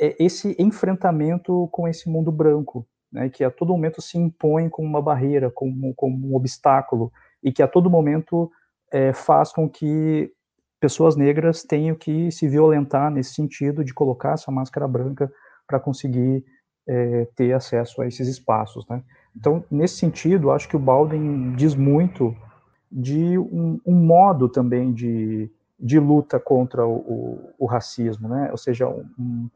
é 0.00 0.16
esse 0.18 0.56
enfrentamento 0.58 1.68
com 1.72 1.86
esse 1.86 2.08
mundo 2.08 2.32
branco, 2.32 2.86
né, 3.12 3.28
que 3.28 3.44
a 3.44 3.50
todo 3.50 3.72
momento 3.72 4.00
se 4.00 4.16
impõe 4.16 4.70
como 4.70 4.88
uma 4.88 5.02
barreira, 5.02 5.50
como, 5.50 5.94
como 5.94 6.28
um 6.28 6.34
obstáculo, 6.34 7.12
e 7.42 7.52
que 7.52 7.62
a 7.62 7.68
todo 7.68 7.90
momento 7.90 8.50
é, 8.90 9.12
faz 9.12 9.52
com 9.52 9.68
que 9.68 10.32
pessoas 10.80 11.16
negras 11.16 11.62
tenham 11.62 11.96
que 11.96 12.30
se 12.30 12.48
violentar 12.48 13.10
nesse 13.10 13.34
sentido 13.34 13.84
de 13.84 13.94
colocar 13.94 14.32
essa 14.32 14.50
máscara 14.50 14.86
branca 14.86 15.32
para 15.66 15.80
conseguir 15.80 16.44
é, 16.88 17.26
ter 17.34 17.52
acesso 17.52 18.00
a 18.00 18.06
esses 18.06 18.28
espaços, 18.28 18.86
né? 18.88 19.02
Então, 19.34 19.64
nesse 19.70 19.96
sentido, 19.96 20.50
acho 20.50 20.68
que 20.68 20.76
o 20.76 20.80
Baldwin 20.80 21.52
diz 21.54 21.74
muito 21.74 22.34
de 22.90 23.38
um, 23.38 23.78
um 23.84 23.94
modo 23.94 24.48
também 24.48 24.92
de, 24.92 25.50
de 25.78 25.98
luta 25.98 26.40
contra 26.40 26.86
o, 26.86 26.96
o, 26.96 27.54
o 27.58 27.66
racismo, 27.66 28.28
né? 28.28 28.48
Ou 28.50 28.56
seja, 28.56 28.88
um, 28.88 29.50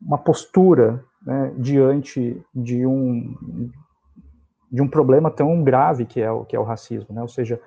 uma 0.00 0.18
postura 0.18 1.04
né, 1.24 1.52
diante 1.56 2.40
de 2.54 2.86
um 2.86 3.70
de 4.70 4.82
um 4.82 4.88
problema 4.88 5.30
tão 5.30 5.62
grave 5.62 6.04
que 6.04 6.20
é 6.20 6.30
o 6.30 6.44
que 6.44 6.56
é 6.56 6.58
o 6.58 6.64
racismo, 6.64 7.14
né? 7.14 7.22
Ou 7.22 7.28
seja, 7.28 7.60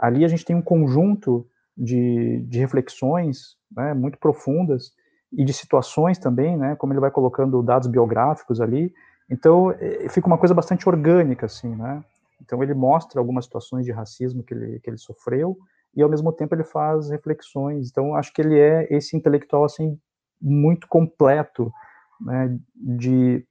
ali 0.00 0.24
a 0.24 0.28
gente 0.28 0.44
tem 0.44 0.54
um 0.54 0.62
conjunto 0.62 1.46
de, 1.80 2.42
de 2.42 2.58
reflexões 2.58 3.56
né, 3.74 3.94
muito 3.94 4.18
profundas 4.18 4.92
e 5.32 5.44
de 5.44 5.52
situações 5.52 6.18
também, 6.18 6.56
né? 6.56 6.76
Como 6.76 6.92
ele 6.92 7.00
vai 7.00 7.10
colocando 7.10 7.62
dados 7.62 7.88
biográficos 7.88 8.60
ali, 8.60 8.92
então 9.30 9.70
é, 9.72 10.08
fica 10.08 10.26
uma 10.26 10.36
coisa 10.36 10.52
bastante 10.52 10.88
orgânica 10.88 11.46
assim, 11.46 11.74
né? 11.74 12.04
Então 12.42 12.62
ele 12.62 12.74
mostra 12.74 13.20
algumas 13.20 13.44
situações 13.44 13.86
de 13.86 13.92
racismo 13.92 14.42
que 14.42 14.52
ele 14.52 14.80
que 14.80 14.90
ele 14.90 14.98
sofreu 14.98 15.56
e 15.94 16.02
ao 16.02 16.08
mesmo 16.08 16.32
tempo 16.32 16.54
ele 16.54 16.64
faz 16.64 17.10
reflexões. 17.10 17.88
Então 17.88 18.14
acho 18.14 18.32
que 18.32 18.42
ele 18.42 18.58
é 18.58 18.86
esse 18.90 19.16
intelectual 19.16 19.64
assim 19.64 19.98
muito 20.40 20.86
completo, 20.88 21.72
né, 22.20 22.58
de 22.74 23.44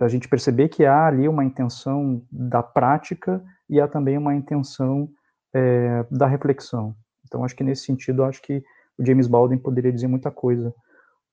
a 0.00 0.08
gente 0.08 0.28
perceber 0.28 0.68
que 0.68 0.84
há 0.84 1.06
ali 1.06 1.28
uma 1.28 1.44
intenção 1.44 2.22
da 2.30 2.62
prática 2.62 3.42
e 3.70 3.80
há 3.80 3.86
também 3.86 4.18
uma 4.18 4.34
intenção 4.34 5.08
é, 5.54 6.04
da 6.10 6.26
reflexão. 6.26 6.94
Então, 7.34 7.44
acho 7.44 7.56
que 7.56 7.64
nesse 7.64 7.84
sentido, 7.84 8.22
acho 8.22 8.40
que 8.40 8.62
o 8.96 9.04
James 9.04 9.26
Baldwin 9.26 9.58
poderia 9.58 9.90
dizer 9.90 10.06
muita 10.06 10.30
coisa 10.30 10.72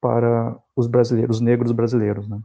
para 0.01 0.57
os 0.75 0.87
brasileiros, 0.87 1.35
os 1.35 1.41
negros 1.41 1.71
brasileiros, 1.71 2.27
né? 2.27 2.41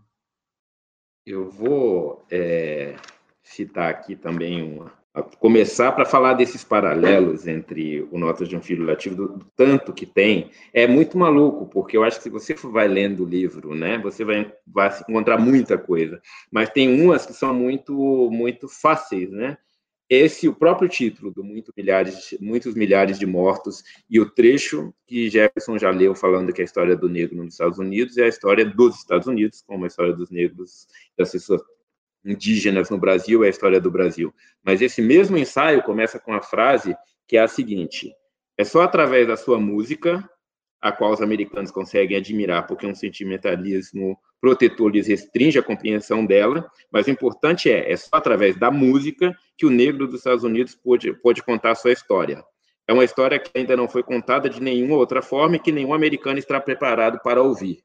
Eu 1.24 1.50
vou 1.50 2.22
é, 2.30 2.96
citar 3.42 3.88
aqui 3.88 4.14
também 4.14 4.62
uma, 4.62 4.92
começar 5.40 5.92
para 5.92 6.04
falar 6.04 6.34
desses 6.34 6.62
paralelos 6.62 7.46
entre 7.46 8.06
o 8.12 8.18
Notas 8.18 8.46
de 8.46 8.54
um 8.54 8.60
Filho 8.60 8.84
Lativo, 8.84 9.16
do, 9.16 9.38
do, 9.38 9.46
tanto 9.56 9.94
que 9.94 10.04
tem, 10.04 10.50
é 10.74 10.86
muito 10.86 11.16
maluco, 11.16 11.64
porque 11.64 11.96
eu 11.96 12.04
acho 12.04 12.18
que 12.18 12.24
se 12.24 12.30
você 12.30 12.52
vai 12.68 12.86
lendo 12.86 13.24
o 13.24 13.28
livro, 13.28 13.74
né, 13.74 13.96
você 13.96 14.22
vai, 14.22 14.52
vai 14.66 14.94
encontrar 15.08 15.38
muita 15.38 15.78
coisa, 15.78 16.20
mas 16.52 16.68
tem 16.68 17.00
umas 17.00 17.24
que 17.24 17.32
são 17.32 17.54
muito, 17.54 17.94
muito 18.30 18.68
fáceis, 18.68 19.30
né? 19.30 19.56
Esse, 20.08 20.46
o 20.48 20.54
próprio 20.54 20.88
título 20.88 21.32
do 21.32 21.42
muito 21.42 21.72
milhares, 21.76 22.36
Muitos 22.40 22.74
Milhares 22.74 23.18
de 23.18 23.26
Mortos, 23.26 23.82
e 24.08 24.20
o 24.20 24.30
trecho 24.30 24.94
que 25.04 25.28
Jefferson 25.28 25.78
já 25.78 25.90
leu 25.90 26.14
falando 26.14 26.52
que 26.52 26.60
é 26.60 26.64
a 26.64 26.64
história 26.64 26.96
do 26.96 27.08
negro 27.08 27.36
nos 27.36 27.54
Estados 27.54 27.78
Unidos 27.78 28.16
é 28.16 28.24
a 28.24 28.28
história 28.28 28.64
dos 28.64 28.96
Estados 28.96 29.26
Unidos, 29.26 29.62
como 29.66 29.84
a 29.84 29.88
história 29.88 30.12
dos 30.12 30.30
negros, 30.30 30.86
das 31.18 31.32
pessoas 31.32 31.60
indígenas 32.24 32.88
no 32.88 32.98
Brasil 32.98 33.42
é 33.42 33.48
a 33.48 33.50
história 33.50 33.80
do 33.80 33.90
Brasil. 33.90 34.32
Mas 34.62 34.80
esse 34.80 35.02
mesmo 35.02 35.36
ensaio 35.36 35.82
começa 35.82 36.20
com 36.20 36.32
a 36.32 36.42
frase 36.42 36.96
que 37.26 37.36
é 37.36 37.40
a 37.40 37.48
seguinte: 37.48 38.12
é 38.56 38.64
só 38.64 38.82
através 38.82 39.26
da 39.26 39.36
sua 39.36 39.58
música, 39.58 40.28
a 40.80 40.92
qual 40.92 41.12
os 41.12 41.20
americanos 41.20 41.70
conseguem 41.70 42.16
admirar, 42.16 42.66
porque 42.66 42.86
um 42.86 42.94
sentimentalismo 42.94 44.16
protetor 44.40 44.90
lhes 44.90 45.06
restringe 45.06 45.58
a 45.58 45.62
compreensão 45.62 46.24
dela, 46.24 46.70
mas 46.90 47.06
o 47.06 47.10
importante 47.10 47.70
é, 47.70 47.90
é 47.90 47.96
só 47.96 48.16
através 48.16 48.56
da 48.56 48.70
música 48.70 49.36
que 49.56 49.66
o 49.66 49.70
negro 49.70 50.06
dos 50.06 50.20
Estados 50.20 50.44
Unidos 50.44 50.74
pode, 50.74 51.12
pode 51.14 51.42
contar 51.42 51.74
sua 51.74 51.92
história. 51.92 52.44
É 52.88 52.92
uma 52.92 53.04
história 53.04 53.38
que 53.38 53.50
ainda 53.54 53.76
não 53.76 53.88
foi 53.88 54.02
contada 54.02 54.48
de 54.48 54.62
nenhuma 54.62 54.96
outra 54.96 55.20
forma 55.20 55.56
e 55.56 55.58
que 55.58 55.72
nenhum 55.72 55.92
americano 55.92 56.38
está 56.38 56.60
preparado 56.60 57.18
para 57.22 57.42
ouvir. 57.42 57.82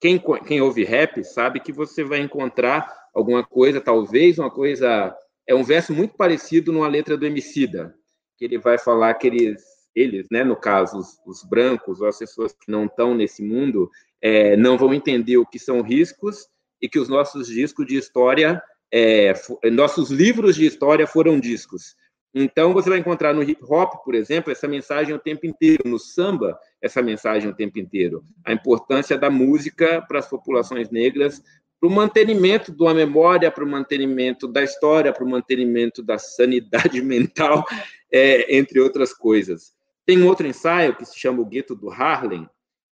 Quem, 0.00 0.22
quem 0.46 0.60
ouve 0.60 0.84
rap 0.84 1.24
sabe 1.24 1.58
que 1.58 1.72
você 1.72 2.04
vai 2.04 2.20
encontrar 2.20 2.86
alguma 3.14 3.44
coisa, 3.44 3.80
talvez 3.80 4.38
uma 4.38 4.50
coisa. 4.50 5.14
É 5.46 5.54
um 5.54 5.64
verso 5.64 5.92
muito 5.92 6.16
parecido 6.16 6.72
numa 6.72 6.88
letra 6.88 7.16
do 7.16 7.26
Emicida, 7.26 7.94
que 8.36 8.44
ele 8.44 8.58
vai 8.58 8.78
falar 8.78 9.14
que 9.14 9.26
eles, 9.26 9.62
eles 9.96 10.26
né, 10.30 10.44
no 10.44 10.54
caso, 10.54 10.98
os, 10.98 11.18
os 11.26 11.42
brancos 11.42 12.02
ou 12.02 12.06
as 12.06 12.18
pessoas 12.18 12.52
que 12.52 12.70
não 12.70 12.84
estão 12.84 13.14
nesse 13.14 13.42
mundo, 13.42 13.90
é, 14.20 14.56
não 14.56 14.76
vão 14.76 14.92
entender 14.92 15.38
o 15.38 15.46
que 15.46 15.58
são 15.58 15.80
riscos 15.80 16.46
e 16.80 16.88
que 16.88 16.98
os 16.98 17.08
nossos 17.08 17.48
discos 17.48 17.86
de 17.86 17.96
história, 17.96 18.62
é, 18.92 19.32
nossos 19.72 20.10
livros 20.10 20.54
de 20.54 20.66
história 20.66 21.06
foram 21.06 21.40
discos. 21.40 21.96
Então, 22.38 22.74
você 22.74 22.90
vai 22.90 22.98
encontrar 22.98 23.32
no 23.32 23.42
hip 23.42 23.62
hop, 23.64 24.04
por 24.04 24.14
exemplo, 24.14 24.52
essa 24.52 24.68
mensagem 24.68 25.14
o 25.14 25.18
tempo 25.18 25.46
inteiro, 25.46 25.88
no 25.88 25.98
samba, 25.98 26.58
essa 26.82 27.00
mensagem 27.00 27.48
o 27.48 27.54
tempo 27.54 27.78
inteiro. 27.78 28.22
A 28.44 28.52
importância 28.52 29.16
da 29.16 29.30
música 29.30 30.04
para 30.06 30.18
as 30.18 30.28
populações 30.28 30.90
negras, 30.90 31.42
para 31.80 31.88
o 31.88 31.92
mantenimento 31.92 32.74
uma 32.78 32.92
memória, 32.92 33.50
para 33.50 33.64
o 33.64 33.66
mantenimento 33.66 34.46
da 34.46 34.62
história, 34.62 35.14
para 35.14 35.24
o 35.24 35.28
mantenimento 35.28 36.02
da 36.02 36.18
sanidade 36.18 37.00
mental, 37.02 37.64
é, 38.12 38.54
entre 38.54 38.80
outras 38.80 39.14
coisas. 39.14 39.75
Tem 40.06 40.22
um 40.22 40.26
outro 40.26 40.46
ensaio 40.46 40.96
que 40.96 41.04
se 41.04 41.18
chama 41.18 41.42
O 41.42 41.44
Gueto 41.44 41.74
do 41.74 41.90
Harlem, 41.90 42.48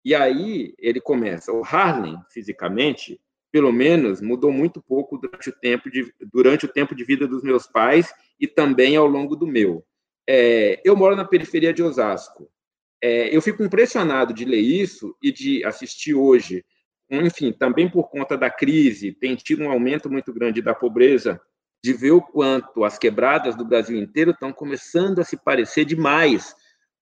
e 0.06 0.16
aí 0.16 0.74
ele 0.78 1.02
começa. 1.02 1.52
O 1.52 1.64
Harlem, 1.64 2.18
fisicamente, 2.30 3.20
pelo 3.52 3.74
menos, 3.74 4.22
mudou 4.22 4.52
muito 4.52 4.82
pouco 4.82 5.18
durante 5.18 5.50
o 5.50 5.54
tempo 5.60 5.90
de, 5.90 6.14
durante 6.32 6.66
o 6.66 6.70
tempo 6.70 6.96
de 6.96 7.04
vida 7.04 7.28
dos 7.28 7.44
meus 7.44 7.68
pais 7.68 8.14
e 8.40 8.48
também 8.48 8.96
ao 8.96 9.08
longo 9.08 9.36
do 9.36 9.48
meu. 9.48 9.84
É, 10.28 10.80
eu 10.86 10.96
moro 10.96 11.16
na 11.16 11.26
periferia 11.26 11.74
de 11.74 11.82
Osasco. 11.82 12.50
É, 13.02 13.36
eu 13.36 13.42
fico 13.42 13.64
impressionado 13.64 14.34
de 14.34 14.46
ler 14.46 14.60
isso 14.60 15.18
e 15.22 15.32
de 15.32 15.66
assistir 15.66 16.14
hoje 16.14 16.64
enfim, 17.10 17.52
também 17.52 17.90
por 17.90 18.10
conta 18.10 18.38
da 18.38 18.50
crise, 18.50 19.12
tem 19.12 19.36
tido 19.36 19.64
um 19.64 19.72
aumento 19.72 20.10
muito 20.10 20.32
grande 20.32 20.62
da 20.62 20.76
pobreza, 20.76 21.42
de 21.84 21.94
ver 21.94 22.12
o 22.12 22.22
quanto 22.22 22.84
as 22.84 23.00
quebradas 23.00 23.56
do 23.56 23.66
Brasil 23.66 23.98
inteiro 23.98 24.32
estão 24.32 24.54
começando 24.54 25.20
a 25.20 25.24
se 25.24 25.38
parecer 25.38 25.86
demais 25.86 26.54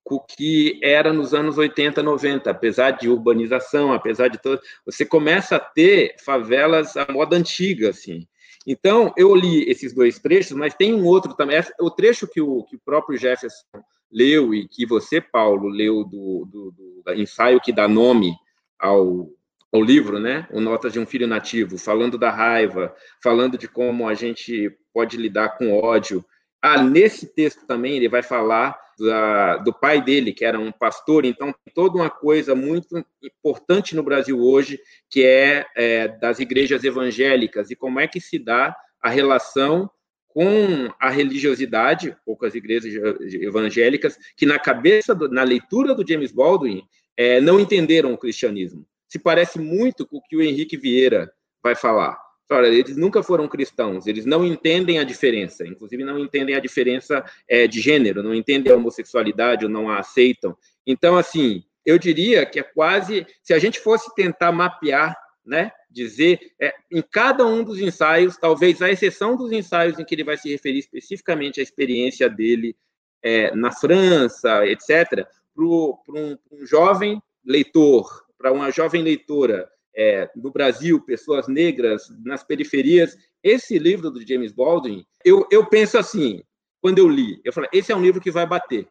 com 0.08 0.16
o 0.16 0.20
que 0.22 0.80
era 0.82 1.12
nos 1.12 1.34
anos 1.34 1.58
80, 1.58 2.02
90, 2.02 2.50
apesar 2.50 2.92
de 2.92 3.10
urbanização, 3.10 3.92
apesar 3.92 4.30
de 4.30 4.42
todo, 4.42 4.62
você 4.86 5.06
começa 5.06 5.58
a 5.58 5.60
ter 5.60 6.16
favelas 6.24 6.96
à 6.96 7.06
moda 7.12 7.36
antiga, 7.36 7.90
assim. 7.90 8.26
Então, 8.66 9.14
eu 9.18 9.36
li 9.36 9.70
esses 9.70 9.94
dois 9.94 10.18
trechos, 10.18 10.56
mas 10.56 10.74
tem 10.74 10.94
um 10.94 11.06
outro 11.06 11.34
também, 11.34 11.60
o 11.82 11.92
trecho 11.92 12.26
que 12.26 12.40
o, 12.40 12.64
que 12.64 12.78
o 12.78 12.82
próprio 12.86 13.18
Jefferson 13.18 13.66
leu 14.10 14.54
e 14.54 14.66
que 14.66 14.86
você, 14.86 15.20
Paulo, 15.20 15.68
leu 15.68 16.06
do, 16.06 16.48
do, 16.50 16.72
do 16.72 17.14
ensaio 17.14 17.60
que 17.60 17.74
dá 17.74 17.86
nome 17.86 18.34
ao, 18.80 19.30
o 19.74 19.82
livro, 19.82 20.22
né? 20.22 20.48
O 20.52 20.62
Notas 20.62 20.94
de 20.94 21.00
um 21.00 21.06
Filho 21.06 21.28
Nativo, 21.28 21.78
falando 21.78 22.18
da 22.18 22.32
raiva, 22.32 22.96
falando 23.22 23.58
de 23.58 23.68
como 23.68 24.08
a 24.08 24.14
gente 24.14 24.74
pode 24.94 25.18
lidar 25.18 25.58
com 25.58 25.78
ódio. 25.78 26.24
Ah, 26.62 26.82
nesse 26.82 27.28
texto 27.28 27.68
também 27.68 27.98
ele 27.98 28.08
vai 28.08 28.24
falar 28.24 28.87
da, 28.98 29.58
do 29.58 29.74
pai 29.74 30.02
dele, 30.02 30.34
que 30.34 30.46
era 30.46 30.60
um 30.60 30.72
pastor, 30.72 31.26
então 31.26 31.54
toda 31.74 31.98
uma 31.98 32.10
coisa 32.10 32.56
muito 32.56 33.04
importante 33.24 33.96
no 33.96 34.04
Brasil 34.04 34.40
hoje, 34.40 34.80
que 35.10 35.26
é, 35.26 35.66
é 35.76 36.08
das 36.08 36.40
igrejas 36.40 36.84
evangélicas. 36.84 37.70
E 37.70 37.76
como 37.76 38.00
é 38.00 38.08
que 38.08 38.20
se 38.20 38.40
dá 38.40 38.76
a 39.02 39.10
relação 39.10 39.90
com 40.28 40.94
a 41.00 41.10
religiosidade, 41.10 42.16
poucas 42.26 42.54
igrejas 42.54 42.94
evangélicas, 43.34 44.18
que 44.36 44.46
na 44.46 44.60
cabeça, 44.60 45.16
do, 45.16 45.30
na 45.30 45.44
leitura 45.44 45.96
do 45.96 46.08
James 46.08 46.32
Baldwin, 46.32 46.84
é, 47.16 47.42
não 47.42 47.60
entenderam 47.60 48.14
o 48.14 48.18
cristianismo. 48.18 48.86
Se 49.08 49.18
parece 49.18 49.58
muito 49.58 50.06
com 50.06 50.18
o 50.18 50.22
que 50.22 50.36
o 50.36 50.42
Henrique 50.42 50.78
Vieira 50.78 51.32
vai 51.64 51.76
falar. 51.76 52.27
Eles 52.50 52.96
nunca 52.96 53.22
foram 53.22 53.48
cristãos, 53.48 54.08
eles 54.08 54.26
não 54.26 54.46
entendem 54.46 55.00
a 55.00 55.04
diferença, 55.04 55.68
inclusive 55.68 56.04
não 56.04 56.18
entendem 56.18 56.56
a 56.56 56.60
diferença 56.60 57.26
é, 57.48 57.68
de 57.68 57.82
gênero, 57.82 58.24
não 58.24 58.34
entendem 58.34 58.72
a 58.72 58.76
homossexualidade 58.76 59.66
ou 59.66 59.72
não 59.72 59.90
a 59.90 60.00
aceitam. 60.00 60.58
Então, 60.86 61.18
assim, 61.18 61.64
eu 61.86 62.00
diria 62.00 62.46
que 62.46 62.60
é 62.60 62.64
quase, 62.64 63.28
se 63.44 63.54
a 63.54 63.60
gente 63.60 63.80
fosse 63.80 64.14
tentar 64.16 64.54
mapear, 64.54 65.16
né, 65.46 65.72
dizer, 65.90 66.40
é, 66.60 66.74
em 66.92 67.02
cada 67.02 67.46
um 67.46 67.64
dos 67.64 67.80
ensaios, 67.80 68.38
talvez 68.38 68.82
à 68.82 68.90
exceção 68.90 69.36
dos 69.36 69.52
ensaios 69.52 70.00
em 70.00 70.06
que 70.06 70.16
ele 70.16 70.24
vai 70.24 70.38
se 70.38 70.50
referir 70.50 70.80
especificamente 70.80 71.60
à 71.60 71.64
experiência 71.64 72.30
dele 72.30 72.76
é, 73.22 73.54
na 73.56 73.72
França, 73.72 74.66
etc., 74.66 75.26
para 75.54 75.66
um, 75.66 76.38
um 76.52 76.66
jovem 76.66 77.22
leitor 77.44 78.28
para 78.38 78.52
uma 78.52 78.72
jovem 78.72 79.02
leitora 79.02 79.70
é, 79.98 80.30
Brasil, 80.54 81.02
pessoas 81.02 81.48
negras 81.48 82.08
nas 82.24 82.44
periferias, 82.44 83.18
esse 83.42 83.80
livro 83.80 84.12
do 84.12 84.26
James 84.26 84.52
Baldwin, 84.52 85.04
eu, 85.26 85.48
eu 85.52 85.66
penso 85.66 85.98
assim, 85.98 86.44
quando 86.80 87.00
eu 87.00 87.10
li, 87.10 87.42
eu 87.44 87.52
falei, 87.52 87.70
esse 87.74 87.92
é 87.92 87.96
um 87.96 88.02
livro 88.02 88.22
que 88.22 88.30
vai 88.30 88.46
bater. 88.46 88.88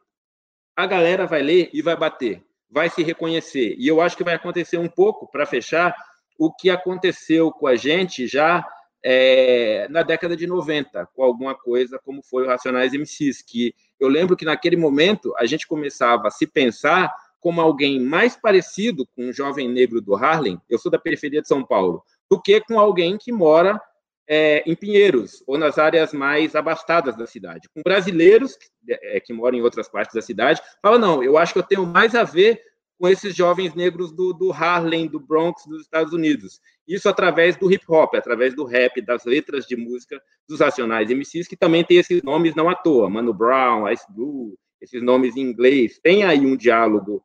A 0.75 0.85
galera 0.85 1.25
vai 1.25 1.43
ler 1.43 1.71
e 1.73 1.81
vai 1.81 1.97
bater, 1.97 2.43
vai 2.69 2.91
se 2.91 3.05
reconhecer. 3.05 3.77
E 3.79 3.87
eu 3.87 4.01
acho 4.01 4.17
que 4.17 4.25
vai 4.25 4.35
acontecer 4.35 4.79
um 4.79 4.89
pouco, 4.89 5.31
para 5.31 5.47
fechar, 5.47 5.95
o 6.37 6.53
que 6.53 6.69
aconteceu 6.69 7.53
com 7.53 7.69
a 7.69 7.77
gente 7.77 8.27
já 8.27 8.67
é, 9.03 9.87
na 9.89 10.03
década 10.03 10.37
de 10.37 10.47
90, 10.47 11.07
com 11.15 11.23
alguma 11.23 11.55
coisa 11.55 12.01
como 12.05 12.21
foi 12.21 12.43
o 12.45 12.49
Racionais 12.49 12.93
MCs, 12.93 13.41
que 13.43 13.73
eu 14.01 14.09
lembro 14.09 14.37
que 14.37 14.45
naquele 14.45 14.77
momento 14.77 15.33
a 15.39 15.47
gente 15.47 15.67
começava 15.69 16.27
a 16.27 16.31
se 16.31 16.47
pensar 16.47 17.15
como 17.41 17.61
alguém 17.61 18.01
mais 18.01 18.37
parecido 18.37 19.07
com 19.15 19.29
um 19.29 19.33
jovem 19.33 19.69
negro 19.69 20.01
do 20.01 20.15
Harlem, 20.15 20.61
eu 20.69 20.79
sou 20.79 20.91
da 20.91 20.99
periferia 20.99 21.43
de 21.43 21.49
São 21.49 21.65
Paulo, 21.65 22.03
do 22.31 22.41
que 22.41 22.61
com 22.61 22.79
alguém 22.79 23.17
que 23.17 23.33
mora 23.33 23.81
é, 24.29 24.63
em 24.67 24.75
Pinheiros 24.75 25.43
ou 25.47 25.57
nas 25.57 25.79
áreas 25.79 26.13
mais 26.13 26.57
abastadas 26.57 27.17
da 27.17 27.27
cidade. 27.27 27.69
Com 27.75 27.83
brasileiros 27.83 28.57
é, 28.89 29.21
que 29.21 29.33
moram 29.33 29.59
em 29.59 29.63
outras 29.63 29.89
partes 29.89 30.15
da 30.15 30.23
cidade, 30.23 30.61
fala 30.83 30.99
não, 30.99 31.23
eu 31.23 31.39
acho 31.39 31.53
que 31.53 31.59
eu 31.59 31.63
tenho 31.63 31.87
mais 31.87 32.15
a 32.15 32.25
ver 32.25 32.61
com 32.99 33.09
esses 33.09 33.35
jovens 33.35 33.75
negros 33.75 34.11
do, 34.11 34.33
do 34.33 34.51
Harlem, 34.51 35.07
do 35.07 35.21
Bronx, 35.21 35.65
dos 35.67 35.83
Estados 35.83 36.13
Unidos. 36.13 36.61
Isso 36.89 37.09
através 37.09 37.57
do 37.57 37.71
hip 37.71 37.85
hop, 37.89 38.15
através 38.15 38.55
do 38.55 38.65
rap, 38.65 39.01
das 39.03 39.25
letras 39.25 39.67
de 39.67 39.77
música 39.77 40.21
dos 40.49 40.61
Racionais 40.61 41.11
MCs, 41.11 41.47
que 41.47 41.57
também 41.57 41.85
tem 41.85 41.99
esses 41.99 42.23
nomes 42.23 42.55
não 42.55 42.69
à 42.69 42.75
toa, 42.75 43.11
Mano 43.11 43.35
Brown, 43.35 43.89
Ice 43.91 44.07
Blue, 44.11 44.59
esses 44.81 45.03
nomes 45.03 45.37
em 45.37 45.41
inglês. 45.41 45.99
Tem 46.03 46.25
aí 46.25 46.41
um 46.41 46.57
diálogo 46.57 47.23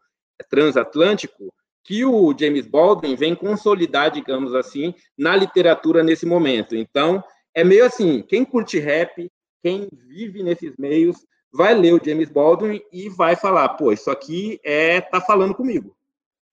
transatlântico 0.50 1.54
que 1.84 2.06
o 2.06 2.36
James 2.38 2.68
Baldwin 2.68 3.16
vem 3.16 3.36
consolidar, 3.36 4.12
digamos 4.12 4.54
assim, 4.54 4.94
na 5.18 5.36
literatura 5.36 6.04
nesse 6.04 6.26
momento. 6.26 6.76
Então, 6.76 7.24
é 7.54 7.64
meio 7.64 7.86
assim, 7.86 8.22
quem 8.22 8.46
curte 8.46 8.80
rap, 8.80 9.30
quem 9.64 9.88
vive 10.08 10.44
nesses 10.44 10.76
meios, 10.78 11.18
vai 11.52 11.74
ler 11.74 11.94
o 11.94 12.02
James 12.04 12.30
Baldwin 12.30 12.82
e 12.92 13.10
vai 13.10 13.36
falar, 13.36 13.70
pô, 13.70 13.92
isso 13.92 14.10
aqui 14.10 14.60
é 14.64 15.02
tá 15.02 15.20
falando 15.20 15.54
comigo. 15.54 15.96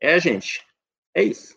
É 0.01 0.15
a 0.15 0.19
gente. 0.19 0.63
É 1.15 1.23
isso. 1.23 1.57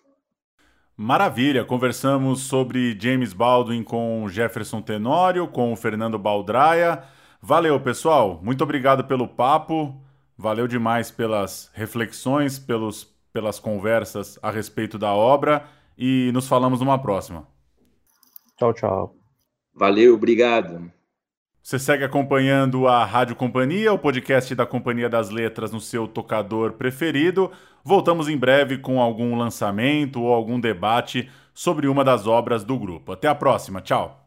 Maravilha, 0.96 1.66
conversamos 1.66 2.42
sobre 2.42 2.98
James 3.00 3.34
Baldwin 3.34 3.84
com 3.84 4.28
Jefferson 4.30 4.82
Tenório, 4.82 5.48
com 5.48 5.74
o 5.74 5.76
Fernando 5.76 6.20
Baldraia. 6.20 7.04
Valeu, 7.42 7.80
pessoal. 7.80 8.40
Muito 8.44 8.64
obrigado 8.64 9.04
pelo 9.06 9.28
papo. 9.28 10.00
Valeu 10.38 10.68
demais 10.68 11.10
pelas 11.10 11.72
reflexões, 11.74 12.60
pelos, 12.60 13.04
pelas 13.34 13.60
conversas 13.60 14.38
a 14.44 14.52
respeito 14.52 14.98
da 14.98 15.14
obra 15.14 15.66
e 15.98 16.32
nos 16.34 16.48
falamos 16.48 16.80
numa 16.80 17.02
próxima. 17.02 17.48
Tchau, 18.58 18.74
tchau. 18.74 19.16
Valeu, 19.74 20.14
obrigado. 20.14 20.92
Você 21.64 21.78
segue 21.80 22.04
acompanhando 22.04 22.88
a 22.88 23.06
Rádio 23.06 23.36
Companhia, 23.36 23.94
o 23.94 24.00
podcast 24.00 24.54
da 24.56 24.66
Companhia 24.66 25.08
das 25.08 25.30
Letras 25.30 25.72
no 25.72 25.80
seu 25.80 26.08
tocador 26.08 26.74
preferido. 26.74 27.52
Voltamos 27.84 28.28
em 28.28 28.38
breve 28.38 28.78
com 28.78 29.00
algum 29.00 29.36
lançamento 29.36 30.22
ou 30.22 30.34
algum 30.34 30.60
debate 30.60 31.30
sobre 31.54 31.88
uma 31.88 32.04
das 32.04 32.26
obras 32.28 32.64
do 32.64 32.78
grupo. 32.78 33.12
Até 33.12 33.28
a 33.28 33.36
próxima, 33.36 33.82
tchau! 33.82 34.21